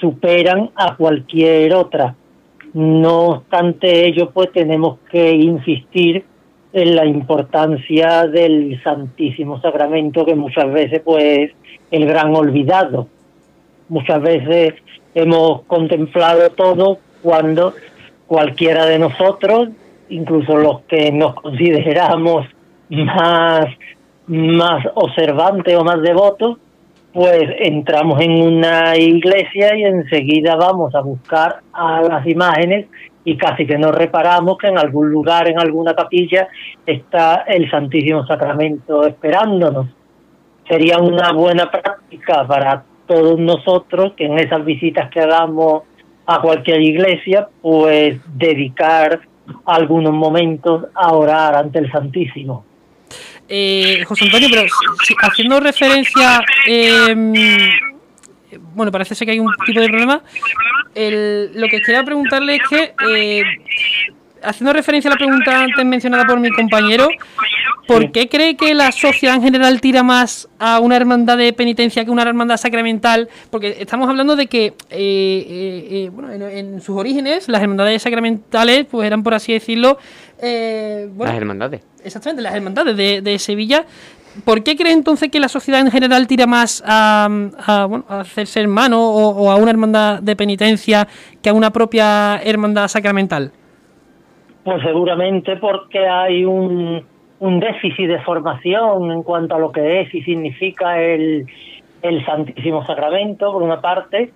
superan 0.00 0.70
a 0.74 0.96
cualquier 0.96 1.72
otra. 1.72 2.16
No 2.74 3.26
obstante 3.28 4.06
ello, 4.06 4.30
pues 4.30 4.50
tenemos 4.50 4.98
que 5.08 5.30
insistir 5.30 6.24
en 6.72 6.96
la 6.96 7.06
importancia 7.06 8.26
del 8.26 8.82
Santísimo 8.82 9.60
Sacramento, 9.60 10.26
que 10.26 10.34
muchas 10.34 10.70
veces, 10.72 11.00
pues, 11.04 11.52
el 11.92 12.06
gran 12.06 12.34
olvidado. 12.34 13.06
Muchas 13.88 14.20
veces 14.20 14.74
hemos 15.14 15.62
contemplado 15.62 16.50
todo 16.50 16.98
cuando 17.22 17.72
cualquiera 18.26 18.84
de 18.86 18.98
nosotros, 18.98 19.68
incluso 20.10 20.56
los 20.56 20.80
que 20.82 21.10
nos 21.12 21.34
consideramos 21.34 22.46
más, 22.90 23.66
más 24.26 24.86
observantes 24.94 25.76
o 25.76 25.84
más 25.84 26.00
devotos, 26.02 26.58
pues 27.12 27.44
entramos 27.58 28.20
en 28.20 28.42
una 28.42 28.96
iglesia 28.96 29.76
y 29.76 29.82
enseguida 29.82 30.56
vamos 30.56 30.94
a 30.94 31.00
buscar 31.00 31.60
a 31.72 32.02
las 32.02 32.26
imágenes 32.26 32.86
y 33.24 33.36
casi 33.36 33.66
que 33.66 33.78
no 33.78 33.92
reparamos 33.92 34.56
que 34.58 34.68
en 34.68 34.78
algún 34.78 35.10
lugar, 35.10 35.48
en 35.48 35.58
alguna 35.58 35.94
capilla, 35.94 36.48
está 36.86 37.44
el 37.46 37.70
Santísimo 37.70 38.26
Sacramento 38.26 39.06
esperándonos. 39.06 39.86
Sería 40.68 40.98
una 40.98 41.32
buena 41.32 41.70
práctica 41.70 42.46
para 42.46 42.84
todos 43.06 43.38
nosotros 43.38 44.12
que 44.16 44.26
en 44.26 44.38
esas 44.38 44.64
visitas 44.64 45.10
que 45.10 45.20
hagamos 45.20 45.82
a 46.26 46.40
cualquier 46.40 46.82
iglesia, 46.82 47.48
pues 47.62 48.20
dedicar 48.34 49.20
algunos 49.66 50.12
momentos 50.12 50.86
a 50.94 51.12
orar 51.12 51.54
ante 51.54 51.78
el 51.78 51.90
Santísimo. 51.90 52.64
Eh, 53.48 54.04
José 54.04 54.26
Antonio, 54.26 54.48
pero 54.50 54.66
haciendo 55.22 55.60
referencia, 55.60 56.42
em, 56.66 57.32
bueno, 58.74 58.92
parece 58.92 59.14
ser 59.14 59.26
que 59.26 59.32
hay 59.32 59.40
un 59.40 59.52
tipo 59.64 59.80
de 59.80 59.88
problema. 59.88 60.22
lo 60.94 61.68
que 61.68 61.80
quería 61.80 62.02
preguntarle 62.02 62.56
es 62.56 62.62
que, 62.68 62.94
eh, 63.08 63.42
haciendo 64.42 64.72
referencia 64.72 65.10
a 65.10 65.14
la 65.14 65.18
pregunta 65.18 65.62
antes 65.62 65.84
mencionada 65.84 66.24
por 66.26 66.40
mi 66.40 66.50
compañero, 66.50 67.08
¿Por 67.88 68.12
qué 68.12 68.28
cree 68.28 68.54
que 68.54 68.74
la 68.74 68.92
sociedad 68.92 69.34
en 69.34 69.42
general 69.42 69.80
tira 69.80 70.02
más 70.02 70.46
a 70.58 70.78
una 70.78 70.94
hermandad 70.94 71.38
de 71.38 71.54
penitencia 71.54 72.04
que 72.04 72.10
una 72.10 72.22
hermandad 72.22 72.58
sacramental? 72.58 73.30
Porque 73.48 73.78
estamos 73.80 74.06
hablando 74.10 74.36
de 74.36 74.46
que, 74.46 74.66
eh, 74.66 74.74
eh, 74.90 75.88
eh, 75.90 76.10
bueno, 76.12 76.46
en, 76.46 76.82
sus 76.82 76.94
orígenes, 76.98 77.48
las 77.48 77.62
hermandades 77.62 78.02
sacramentales, 78.02 78.84
pues 78.90 79.06
eran, 79.06 79.22
por 79.22 79.32
así 79.32 79.54
decirlo, 79.54 79.96
las 80.38 81.34
hermandades. 81.34 81.80
Exactamente, 82.04 82.42
las 82.42 82.54
hermandades 82.54 82.94
de, 82.94 83.38
Sevilla. 83.38 83.86
¿Por 84.44 84.62
qué 84.62 84.76
cree 84.76 84.92
entonces 84.92 85.30
que 85.30 85.40
la 85.40 85.48
sociedad 85.48 85.80
en 85.80 85.90
general 85.90 86.26
tira 86.26 86.46
más 86.46 86.82
a, 86.86 87.26
bueno, 87.88 88.04
a 88.06 88.20
hacerse 88.20 88.60
hermano 88.60 89.02
o 89.02 89.50
a 89.50 89.56
una 89.56 89.70
hermandad 89.70 90.20
de 90.20 90.36
penitencia 90.36 91.08
que 91.40 91.48
a 91.48 91.54
una 91.54 91.72
propia 91.72 92.36
hermandad 92.44 92.86
sacramental? 92.88 93.50
Pues 94.68 94.82
seguramente 94.82 95.56
porque 95.56 96.06
hay 96.06 96.44
un 96.44 97.02
un 97.40 97.60
déficit 97.60 98.08
de 98.08 98.20
formación 98.20 99.10
en 99.10 99.22
cuanto 99.22 99.54
a 99.54 99.58
lo 99.58 99.70
que 99.70 100.00
es 100.00 100.14
y 100.14 100.22
significa 100.22 101.00
el, 101.00 101.46
el 102.02 102.26
Santísimo 102.26 102.84
Sacramento, 102.84 103.52
por 103.52 103.62
una 103.62 103.80
parte, 103.80 104.30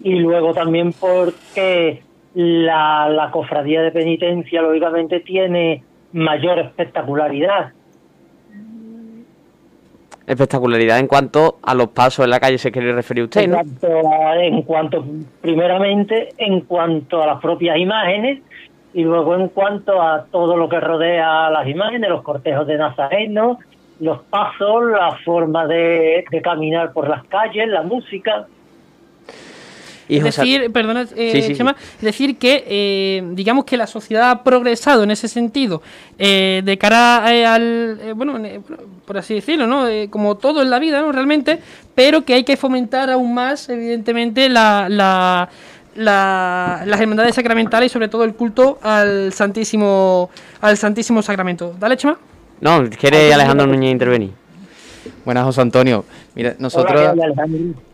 y 0.00 0.14
luego 0.14 0.54
también 0.54 0.92
porque 0.92 2.02
la, 2.34 3.08
la 3.08 3.30
cofradía 3.30 3.82
de 3.82 3.90
penitencia, 3.90 4.62
lógicamente, 4.62 5.20
tiene 5.20 5.82
mayor 6.12 6.58
espectacularidad. 6.58 7.72
Espectacularidad 10.26 10.98
en 10.98 11.06
cuanto 11.06 11.58
a 11.62 11.74
los 11.74 11.88
pasos 11.88 12.24
en 12.24 12.30
la 12.30 12.40
calle 12.40 12.58
se 12.58 12.70
quiere 12.72 12.92
referir 12.92 13.24
usted, 13.24 13.42
en 13.42 13.52
Cuanto 13.52 13.88
en 14.34 14.62
cuanto, 14.62 15.04
primeramente, 15.40 16.30
en 16.36 16.62
cuanto 16.62 17.22
a 17.22 17.26
las 17.26 17.40
propias 17.40 17.78
imágenes, 17.78 18.40
y 18.98 19.04
luego 19.04 19.36
en 19.36 19.46
cuanto 19.50 20.02
a 20.02 20.24
todo 20.24 20.56
lo 20.56 20.68
que 20.68 20.80
rodea 20.80 21.48
las 21.50 21.68
imágenes, 21.68 22.10
los 22.10 22.24
cortejos 22.24 22.66
de 22.66 22.76
Nazareno, 22.76 23.60
los 24.00 24.22
pasos, 24.24 24.90
la 24.90 25.16
forma 25.24 25.68
de, 25.68 26.24
caminar 26.42 26.92
por 26.92 27.08
las 27.08 27.22
calles, 27.26 27.68
la 27.68 27.82
música. 27.84 28.48
es 30.08 30.24
decir, 30.24 30.72
perdona, 30.72 31.02
eh, 31.14 31.30
es 31.38 32.00
decir 32.00 32.38
que 32.38 32.64
eh, 32.66 33.22
digamos 33.34 33.66
que 33.66 33.76
la 33.76 33.86
sociedad 33.86 34.32
ha 34.32 34.42
progresado 34.42 35.04
en 35.04 35.12
ese 35.12 35.28
sentido 35.28 35.80
eh, 36.18 36.62
de 36.64 36.76
cara 36.76 37.24
al, 37.54 38.14
bueno, 38.16 38.36
por 39.06 39.18
así 39.18 39.34
decirlo, 39.34 39.68
¿no? 39.68 39.86
como 40.10 40.38
todo 40.38 40.60
en 40.60 40.70
la 40.70 40.80
vida, 40.80 41.02
¿no? 41.02 41.12
Realmente, 41.12 41.60
pero 41.94 42.24
que 42.24 42.34
hay 42.34 42.42
que 42.42 42.56
fomentar 42.56 43.10
aún 43.10 43.32
más, 43.32 43.68
evidentemente, 43.68 44.48
la 44.48 45.48
las 45.98 47.00
hermandades 47.00 47.34
sacramentales 47.34 47.90
y 47.90 47.92
sobre 47.92 48.08
todo 48.08 48.24
el 48.24 48.34
culto 48.34 48.78
al 48.82 49.32
Santísimo, 49.32 50.30
al 50.60 50.76
Santísimo 50.76 51.22
Sacramento. 51.22 51.74
Dale, 51.78 51.96
Chema. 51.96 52.18
No, 52.60 52.88
quiere 52.98 53.32
Alejandro 53.34 53.66
Núñez 53.66 53.92
intervenir. 53.92 54.30
Buenas, 55.24 55.44
José 55.44 55.60
Antonio. 55.60 56.04
Mira, 56.34 56.54
nosotros 56.58 57.14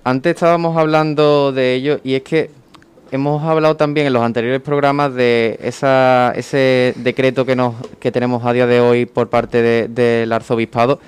antes 0.05 0.35
estábamos 0.35 0.77
hablando 0.77 1.53
de 1.53 1.75
ello 1.75 2.01
y 2.05 2.15
es 2.15 2.23
que 2.23 2.51
hemos 3.11 3.43
hablado 3.43 3.77
también 3.77 4.07
en 4.07 4.13
los 4.13 4.23
anteriores 4.23 4.61
programas 4.61 5.15
de 5.15 5.59
esa, 5.63 6.33
ese 6.37 6.95
decreto 6.97 7.47
que, 7.47 7.57
nos, 7.57 7.75
que 8.01 8.11
tenemos 8.11 8.45
a 8.45 8.53
día 8.53 8.67
de 8.67 8.81
hoy 8.81 9.07
por 9.07 9.29
parte 9.29 9.89
del 9.89 10.33
arzobispado 10.33 11.01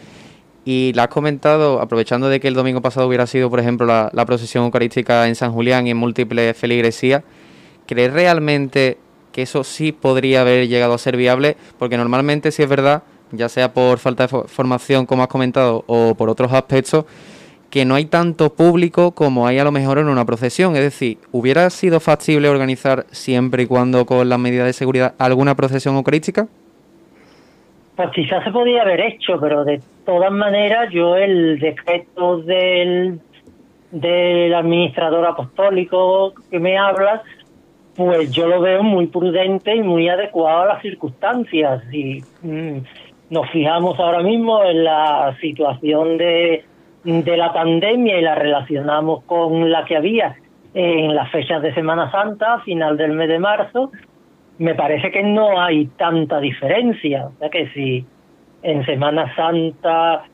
y 0.66 0.92
la 0.94 1.04
has 1.04 1.08
comentado, 1.08 1.80
aprovechando 1.80 2.28
de 2.28 2.40
que 2.40 2.48
el 2.48 2.54
domingo 2.54 2.82
pasado 2.82 3.06
hubiera 3.06 3.28
sido, 3.28 3.48
por 3.48 3.60
ejemplo, 3.60 3.86
la, 3.86 4.26
procesión 4.26 4.64
eucarística 4.64 5.28
en 5.28 5.36
San 5.36 5.52
Julián 5.52 5.86
y 5.86 5.90
en 5.90 5.96
múltiples 5.96 6.56
feligresías, 6.56 7.22
¿crees 7.86 8.12
realmente 8.12 8.98
que 9.30 9.42
eso 9.42 9.62
sí 9.62 9.92
podría 9.92 10.40
haber 10.40 10.66
llegado 10.66 10.94
a 10.94 10.98
ser 10.98 11.16
viable? 11.16 11.56
Porque 11.78 11.96
normalmente, 11.96 12.50
si 12.50 12.64
es 12.64 12.68
verdad, 12.68 13.04
ya 13.30 13.48
sea 13.48 13.72
por 13.72 14.00
falta 14.00 14.26
de 14.26 14.42
formación, 14.48 15.06
como 15.06 15.22
has 15.22 15.28
comentado, 15.28 15.84
o 15.86 16.16
por 16.16 16.28
otros 16.28 16.52
aspectos, 16.52 17.04
que 17.70 17.84
no 17.84 17.94
hay 17.94 18.06
tanto 18.06 18.52
público 18.52 19.12
como 19.12 19.46
hay 19.46 19.60
a 19.60 19.64
lo 19.64 19.70
mejor 19.70 19.98
en 19.98 20.08
una 20.08 20.24
procesión. 20.24 20.74
Es 20.74 20.82
decir, 20.82 21.18
¿hubiera 21.30 21.70
sido 21.70 22.00
factible 22.00 22.48
organizar 22.48 23.06
siempre 23.12 23.62
y 23.62 23.66
cuando 23.66 24.04
con 24.04 24.28
las 24.28 24.38
medidas 24.40 24.66
de 24.66 24.72
seguridad 24.72 25.14
alguna 25.18 25.54
procesión 25.54 25.94
eucarística? 25.94 26.48
Pues 27.96 28.10
quizás 28.10 28.44
se 28.44 28.50
podía 28.50 28.82
haber 28.82 29.00
hecho, 29.00 29.40
pero 29.40 29.64
de 29.64 29.80
todas 30.04 30.30
maneras 30.30 30.90
yo 30.92 31.16
el 31.16 31.58
decreto 31.58 32.38
del, 32.38 33.20
del 33.90 34.54
administrador 34.54 35.24
apostólico 35.24 36.34
que 36.50 36.58
me 36.58 36.76
habla, 36.76 37.22
pues 37.96 38.30
yo 38.32 38.46
lo 38.46 38.60
veo 38.60 38.82
muy 38.82 39.06
prudente 39.06 39.74
y 39.74 39.82
muy 39.82 40.10
adecuado 40.10 40.62
a 40.62 40.66
las 40.66 40.82
circunstancias. 40.82 41.82
Y 41.90 42.22
mm, 42.42 42.82
nos 43.30 43.50
fijamos 43.50 43.98
ahora 43.98 44.20
mismo 44.20 44.62
en 44.62 44.84
la 44.84 45.34
situación 45.40 46.18
de, 46.18 46.64
de 47.02 47.36
la 47.38 47.54
pandemia 47.54 48.18
y 48.18 48.22
la 48.22 48.34
relacionamos 48.34 49.24
con 49.24 49.70
la 49.70 49.86
que 49.86 49.96
había 49.96 50.36
en 50.74 51.14
las 51.14 51.30
fechas 51.30 51.62
de 51.62 51.72
Semana 51.72 52.10
Santa, 52.10 52.60
final 52.60 52.98
del 52.98 53.12
mes 53.12 53.28
de 53.28 53.38
marzo, 53.38 53.90
me 54.58 54.74
parece 54.74 55.10
que 55.10 55.22
no 55.22 55.60
hay 55.60 55.86
tanta 55.86 56.40
diferencia. 56.40 57.26
O 57.26 57.38
sea 57.38 57.50
que 57.50 57.68
si 57.70 58.04
en 58.62 58.84
Semana 58.84 59.34
Santa 59.34 60.24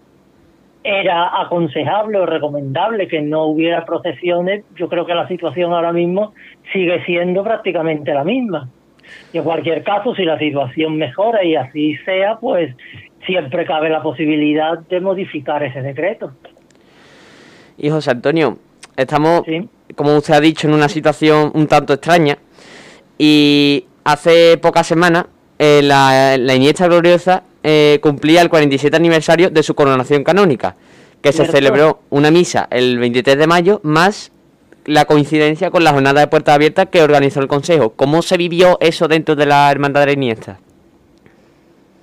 era 0.84 1.40
aconsejable 1.40 2.18
o 2.18 2.26
recomendable 2.26 3.06
que 3.06 3.20
no 3.20 3.44
hubiera 3.44 3.84
procesiones, 3.84 4.64
yo 4.76 4.88
creo 4.88 5.06
que 5.06 5.14
la 5.14 5.28
situación 5.28 5.72
ahora 5.72 5.92
mismo 5.92 6.34
sigue 6.72 7.04
siendo 7.04 7.44
prácticamente 7.44 8.12
la 8.12 8.24
misma. 8.24 8.68
Y 9.32 9.38
en 9.38 9.44
cualquier 9.44 9.82
caso, 9.82 10.14
si 10.14 10.24
la 10.24 10.38
situación 10.38 10.96
mejora 10.96 11.44
y 11.44 11.54
así 11.54 11.96
sea, 12.04 12.36
pues 12.38 12.74
siempre 13.26 13.64
cabe 13.64 13.90
la 13.90 14.02
posibilidad 14.02 14.78
de 14.78 15.00
modificar 15.00 15.62
ese 15.62 15.82
decreto. 15.82 16.32
Y 17.78 17.90
José 17.90 18.10
Antonio, 18.10 18.58
estamos, 18.96 19.42
como 19.94 20.16
usted 20.16 20.34
ha 20.34 20.40
dicho, 20.40 20.66
en 20.66 20.74
una 20.74 20.88
situación 20.88 21.52
un 21.54 21.66
tanto 21.66 21.92
extraña 21.92 22.38
y 23.18 23.86
hace 24.04 24.58
pocas 24.58 24.86
semanas 24.86 25.26
eh, 25.58 25.80
la, 25.82 26.36
la, 26.38 26.54
Iniesta 26.54 26.86
Gloriosa 26.86 27.44
eh, 27.62 27.98
cumplía 28.02 28.42
el 28.42 28.48
47 28.48 28.96
aniversario 28.96 29.50
de 29.50 29.62
su 29.62 29.74
coronación 29.74 30.24
canónica, 30.24 30.74
que 31.22 31.32
se 31.32 31.46
celebró 31.46 32.00
una 32.10 32.30
misa 32.30 32.66
el 32.70 32.98
23 32.98 33.38
de 33.38 33.46
mayo, 33.46 33.80
más 33.84 34.32
la 34.86 35.04
coincidencia 35.04 35.70
con 35.70 35.84
la 35.84 35.92
jornada 35.92 36.20
de 36.20 36.26
puertas 36.26 36.56
abiertas 36.56 36.86
que 36.86 37.02
organizó 37.02 37.40
el 37.40 37.46
Consejo. 37.46 37.90
¿Cómo 37.94 38.22
se 38.22 38.36
vivió 38.36 38.76
eso 38.80 39.06
dentro 39.06 39.36
de 39.36 39.46
la 39.46 39.70
Hermandad 39.70 40.00
de 40.00 40.06
la 40.06 40.12
Iniesta? 40.12 40.58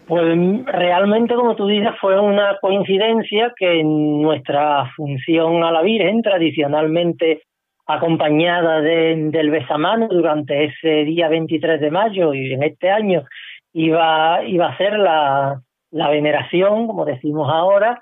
Pues 0.08 0.24
realmente, 0.66 1.36
como 1.36 1.56
tú 1.56 1.68
dices, 1.68 1.92
fue 2.02 2.20
una 2.20 2.58
coincidencia 2.62 3.54
que 3.56 3.82
en 3.82 4.22
nuestra 4.22 4.90
función 4.96 5.64
a 5.64 5.72
la 5.72 5.82
Virgen, 5.82 6.22
tradicionalmente 6.22 7.44
acompañada 7.90 8.82
de, 8.82 9.16
del 9.32 9.50
besamano 9.50 10.08
durante 10.10 10.66
ese 10.66 11.06
día 11.06 11.28
23 11.28 11.82
de 11.82 11.90
mayo 11.90 12.36
y 12.36 12.54
en 12.54 12.62
este 12.62 12.92
año 12.92 13.24
iba, 13.74 14.44
iba 14.44 14.68
a 14.68 14.78
ser 14.78 15.00
la, 15.00 15.60
la 15.90 16.10
veneración, 16.10 16.86
como 16.86 17.04
decimos 17.04 17.50
ahora, 17.52 17.98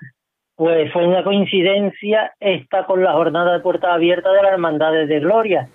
pues 0.56 0.92
fue 0.92 1.06
una 1.06 1.24
coincidencia 1.24 2.32
esta 2.38 2.84
con 2.84 3.02
la 3.02 3.14
jornada 3.14 3.54
de 3.54 3.60
puertas 3.60 3.90
abiertas 3.92 4.30
de 4.34 4.42
las 4.42 4.52
Hermandades 4.52 5.08
de 5.08 5.20
Gloria, 5.20 5.68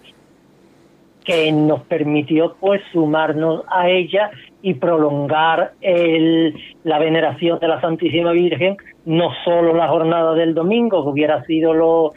que 1.26 1.52
nos 1.52 1.82
permitió 1.86 2.56
pues 2.60 2.82
sumarnos 2.92 3.64
a 3.72 3.90
ella 3.90 4.30
y 4.62 4.76
prolongar 4.76 5.72
el, 5.82 6.54
la 6.84 7.00
veneración 7.00 7.58
de 7.58 7.68
la 7.68 7.82
Santísima 7.82 8.32
Virgen, 8.32 8.78
no 9.06 9.32
solo 9.44 9.74
la 9.74 9.88
jornada 9.88 10.36
del 10.36 10.54
domingo, 10.54 11.04
que 11.04 11.10
hubiera 11.10 11.44
sido 11.46 11.74
lo, 11.74 12.12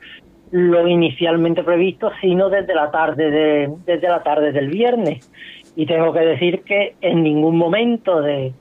lo 0.50 0.86
inicialmente 0.86 1.62
previsto, 1.62 2.10
sino 2.20 2.48
desde 2.48 2.74
la 2.74 2.90
tarde 2.90 3.30
de, 3.30 3.70
desde 3.84 4.08
la 4.08 4.22
tarde 4.22 4.52
del 4.52 4.68
viernes. 4.68 5.30
Y 5.74 5.86
tengo 5.86 6.12
que 6.12 6.20
decir 6.20 6.62
que 6.62 6.94
en 7.00 7.22
ningún 7.22 7.58
momento 7.58 8.20
de, 8.22 8.52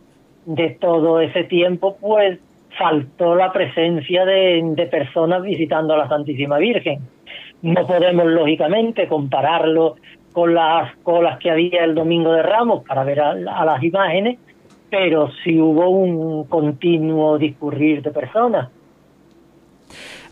de 0.45 0.69
todo 0.79 1.21
ese 1.21 1.43
tiempo, 1.43 1.97
pues 1.99 2.39
faltó 2.77 3.35
la 3.35 3.51
presencia 3.51 4.25
de, 4.25 4.87
personas 4.91 5.41
visitando 5.41 5.93
a 5.93 5.97
la 5.97 6.09
Santísima 6.09 6.57
Virgen. 6.57 6.99
No 7.61 7.87
podemos, 7.87 8.25
lógicamente, 8.25 9.07
compararlo 9.07 9.95
con 10.33 10.53
las 10.53 10.95
colas 10.97 11.39
que 11.39 11.49
había 11.49 11.83
el 11.83 11.95
Domingo 11.95 12.31
de 12.33 12.43
Ramos 12.43 12.83
para 12.85 13.03
ver 13.03 13.21
a, 13.21 13.31
a 13.31 13.65
las 13.65 13.81
imágenes, 13.81 14.37
pero 14.89 15.31
sí 15.43 15.59
hubo 15.59 15.89
un 15.89 16.43
continuo 16.45 17.37
discurrir 17.37 18.01
de 18.01 18.11
personas. 18.11 18.69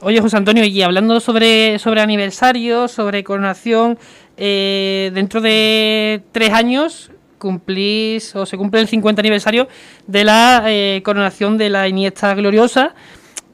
Oye, 0.06 0.20
José 0.20 0.36
Antonio, 0.36 0.66
y 0.66 0.82
hablando 0.82 1.22
sobre, 1.22 1.80
sobre 1.80 2.02
aniversario, 2.02 2.90
sobre 2.90 3.24
coronación, 3.24 3.98
eh, 4.36 5.12
dentro 5.14 5.40
de 5.40 6.24
tres 6.34 6.52
años 6.52 7.10
cumplís 7.38 8.36
o 8.36 8.46
se 8.46 8.58
cumple 8.58 8.82
el 8.82 8.88
50 8.88 9.22
aniversario 9.22 9.68
de 10.06 10.26
la 10.26 10.64
eh, 10.68 11.02
coronación 11.06 11.58
de 11.58 11.70
la 11.70 11.88
Iniesta 11.88 12.34
Gloriosa. 12.36 12.94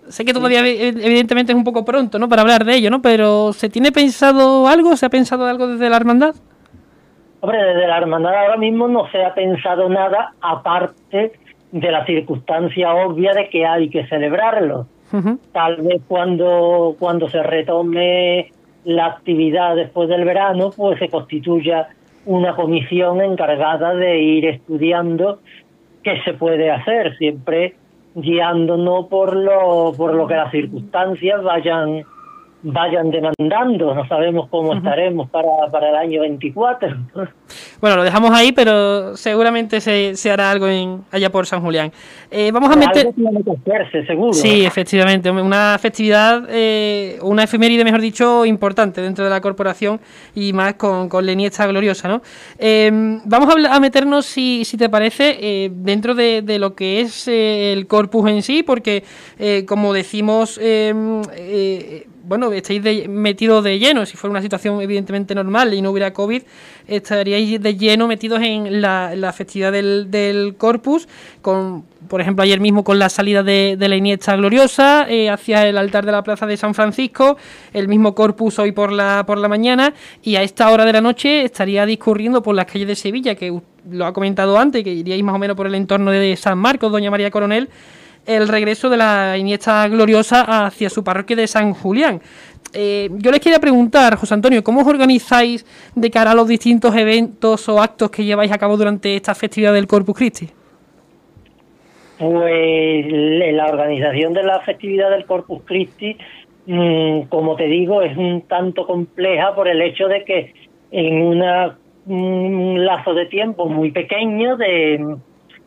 Sé 0.07 0.25
que 0.25 0.33
todavía 0.33 0.61
evidentemente 0.65 1.51
es 1.51 1.55
un 1.55 1.63
poco 1.63 1.85
pronto, 1.85 2.17
¿no? 2.17 2.27
Para 2.27 2.41
hablar 2.41 2.65
de 2.65 2.77
ello, 2.77 2.89
¿no? 2.89 2.99
Pero 2.99 3.53
¿se 3.53 3.69
tiene 3.69 3.91
pensado 3.91 4.67
algo? 4.67 4.97
¿Se 4.97 5.05
ha 5.05 5.09
pensado 5.09 5.45
algo 5.45 5.67
desde 5.67 5.87
la 5.87 5.97
hermandad? 5.97 6.33
Hombre, 7.41 7.63
desde 7.63 7.87
la 7.87 7.97
hermandad 7.99 8.33
ahora 8.33 8.57
mismo 8.57 8.87
no 8.87 9.07
se 9.11 9.23
ha 9.23 9.35
pensado 9.35 9.87
nada 9.87 10.33
aparte 10.41 11.31
de 11.71 11.91
la 11.91 12.03
circunstancia 12.07 12.91
obvia 12.95 13.33
de 13.33 13.49
que 13.49 13.67
hay 13.67 13.91
que 13.91 14.07
celebrarlo. 14.07 14.87
Tal 15.51 15.77
vez 15.77 16.01
cuando, 16.07 16.95
cuando 16.99 17.29
se 17.29 17.41
retome 17.41 18.51
la 18.85 19.07
actividad 19.07 19.75
después 19.75 20.09
del 20.09 20.25
verano, 20.25 20.71
pues 20.75 20.99
se 20.99 21.09
constituya 21.09 21.89
una 22.25 22.55
comisión 22.55 23.21
encargada 23.21 23.95
de 23.95 24.19
ir 24.19 24.45
estudiando 24.45 25.39
qué 26.03 26.21
se 26.23 26.33
puede 26.33 26.71
hacer, 26.71 27.17
siempre 27.17 27.75
guiándonos 28.15 29.07
por 29.07 29.35
lo, 29.35 29.93
por 29.95 30.13
lo 30.13 30.27
que 30.27 30.35
las 30.35 30.51
circunstancias 30.51 31.43
vayan 31.43 32.03
vayan 32.61 33.11
demandando. 33.11 33.93
No 33.93 34.07
sabemos 34.07 34.47
cómo 34.49 34.73
estaremos 34.75 35.29
para, 35.29 35.49
para 35.71 35.89
el 35.89 35.95
año 35.95 36.21
24. 36.21 36.89
Bueno, 37.81 37.95
lo 37.97 38.03
dejamos 38.03 38.31
ahí, 38.31 38.51
pero 38.51 39.15
seguramente 39.17 39.81
se, 39.81 40.15
se 40.15 40.31
hará 40.31 40.51
algo 40.51 40.67
en, 40.67 41.01
allá 41.11 41.31
por 41.31 41.45
San 41.45 41.61
Julián. 41.61 41.91
Eh, 42.29 42.51
vamos 42.51 42.69
a 42.71 42.75
meter... 42.75 43.13
seguro. 44.05 44.33
Sí, 44.33 44.65
efectivamente. 44.65 45.31
Una 45.31 45.77
festividad, 45.79 46.43
eh, 46.49 47.17
una 47.21 47.43
efeméride, 47.43 47.83
mejor 47.83 48.01
dicho, 48.01 48.45
importante 48.45 49.01
dentro 49.01 49.23
de 49.23 49.29
la 49.29 49.41
corporación 49.41 49.99
y 50.35 50.53
más 50.53 50.75
con, 50.75 51.09
con 51.09 51.25
la 51.25 51.33
gloriosa, 51.67 52.07
¿no? 52.07 52.21
Eh, 52.57 52.89
vamos 53.25 53.53
a, 53.53 53.75
a, 53.75 53.79
meternos, 53.79 54.25
si, 54.25 54.65
si 54.65 54.77
te 54.77 54.89
parece, 54.89 55.37
eh, 55.39 55.71
dentro 55.73 56.15
de, 56.15 56.41
de, 56.41 56.59
lo 56.59 56.75
que 56.75 57.01
es 57.01 57.27
eh, 57.27 57.73
el 57.73 57.87
corpus 57.87 58.29
en 58.29 58.41
sí, 58.41 58.63
porque, 58.63 59.03
eh, 59.37 59.65
como 59.65 59.93
decimos, 59.93 60.59
bueno, 62.23 62.51
estáis 62.51 62.83
de, 62.83 63.07
metidos 63.07 63.63
de 63.63 63.79
lleno. 63.79 64.05
Si 64.05 64.17
fuera 64.17 64.31
una 64.31 64.41
situación 64.41 64.81
evidentemente 64.81 65.33
normal 65.35 65.73
y 65.73 65.81
no 65.81 65.91
hubiera 65.91 66.13
COVID, 66.13 66.43
estaríais 66.87 67.61
de 67.61 67.75
lleno 67.75 68.07
metidos 68.07 68.41
en 68.41 68.81
la, 68.81 69.33
festividad 69.35 69.71
del, 69.71 70.55
Corpus, 70.57 71.07
con, 71.41 71.85
por 72.07 72.21
ejemplo, 72.21 72.43
ayer 72.43 72.59
mismo 72.59 72.83
con 72.83 72.99
la 72.99 73.09
salida 73.09 73.43
de, 73.43 73.75
de 73.77 73.89
la 73.89 73.95
Iniesta 73.95 74.35
Gloriosa 74.35 75.05
eh, 75.09 75.29
hacia 75.29 75.67
el 75.67 75.77
altar 75.77 76.05
de 76.05 76.11
la 76.11 76.23
Plaza 76.23 76.45
de 76.45 76.57
San 76.57 76.73
Francisco, 76.73 77.37
el 77.73 77.87
mismo 77.87 78.15
Corpus 78.15 78.59
hoy 78.59 78.71
por 78.71 78.91
la, 78.91 79.23
por 79.25 79.37
la 79.37 79.47
mañana, 79.47 79.93
y 80.21 80.35
a 80.35 80.43
esta 80.43 80.69
hora 80.71 80.85
de 80.85 80.93
la 80.93 81.01
noche 81.01 81.43
estaría 81.43 81.85
discurriendo 81.85 82.41
por 82.41 82.55
las 82.55 82.65
calles 82.65 82.87
de 82.87 82.95
Sevilla, 82.95 83.35
que 83.35 83.61
lo 83.89 84.05
ha 84.05 84.13
comentado 84.13 84.57
antes, 84.57 84.83
que 84.83 84.93
iríais 84.93 85.23
más 85.23 85.35
o 85.35 85.39
menos 85.39 85.55
por 85.55 85.67
el 85.67 85.75
entorno 85.75 86.11
de 86.11 86.35
San 86.35 86.57
Marcos, 86.57 86.91
Doña 86.91 87.11
María 87.11 87.31
Coronel, 87.31 87.69
el 88.29 88.47
regreso 88.47 88.89
de 88.89 88.97
la 88.97 89.37
Iniesta 89.37 89.87
Gloriosa 89.87 90.65
hacia 90.65 90.89
su 90.89 91.03
parroquia 91.03 91.35
de 91.35 91.47
San 91.47 91.73
Julián. 91.73 92.21
Eh, 92.73 93.09
yo 93.13 93.31
les 93.31 93.39
quería 93.39 93.59
preguntar, 93.59 94.15
José 94.15 94.35
Antonio, 94.35 94.63
¿cómo 94.63 94.81
os 94.81 94.87
organizáis 94.87 95.65
de 95.95 96.11
cara 96.11 96.31
a 96.31 96.35
los 96.35 96.47
distintos 96.47 96.95
eventos 96.95 97.67
o 97.67 97.81
actos 97.81 98.11
que 98.11 98.23
lleváis 98.23 98.51
a 98.51 98.59
cabo 98.59 98.77
durante 98.77 99.15
esta 99.15 99.33
festividad 99.33 99.73
del 99.73 99.87
Corpus 99.87 100.15
Christi? 100.15 100.47
Pues 102.19 103.05
la 103.09 103.65
organización 103.65 104.33
de 104.33 104.43
la 104.43 104.59
festividad 104.59 105.09
del 105.09 105.25
Corpus 105.25 105.63
Christi, 105.65 106.15
mmm, 106.67 107.21
como 107.29 107.55
te 107.55 107.65
digo, 107.65 108.03
es 108.03 108.15
un 108.15 108.43
tanto 108.43 108.85
compleja 108.85 109.55
por 109.55 109.67
el 109.67 109.81
hecho 109.81 110.07
de 110.07 110.23
que 110.23 110.53
en 110.91 111.21
un 111.23 112.85
lazo 112.85 113.15
de 113.15 113.25
tiempo 113.25 113.67
muy 113.67 113.91
pequeño 113.91 114.55
de 114.57 115.17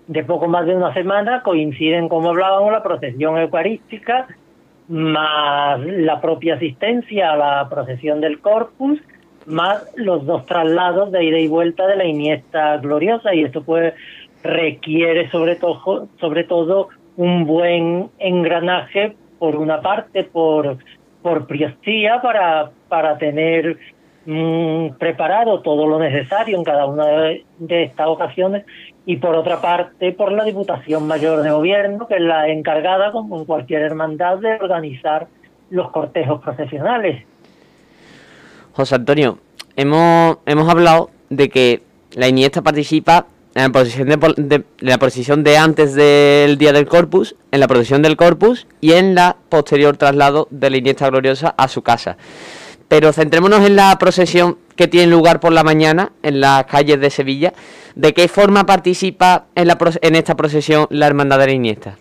de 0.07 0.24
poco 0.24 0.48
más 0.48 0.66
de 0.66 0.74
una 0.74 0.92
semana 0.94 1.42
coinciden, 1.42 2.09
como 2.09 2.30
hablábamos, 2.30 2.72
la 2.72 2.82
procesión 2.82 3.38
eucarística, 3.38 4.26
más 4.88 5.80
la 5.80 6.20
propia 6.20 6.55
asistencia 6.55 7.32
a 7.32 7.36
la 7.36 7.68
procesión 7.68 8.20
del 8.20 8.40
Corpus, 8.40 9.00
más 9.46 9.84
los 9.96 10.26
dos 10.26 10.46
traslados 10.46 11.12
de 11.12 11.24
ida 11.24 11.38
y 11.38 11.48
vuelta 11.48 11.86
de 11.86 11.96
la 11.96 12.05
Iniesta 12.05 12.76
Gloriosa, 12.78 13.34
y 13.34 13.44
esto 13.44 13.62
pues 13.62 13.94
requiere 14.42 15.30
sobre 15.30 15.57
todo, 15.57 16.09
sobre 16.20 16.44
todo 16.44 16.88
un 17.16 17.46
buen 17.46 18.11
engranaje, 18.18 19.16
por 19.38 19.57
una 19.57 19.80
parte, 19.80 20.24
por, 20.24 20.78
por 21.20 21.46
priostía, 21.46 22.20
para, 22.22 22.70
para 22.88 23.18
tener 23.18 23.76
mmm, 24.26 24.88
preparado 24.98 25.60
todo 25.60 25.86
lo 25.86 25.98
necesario 25.98 26.56
en 26.56 26.64
cada 26.64 26.86
una 26.86 27.06
de, 27.06 27.44
estas 27.58 28.06
ocasiones 28.06 28.64
y 29.06 29.16
por 29.16 29.34
otra 29.34 29.60
parte 29.60 30.12
por 30.12 30.32
la 30.32 30.44
Diputación 30.44 31.06
Mayor 31.06 31.42
de 31.42 31.50
Gobierno, 31.50 32.06
que 32.06 32.16
es 32.16 32.20
la 32.20 32.48
encargada, 32.48 33.12
como 33.12 33.38
en 33.38 33.44
cualquier 33.44 33.82
hermandad, 33.82 34.38
de 34.38 34.54
organizar 34.54 35.26
los 35.70 35.90
cortejos 35.90 36.40
profesionales. 36.42 37.24
José 38.72 38.94
Antonio, 38.94 39.38
hemos, 39.76 40.38
hemos 40.46 40.68
hablado 40.68 41.10
de 41.30 41.48
que 41.48 41.82
la 42.14 42.28
Iniesta 42.28 42.62
participa 42.62 43.26
en 43.54 43.64
la 43.64 43.70
procesión 43.70 44.08
de, 44.08 44.34
de, 44.36 44.64
la 44.80 44.98
procesión 44.98 45.44
de 45.44 45.58
antes 45.58 45.94
del 45.94 46.56
Día 46.56 46.72
del 46.72 46.86
Corpus, 46.86 47.36
en 47.50 47.60
la 47.60 47.68
procesión 47.68 48.02
del 48.02 48.16
Corpus 48.16 48.66
y 48.80 48.92
en 48.92 49.14
la 49.14 49.36
posterior 49.48 49.96
traslado 49.96 50.48
de 50.50 50.70
la 50.70 50.76
Iniesta 50.78 51.10
Gloriosa 51.10 51.54
a 51.56 51.68
su 51.68 51.82
casa. 51.82 52.16
Pero 52.93 53.11
centrémonos 53.14 53.66
en 53.66 53.74
la 53.74 53.97
procesión 53.99 54.59
que 54.76 54.86
tiene 54.86 55.07
lugar 55.07 55.40
por 55.40 55.51
la 55.51 55.64
mañana 55.64 56.11
en 56.22 56.43
las 56.43 56.64
calles 56.64 57.01
de 57.01 57.09
Sevilla. 57.09 57.55
¿De 57.95 58.12
qué 58.12 58.28
forma 58.28 58.66
participa 58.66 59.47
en, 59.55 59.68
la, 59.68 59.78
en 60.03 60.14
esta 60.14 60.34
procesión 60.34 60.84
la 60.90 61.07
Hermandad 61.07 61.38
de 61.38 61.47
la 61.47 61.53
Iniesta? 61.53 61.97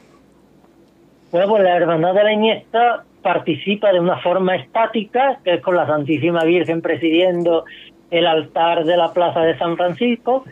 Bueno, 1.31 1.47
pues 1.47 1.63
la 1.63 1.77
Hermandad 1.77 2.13
de 2.13 2.23
la 2.25 2.33
Iniesta 2.33 3.05
participa 3.21 3.93
de 3.93 4.01
una 4.01 4.17
forma 4.17 4.57
estática, 4.57 5.39
que 5.45 5.53
es 5.53 5.61
con 5.61 5.77
la 5.77 5.87
Santísima 5.87 6.43
Virgen 6.43 6.81
presidiendo 6.81 7.63
el 8.09 8.27
altar 8.27 8.83
de 8.83 8.97
la 8.97 9.13
Plaza 9.13 9.43
de 9.43 9.57
San 9.57 9.77
Francisco, 9.77 10.43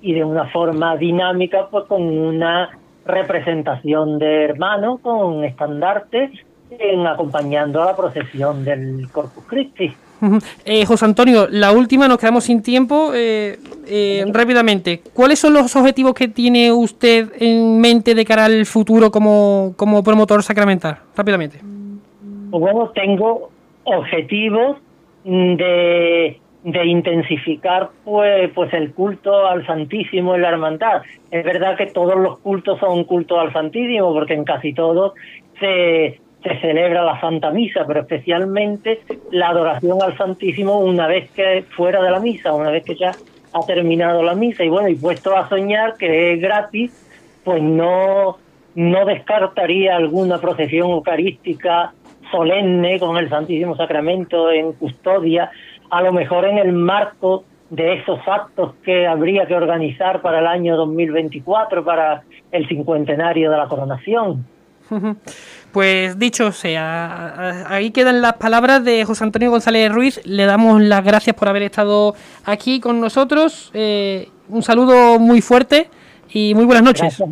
y 0.00 0.14
de 0.14 0.24
una 0.24 0.46
forma 0.46 0.96
dinámica, 0.96 1.68
pues 1.70 1.84
con 1.84 2.00
una 2.02 2.70
representación 3.04 4.18
de 4.18 4.44
hermanos, 4.44 5.00
con 5.02 5.44
estandartes, 5.44 6.30
en 6.78 7.06
acompañando 7.06 7.82
a 7.82 7.86
la 7.86 7.96
procesión 7.96 8.64
del 8.64 9.08
Corpus 9.10 9.44
Christi. 9.46 9.94
Eh, 10.64 10.86
José 10.86 11.04
Antonio, 11.04 11.48
la 11.50 11.72
última, 11.72 12.06
nos 12.06 12.18
quedamos 12.18 12.44
sin 12.44 12.62
tiempo. 12.62 13.10
Eh, 13.14 13.58
eh, 13.86 14.24
rápidamente, 14.32 15.00
¿cuáles 15.12 15.40
son 15.40 15.54
los 15.54 15.74
objetivos 15.74 16.14
que 16.14 16.28
tiene 16.28 16.72
usted 16.72 17.32
en 17.40 17.80
mente 17.80 18.14
de 18.14 18.24
cara 18.24 18.44
al 18.44 18.64
futuro 18.66 19.10
como, 19.10 19.74
como 19.76 20.02
promotor 20.04 20.42
sacramental? 20.42 20.98
Rápidamente. 21.16 21.58
Pues 22.50 22.60
bueno, 22.60 22.90
tengo 22.94 23.50
objetivos 23.84 24.76
de, 25.24 26.38
de 26.62 26.86
intensificar 26.86 27.90
pues, 28.04 28.50
pues 28.54 28.72
el 28.74 28.92
culto 28.92 29.46
al 29.46 29.66
Santísimo 29.66 30.36
en 30.36 30.42
la 30.42 30.50
hermandad. 30.50 31.02
Es 31.30 31.44
verdad 31.44 31.76
que 31.76 31.86
todos 31.86 32.16
los 32.16 32.38
cultos 32.38 32.78
son 32.78 33.04
culto 33.04 33.40
al 33.40 33.52
Santísimo, 33.52 34.12
porque 34.12 34.34
en 34.34 34.44
casi 34.44 34.72
todos 34.72 35.14
se, 35.58 36.20
se 36.42 36.60
celebra 36.60 37.04
la 37.04 37.20
Santa 37.20 37.50
Misa, 37.50 37.84
pero 37.86 38.00
especialmente 38.00 39.00
la 39.30 39.48
adoración 39.48 40.02
al 40.02 40.16
Santísimo 40.16 40.78
una 40.78 41.06
vez 41.06 41.30
que 41.30 41.64
fuera 41.76 42.02
de 42.02 42.10
la 42.10 42.20
misa, 42.20 42.52
una 42.52 42.70
vez 42.70 42.84
que 42.84 42.96
ya 42.96 43.12
ha 43.52 43.66
terminado 43.66 44.22
la 44.22 44.34
misa. 44.34 44.64
Y 44.64 44.68
bueno, 44.68 44.88
y 44.88 44.96
puesto 44.96 45.36
a 45.36 45.48
soñar 45.48 45.96
que 45.96 46.32
es 46.32 46.40
gratis, 46.40 46.92
pues 47.44 47.62
no, 47.62 48.38
no 48.74 49.04
descartaría 49.06 49.96
alguna 49.96 50.38
procesión 50.40 50.90
eucarística 50.90 51.92
solemne 52.30 52.98
con 52.98 53.16
el 53.18 53.28
Santísimo 53.28 53.76
Sacramento 53.76 54.50
en 54.50 54.72
custodia, 54.72 55.50
a 55.90 56.02
lo 56.02 56.12
mejor 56.12 56.46
en 56.46 56.58
el 56.58 56.72
marco 56.72 57.44
de 57.70 57.94
esos 57.94 58.20
actos 58.26 58.74
que 58.84 59.06
habría 59.06 59.46
que 59.46 59.54
organizar 59.54 60.20
para 60.22 60.40
el 60.40 60.46
año 60.46 60.76
2024, 60.76 61.84
para 61.84 62.22
el 62.50 62.66
cincuentenario 62.68 63.50
de 63.50 63.56
la 63.56 63.66
coronación. 63.66 64.46
Pues 65.72 66.18
dicho 66.18 66.52
sea, 66.52 67.64
ahí 67.68 67.92
quedan 67.92 68.20
las 68.20 68.34
palabras 68.34 68.84
de 68.84 69.06
José 69.06 69.24
Antonio 69.24 69.50
González 69.50 69.90
Ruiz. 69.90 70.20
Le 70.24 70.44
damos 70.44 70.82
las 70.82 71.02
gracias 71.02 71.34
por 71.34 71.48
haber 71.48 71.62
estado 71.62 72.14
aquí 72.44 72.78
con 72.78 73.00
nosotros. 73.00 73.70
Eh, 73.72 74.28
un 74.48 74.62
saludo 74.62 75.18
muy 75.18 75.40
fuerte 75.40 75.88
y 76.30 76.54
muy 76.54 76.66
buenas 76.66 76.84
noches. 76.84 77.22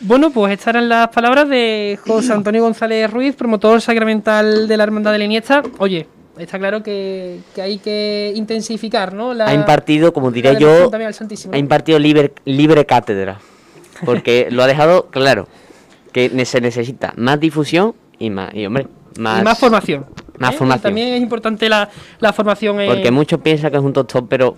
Bueno, 0.00 0.30
pues 0.30 0.52
estas 0.52 0.68
eran 0.68 0.88
las 0.88 1.08
palabras 1.08 1.48
de 1.48 1.98
José 2.06 2.32
Antonio 2.32 2.62
González 2.62 3.10
Ruiz, 3.10 3.36
promotor 3.36 3.80
sacramental 3.80 4.66
de 4.66 4.76
la 4.76 4.84
Hermandad 4.84 5.12
de 5.12 5.18
la 5.18 5.24
Iniesta. 5.24 5.62
Oye, 5.78 6.08
está 6.38 6.58
claro 6.58 6.82
que, 6.82 7.40
hay 7.62 7.78
que 7.78 8.32
intensificar, 8.34 9.12
¿no? 9.12 9.32
ha 9.32 9.54
impartido, 9.54 10.12
como 10.12 10.30
diría 10.30 10.54
yo, 10.54 10.90
ha 11.52 11.58
impartido 11.58 11.98
libre, 11.98 12.32
libre 12.46 12.86
cátedra, 12.86 13.38
porque 14.04 14.48
lo 14.50 14.62
ha 14.62 14.66
dejado 14.66 15.06
claro 15.10 15.48
que 16.12 16.44
se 16.44 16.60
necesita 16.60 17.12
más 17.16 17.38
difusión 17.38 17.94
y 18.18 18.30
más, 18.30 18.54
y 18.54 18.66
hombre, 18.66 18.86
más, 19.18 19.42
más 19.42 19.58
formación. 19.58 20.06
Más 20.38 20.54
¿eh? 20.54 20.58
formación. 20.58 20.82
también 20.82 21.08
es 21.14 21.22
importante 21.22 21.68
la, 21.68 21.88
formación. 22.34 22.78
Porque 22.86 23.10
muchos 23.10 23.40
piensan 23.40 23.70
que 23.70 23.76
es 23.76 23.82
un 23.82 23.92
top, 23.92 24.26
pero 24.28 24.56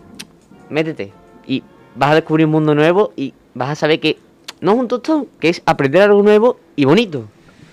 métete 0.70 1.12
y 1.46 1.62
vas 1.94 2.12
a 2.12 2.14
descubrir 2.16 2.46
un 2.46 2.52
mundo 2.52 2.74
nuevo 2.74 3.12
y 3.16 3.34
vas 3.54 3.70
a 3.70 3.74
saber 3.74 4.00
que 4.00 4.18
no 4.60 4.72
es 4.72 4.78
un 4.78 4.88
tostón, 4.88 5.28
que 5.40 5.48
es 5.48 5.62
aprender 5.66 6.02
algo 6.02 6.22
nuevo 6.22 6.58
y 6.76 6.84
bonito. 6.84 7.24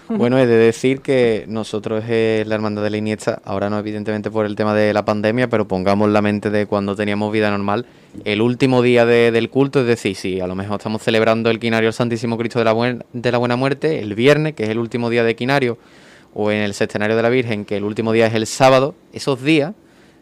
Bueno, 0.10 0.40
he 0.40 0.48
de 0.48 0.58
decir 0.58 1.02
que 1.02 1.46
nosotros 1.48 2.04
es 2.10 2.48
la 2.48 2.56
hermandad 2.56 2.82
de 2.82 2.90
la 2.90 2.98
Iniesta, 2.98 3.42
ahora 3.46 3.70
no 3.70 3.78
evidentemente 3.78 4.32
por 4.32 4.48
el 4.48 4.56
tema 4.56 4.74
de 4.74 4.92
la 4.92 5.06
pandemia, 5.06 5.50
pero 5.50 5.68
pongamos 5.68 6.10
la 6.10 6.24
mente 6.24 6.50
de 6.50 6.66
cuando 6.66 6.96
teníamos 6.96 7.32
vida 7.32 7.52
normal, 7.52 7.86
el 8.26 8.42
último 8.42 8.82
día 8.82 9.06
del 9.06 9.50
culto, 9.52 9.82
es 9.82 9.86
decir, 9.86 10.16
si 10.16 10.40
a 10.40 10.48
lo 10.48 10.56
mejor 10.56 10.78
estamos 10.80 11.04
celebrando 11.04 11.52
el 11.52 11.60
quinario 11.60 11.88
del 11.88 11.94
Santísimo 11.94 12.40
Cristo 12.40 12.58
de 12.58 12.66
la, 12.66 12.98
de 13.14 13.32
la 13.32 13.38
Buena 13.38 13.56
Muerte, 13.56 14.00
el 14.00 14.16
viernes, 14.16 14.56
que 14.56 14.64
es 14.64 14.70
el 14.70 14.80
último 14.80 15.12
día 15.12 15.24
de 15.24 15.36
quinario, 15.36 15.78
o 16.34 16.50
en 16.50 16.62
el 16.62 16.74
sextenario 16.74 17.16
de 17.16 17.22
la 17.22 17.30
Virgen, 17.30 17.64
que 17.64 17.78
el 17.78 17.84
último 17.84 18.12
día 18.12 18.26
es 18.26 18.34
el 18.34 18.48
sábado, 18.48 18.96
esos 19.14 19.44
días 19.44 19.74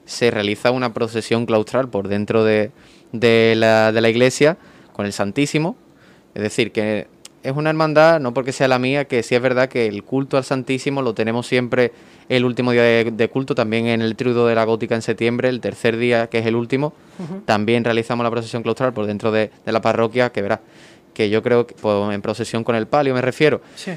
se 0.04 0.32
realiza 0.32 0.72
una 0.72 0.94
procesión 0.94 1.46
claustral 1.46 1.88
por 1.88 2.10
dentro 2.10 2.44
de, 2.44 2.72
de, 3.14 3.54
la, 3.56 3.94
de 3.94 4.02
la 4.02 4.10
iglesia 4.10 4.58
con 4.92 5.06
el 5.06 5.14
Santísimo, 5.14 5.78
es 6.36 6.44
decir, 6.44 6.74
que 6.74 7.08
es 7.48 7.56
una 7.56 7.70
hermandad, 7.70 8.20
no 8.20 8.34
porque 8.34 8.52
sea 8.52 8.68
la 8.68 8.78
mía, 8.78 9.06
que 9.06 9.24
sí 9.24 9.34
es 9.34 9.42
verdad 9.42 9.70
que 9.70 9.88
el 9.88 10.04
culto 10.04 10.36
al 10.36 10.44
Santísimo 10.44 11.02
lo 11.02 11.14
tenemos 11.14 11.48
siempre 11.48 11.94
el 12.28 12.44
último 12.44 12.74
día 12.74 12.84
de, 12.84 13.30
culto, 13.30 13.56
también 13.56 13.88
en 13.88 14.02
el 14.02 14.18
triudo 14.18 14.48
de 14.48 14.56
la 14.56 14.66
gótica 14.66 14.96
en 14.96 15.02
septiembre, 15.02 15.48
el 15.48 15.62
tercer 15.62 15.96
día, 15.96 16.28
que 16.28 16.40
es 16.40 16.46
el 16.46 16.58
último, 16.58 16.92
también 17.46 17.86
realizamos 17.86 18.26
la 18.26 18.32
procesión 18.32 18.64
claustral 18.64 18.92
por 18.92 19.06
dentro 19.06 19.32
de, 19.32 19.50
la 19.66 19.80
parroquia, 19.80 20.30
que 20.30 20.42
verá, 20.42 20.60
que 21.14 21.30
yo 21.30 21.42
creo 21.42 21.66
que 21.66 21.74
pues, 21.76 22.14
en 22.14 22.22
procesión 22.22 22.66
con 22.66 22.76
el 22.76 22.86
palio 22.86 23.14
me 23.14 23.22
refiero. 23.22 23.62
Sí. 23.76 23.94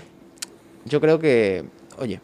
Yo 0.85 1.01
creo 1.01 1.19
que, 1.19 1.65
oye, 1.99 2.21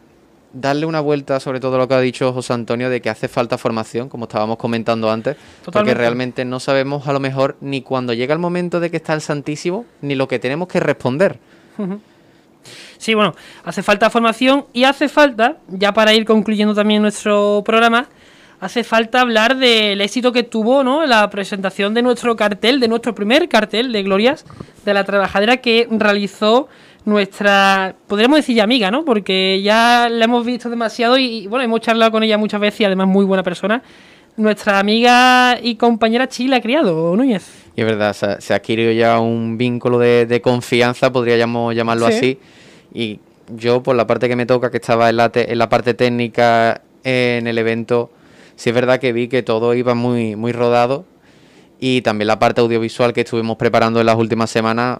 darle 0.59 0.85
una 0.85 0.99
vuelta 0.99 1.39
sobre 1.39 1.59
todo 1.59 1.77
lo 1.77 1.87
que 1.87 1.93
ha 1.93 1.99
dicho 1.99 2.33
José 2.33 2.53
Antonio 2.53 2.89
de 2.89 3.01
que 3.01 3.09
hace 3.09 3.27
falta 3.27 3.57
formación, 3.57 4.09
como 4.09 4.25
estábamos 4.25 4.57
comentando 4.57 5.09
antes, 5.11 5.37
porque 5.65 5.93
realmente 5.93 6.45
no 6.45 6.59
sabemos 6.59 7.07
a 7.07 7.13
lo 7.13 7.19
mejor 7.19 7.57
ni 7.61 7.81
cuando 7.81 8.13
llega 8.13 8.33
el 8.33 8.39
momento 8.39 8.79
de 8.79 8.91
que 8.91 8.97
está 8.97 9.13
el 9.13 9.21
Santísimo, 9.21 9.85
ni 10.01 10.15
lo 10.15 10.27
que 10.27 10.39
tenemos 10.39 10.67
que 10.67 10.79
responder. 10.79 11.39
Sí, 12.97 13.13
bueno, 13.13 13.35
hace 13.63 13.83
falta 13.83 14.09
formación 14.09 14.65
y 14.73 14.83
hace 14.83 15.07
falta, 15.07 15.57
ya 15.67 15.93
para 15.93 16.13
ir 16.13 16.25
concluyendo 16.25 16.73
también 16.73 17.01
nuestro 17.01 17.61
programa, 17.65 18.09
hace 18.59 18.83
falta 18.83 19.21
hablar 19.21 19.57
del 19.57 20.01
éxito 20.01 20.31
que 20.31 20.43
tuvo 20.43 20.83
¿no? 20.83 21.05
la 21.05 21.29
presentación 21.29 21.93
de 21.93 22.01
nuestro 22.01 22.35
cartel, 22.35 22.79
de 22.79 22.87
nuestro 22.87 23.13
primer 23.13 23.47
cartel 23.47 23.91
de 23.91 24.03
Glorias 24.03 24.45
de 24.83 24.93
la 24.93 25.03
Trabajadera 25.03 25.57
que 25.57 25.87
realizó 25.91 26.67
nuestra, 27.05 27.95
podríamos 28.07 28.37
decir 28.37 28.55
ya 28.55 28.63
amiga, 28.63 28.91
¿no? 28.91 29.05
Porque 29.05 29.61
ya 29.61 30.09
la 30.09 30.25
hemos 30.25 30.45
visto 30.45 30.69
demasiado 30.69 31.17
y, 31.17 31.47
bueno, 31.47 31.63
hemos 31.63 31.81
charlado 31.81 32.11
con 32.11 32.23
ella 32.23 32.37
muchas 32.37 32.59
veces 32.59 32.81
y 32.81 32.85
además 32.85 33.07
muy 33.07 33.25
buena 33.25 33.43
persona. 33.43 33.81
Nuestra 34.35 34.79
amiga 34.79 35.57
y 35.61 35.75
compañera 35.75 36.27
Chila 36.27 36.61
Criado, 36.61 37.15
Núñez. 37.15 37.49
Y 37.75 37.81
es 37.81 37.87
verdad, 37.87 38.13
se, 38.13 38.53
ha 38.53 38.57
adquirido 38.57 38.91
ya 38.91 39.19
un 39.19 39.57
vínculo 39.57 39.99
de, 39.99 40.41
confianza, 40.43 41.11
podríamos 41.11 41.75
llamarlo 41.75 42.07
así. 42.07 42.39
Y 42.93 43.19
yo, 43.55 43.83
por 43.83 43.95
la 43.95 44.05
parte 44.05 44.27
que 44.27 44.35
me 44.35 44.45
toca, 44.45 44.69
que 44.71 44.77
estaba 44.77 45.09
en 45.09 45.17
la, 45.17 45.31
en 45.33 45.57
la 45.57 45.69
parte 45.69 45.93
técnica 45.93 46.81
en 47.03 47.47
el 47.47 47.57
evento, 47.57 48.11
sí 48.55 48.69
es 48.69 48.75
verdad 48.75 48.99
que 48.99 49.13
vi 49.13 49.27
que 49.27 49.43
todo 49.43 49.73
iba 49.73 49.95
muy, 49.95 50.35
muy 50.35 50.51
rodado. 50.51 51.05
Y 51.79 52.01
también 52.01 52.27
la 52.27 52.39
parte 52.39 52.61
audiovisual 52.61 53.13
que 53.13 53.21
estuvimos 53.21 53.57
preparando 53.57 53.99
en 53.99 54.07
las 54.07 54.15
últimas 54.15 54.49
semanas, 54.49 54.99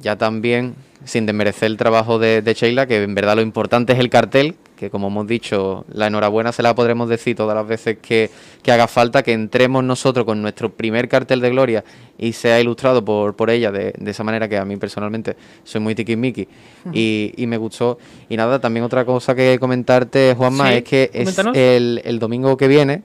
ya 0.00 0.16
también 0.16 0.74
sin 1.04 1.26
desmerecer 1.26 1.66
el 1.66 1.76
trabajo 1.76 2.18
de, 2.18 2.42
Sheila, 2.54 2.86
que 2.86 3.02
en 3.02 3.14
verdad 3.14 3.36
lo 3.36 3.42
importante 3.42 3.92
es 3.92 3.98
el 3.98 4.10
cartel, 4.10 4.56
que 4.76 4.90
como 4.90 5.08
hemos 5.08 5.26
dicho, 5.26 5.84
la 5.92 6.06
enhorabuena 6.06 6.52
se 6.52 6.62
la 6.62 6.74
podremos 6.74 7.08
decir 7.08 7.36
todas 7.36 7.56
las 7.56 7.66
veces 7.66 7.98
que, 8.00 8.30
haga 8.66 8.86
falta, 8.86 9.22
que 9.22 9.32
entremos 9.32 9.82
nosotros 9.82 10.24
con 10.24 10.42
nuestro 10.42 10.70
primer 10.70 11.08
cartel 11.08 11.40
de 11.40 11.50
gloria 11.50 11.84
y 12.18 12.32
sea 12.32 12.60
ilustrado 12.60 13.04
por, 13.04 13.34
por 13.34 13.50
ella 13.50 13.72
de, 13.72 13.94
esa 14.06 14.22
manera 14.24 14.48
que 14.48 14.58
a 14.58 14.64
mí 14.64 14.76
personalmente 14.76 15.36
soy 15.64 15.80
muy 15.80 15.94
tiquismiqui 15.94 16.46
y, 16.92 17.32
y 17.36 17.46
me 17.46 17.56
gustó. 17.56 17.98
Y 18.28 18.36
nada, 18.36 18.60
también 18.60 18.84
otra 18.84 19.04
cosa 19.04 19.34
que 19.34 19.58
comentarte, 19.58 20.34
Juanma, 20.36 20.74
es 20.74 20.84
que 20.84 21.10
es 21.12 21.38
el, 21.54 22.18
domingo 22.18 22.56
que 22.56 22.68
viene 22.68 23.02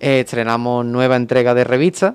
eh, 0.00 0.20
estrenamos 0.20 0.84
nueva 0.86 1.16
entrega 1.16 1.54
de 1.54 1.64
revista. 1.64 2.14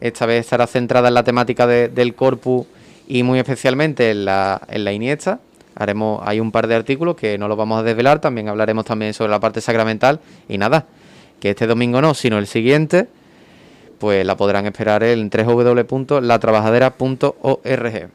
Esta 0.00 0.26
vez 0.26 0.40
estará 0.40 0.66
centrada 0.66 1.08
en 1.08 1.14
la 1.14 1.22
temática 1.22 1.66
del 1.66 2.14
corpus 2.14 2.66
y 3.06 3.22
muy 3.22 3.38
especialmente 3.38 4.10
en 4.10 4.24
la, 4.24 4.60
en 4.68 4.84
la 4.84 4.92
Iniesta. 4.92 5.40
Haremos, 5.74 6.22
hay 6.24 6.40
un 6.40 6.52
par 6.52 6.66
de 6.66 6.74
artículos 6.74 7.16
que 7.16 7.36
no 7.38 7.48
los 7.48 7.56
vamos 7.56 7.80
a 7.80 7.82
desvelar, 7.82 8.20
también 8.20 8.48
hablaremos 8.48 8.84
también 8.84 9.12
sobre 9.12 9.30
la 9.30 9.40
parte 9.40 9.60
sacramental 9.60 10.20
y 10.48 10.58
nada, 10.58 10.86
que 11.40 11.50
este 11.50 11.66
domingo 11.66 12.00
no, 12.00 12.14
sino 12.14 12.38
el 12.38 12.46
siguiente, 12.46 13.08
pues 13.98 14.24
la 14.24 14.36
podrán 14.36 14.66
esperar 14.66 15.02
en 15.02 15.30
www.latrabajadera.org. 15.30 18.08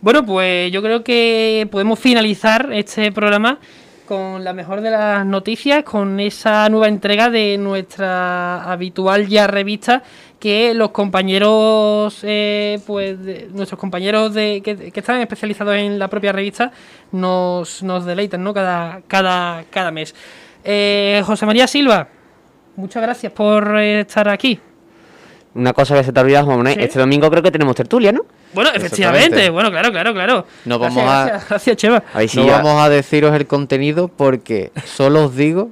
Bueno, 0.00 0.26
pues 0.26 0.70
yo 0.70 0.82
creo 0.82 1.02
que 1.02 1.66
podemos 1.70 1.98
finalizar 1.98 2.70
este 2.72 3.10
programa 3.10 3.58
con 4.06 4.44
la 4.44 4.52
mejor 4.52 4.80
de 4.80 4.90
las 4.90 5.24
noticias, 5.24 5.82
con 5.84 6.20
esa 6.20 6.68
nueva 6.68 6.88
entrega 6.88 7.30
de 7.30 7.56
nuestra 7.58 8.62
habitual 8.70 9.26
ya 9.28 9.46
revista 9.46 10.02
que 10.38 10.74
los 10.74 10.90
compañeros, 10.90 12.18
eh, 12.22 12.78
pues 12.86 13.18
nuestros 13.52 13.80
compañeros 13.80 14.34
de, 14.34 14.60
que, 14.62 14.92
están 14.94 15.20
especializados 15.20 15.74
en 15.76 15.98
la 15.98 16.08
propia 16.08 16.32
revista 16.32 16.70
nos, 17.12 17.82
nos 17.82 18.04
deleitan 18.04 18.44
¿no? 18.44 18.52
cada, 18.52 19.00
cada, 19.08 19.64
cada 19.70 19.90
mes. 19.90 20.14
Eh, 20.62 21.22
José 21.24 21.46
María 21.46 21.66
Silva, 21.66 22.08
muchas 22.76 23.02
gracias 23.02 23.32
por 23.32 23.78
estar 23.78 24.28
aquí. 24.28 24.60
Una 25.54 25.72
cosa 25.72 25.94
que 25.96 26.04
se 26.04 26.12
te 26.12 26.20
ha 26.20 26.22
olvidado, 26.22 26.46
Juan 26.46 26.66
este 26.66 26.98
domingo 26.98 27.30
creo 27.30 27.42
que 27.42 27.50
tenemos 27.50 27.74
tertulia, 27.76 28.12
¿no? 28.12 28.26
Bueno, 28.54 28.70
efectivamente, 28.74 29.50
bueno, 29.50 29.70
claro, 29.70 29.90
claro, 29.90 30.12
claro. 30.12 30.46
No 30.64 30.78
vamos 30.78 31.04
a, 31.04 31.42
gracias, 31.48 31.76
Cheva. 31.76 32.02
no 32.34 32.46
vamos 32.46 32.82
a 32.82 32.88
deciros 32.88 33.34
el 33.34 33.46
contenido 33.46 34.08
porque 34.08 34.70
solo 34.84 35.26
os 35.26 35.36
digo 35.36 35.70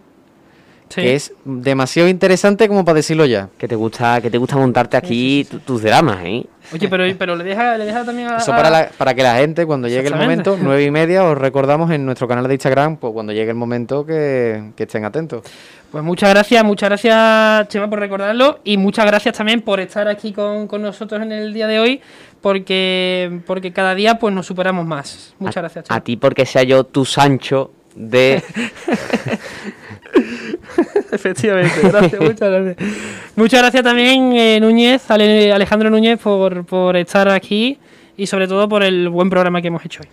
que 0.94 1.14
es 1.14 1.32
demasiado 1.44 2.08
interesante 2.08 2.68
como 2.68 2.84
para 2.84 2.96
decirlo 2.96 3.24
ya. 3.24 3.48
Que 3.58 3.68
te 3.68 3.76
gusta, 3.76 4.20
que 4.20 4.30
te 4.30 4.38
gusta 4.38 4.56
montarte 4.56 4.96
aquí 4.96 5.46
tus 5.64 5.82
dramas, 5.82 6.18
¿eh? 6.24 6.44
Oye, 6.72 6.88
pero, 6.88 7.04
pero 7.18 7.36
le, 7.36 7.44
deja, 7.44 7.76
le 7.76 7.86
deja 7.86 8.04
también 8.04 8.28
a... 8.28 8.36
Eso 8.36 8.52
para, 8.52 8.88
para 8.96 9.14
que 9.14 9.22
la 9.22 9.36
gente, 9.36 9.66
cuando 9.66 9.88
llegue 9.88 10.08
el 10.08 10.14
momento, 10.14 10.56
nueve 10.60 10.84
y 10.84 10.90
media, 10.90 11.24
os 11.24 11.36
recordamos 11.36 11.90
en 11.90 12.04
nuestro 12.04 12.28
canal 12.28 12.46
de 12.46 12.54
Instagram, 12.54 12.96
pues 12.96 13.12
cuando 13.12 13.32
llegue 13.32 13.50
el 13.50 13.56
momento 13.56 14.06
que, 14.06 14.72
que 14.76 14.84
estén 14.84 15.04
atentos. 15.04 15.42
Pues 15.90 16.02
muchas 16.02 16.30
gracias, 16.30 16.64
muchas 16.64 16.88
gracias 16.88 17.68
Chema 17.68 17.90
por 17.90 17.98
recordarlo 17.98 18.60
y 18.64 18.78
muchas 18.78 19.04
gracias 19.04 19.36
también 19.36 19.60
por 19.60 19.78
estar 19.78 20.08
aquí 20.08 20.32
con, 20.32 20.66
con 20.66 20.80
nosotros 20.80 21.20
en 21.20 21.32
el 21.32 21.52
día 21.52 21.66
de 21.66 21.80
hoy 21.80 22.00
porque, 22.42 23.40
porque 23.46 23.72
cada 23.72 23.94
día 23.94 24.18
pues 24.18 24.34
nos 24.34 24.44
superamos 24.46 24.84
más. 24.86 25.34
Muchas 25.38 25.62
gracias. 25.62 25.86
A 25.88 26.00
ti 26.00 26.16
porque 26.16 26.44
sea 26.44 26.64
yo 26.64 26.84
tu 26.84 27.04
Sancho 27.04 27.70
de... 27.94 28.42
Efectivamente, 31.12 31.80
gracias, 31.82 32.20
muchas 32.20 32.50
gracias. 32.50 32.76
Muchas 33.36 33.60
gracias 33.60 33.82
también, 33.82 34.32
eh, 34.32 34.58
Núñez, 34.60 35.10
Alejandro 35.10 35.90
Núñez, 35.90 36.18
por, 36.18 36.64
por 36.64 36.96
estar 36.96 37.28
aquí 37.28 37.78
y 38.16 38.26
sobre 38.26 38.48
todo 38.48 38.68
por 38.68 38.82
el 38.82 39.08
buen 39.08 39.30
programa 39.30 39.62
que 39.62 39.68
hemos 39.68 39.84
hecho 39.84 40.00
hoy. 40.02 40.08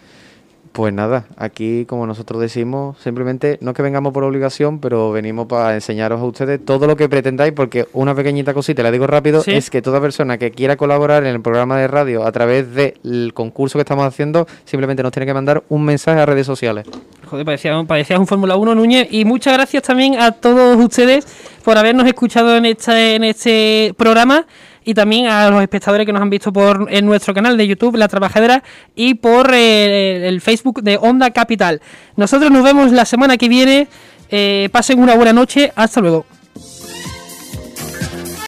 Pues 0.72 0.94
nada, 0.94 1.26
aquí 1.36 1.86
como 1.86 2.06
nosotros 2.06 2.40
decimos, 2.40 2.98
simplemente 3.00 3.58
no 3.60 3.72
es 3.72 3.76
que 3.76 3.82
vengamos 3.82 4.14
por 4.14 4.24
obligación, 4.24 4.80
pero 4.80 5.12
venimos 5.12 5.48
para 5.48 5.74
enseñaros 5.74 6.22
a 6.22 6.24
ustedes 6.24 6.64
todo 6.64 6.86
lo 6.86 6.96
que 6.96 7.10
pretendáis, 7.10 7.54
porque 7.54 7.88
una 7.94 8.14
pequeñita 8.14 8.54
cosita, 8.54 8.84
la 8.84 8.92
digo 8.92 9.08
rápido, 9.08 9.44
es 9.46 9.70
que 9.70 9.82
toda 9.82 10.00
persona 10.00 10.38
que 10.38 10.52
quiera 10.52 10.78
colaborar 10.78 11.24
en 11.24 11.36
el 11.36 11.42
programa 11.42 11.78
de 11.80 11.88
radio 11.88 12.26
a 12.26 12.32
través 12.32 12.74
del 12.74 13.34
concurso 13.34 13.78
que 13.78 13.82
estamos 13.82 14.06
haciendo, 14.06 14.48
simplemente 14.64 15.02
nos 15.02 15.12
tiene 15.12 15.26
que 15.26 15.34
mandar 15.34 15.64
un 15.70 15.84
mensaje 15.84 16.20
a 16.20 16.26
redes 16.26 16.46
sociales. 16.46 16.86
Joder, 17.26 17.46
parecía, 17.46 17.84
parecía 17.84 18.20
un 18.20 18.28
Fórmula 18.28 18.56
1, 18.56 18.76
Núñez, 18.76 19.08
y 19.12 19.26
muchas 19.26 19.54
gracias 19.54 19.84
también 19.84 20.20
a 20.20 20.32
todos 20.32 20.78
ustedes 20.78 21.26
por 21.64 21.78
habernos 21.78 22.08
escuchado 22.08 22.56
en 22.56 22.66
este, 22.66 23.16
en 23.16 23.24
este 23.24 23.94
programa 23.98 24.46
y 24.90 24.96
también 24.96 25.28
a 25.28 25.52
los 25.52 25.62
espectadores 25.62 26.08
que 26.08 26.12
nos 26.12 26.20
han 26.20 26.32
visto 26.32 26.52
por 26.52 26.88
en 26.90 27.06
nuestro 27.06 27.32
canal 27.36 27.56
de 27.58 27.68
YouTube, 27.68 27.96
La 27.96 28.08
Trabajadera, 28.08 28.64
y 28.96 29.14
por 29.14 29.54
eh, 29.54 30.28
el 30.28 30.42
Facebook 30.42 30.82
de 30.82 30.98
Onda 30.98 31.30
Capital. 31.30 31.80
Nosotros 32.16 32.50
nos 32.50 32.64
vemos 32.64 32.92
la 32.92 33.06
semana 33.06 33.38
que 33.38 33.48
viene. 33.48 33.88
Eh, 34.32 34.68
pasen 34.72 35.00
una 35.00 35.14
buena 35.14 35.32
noche. 35.32 35.72
Hasta 35.76 36.02
luego. 36.02 36.26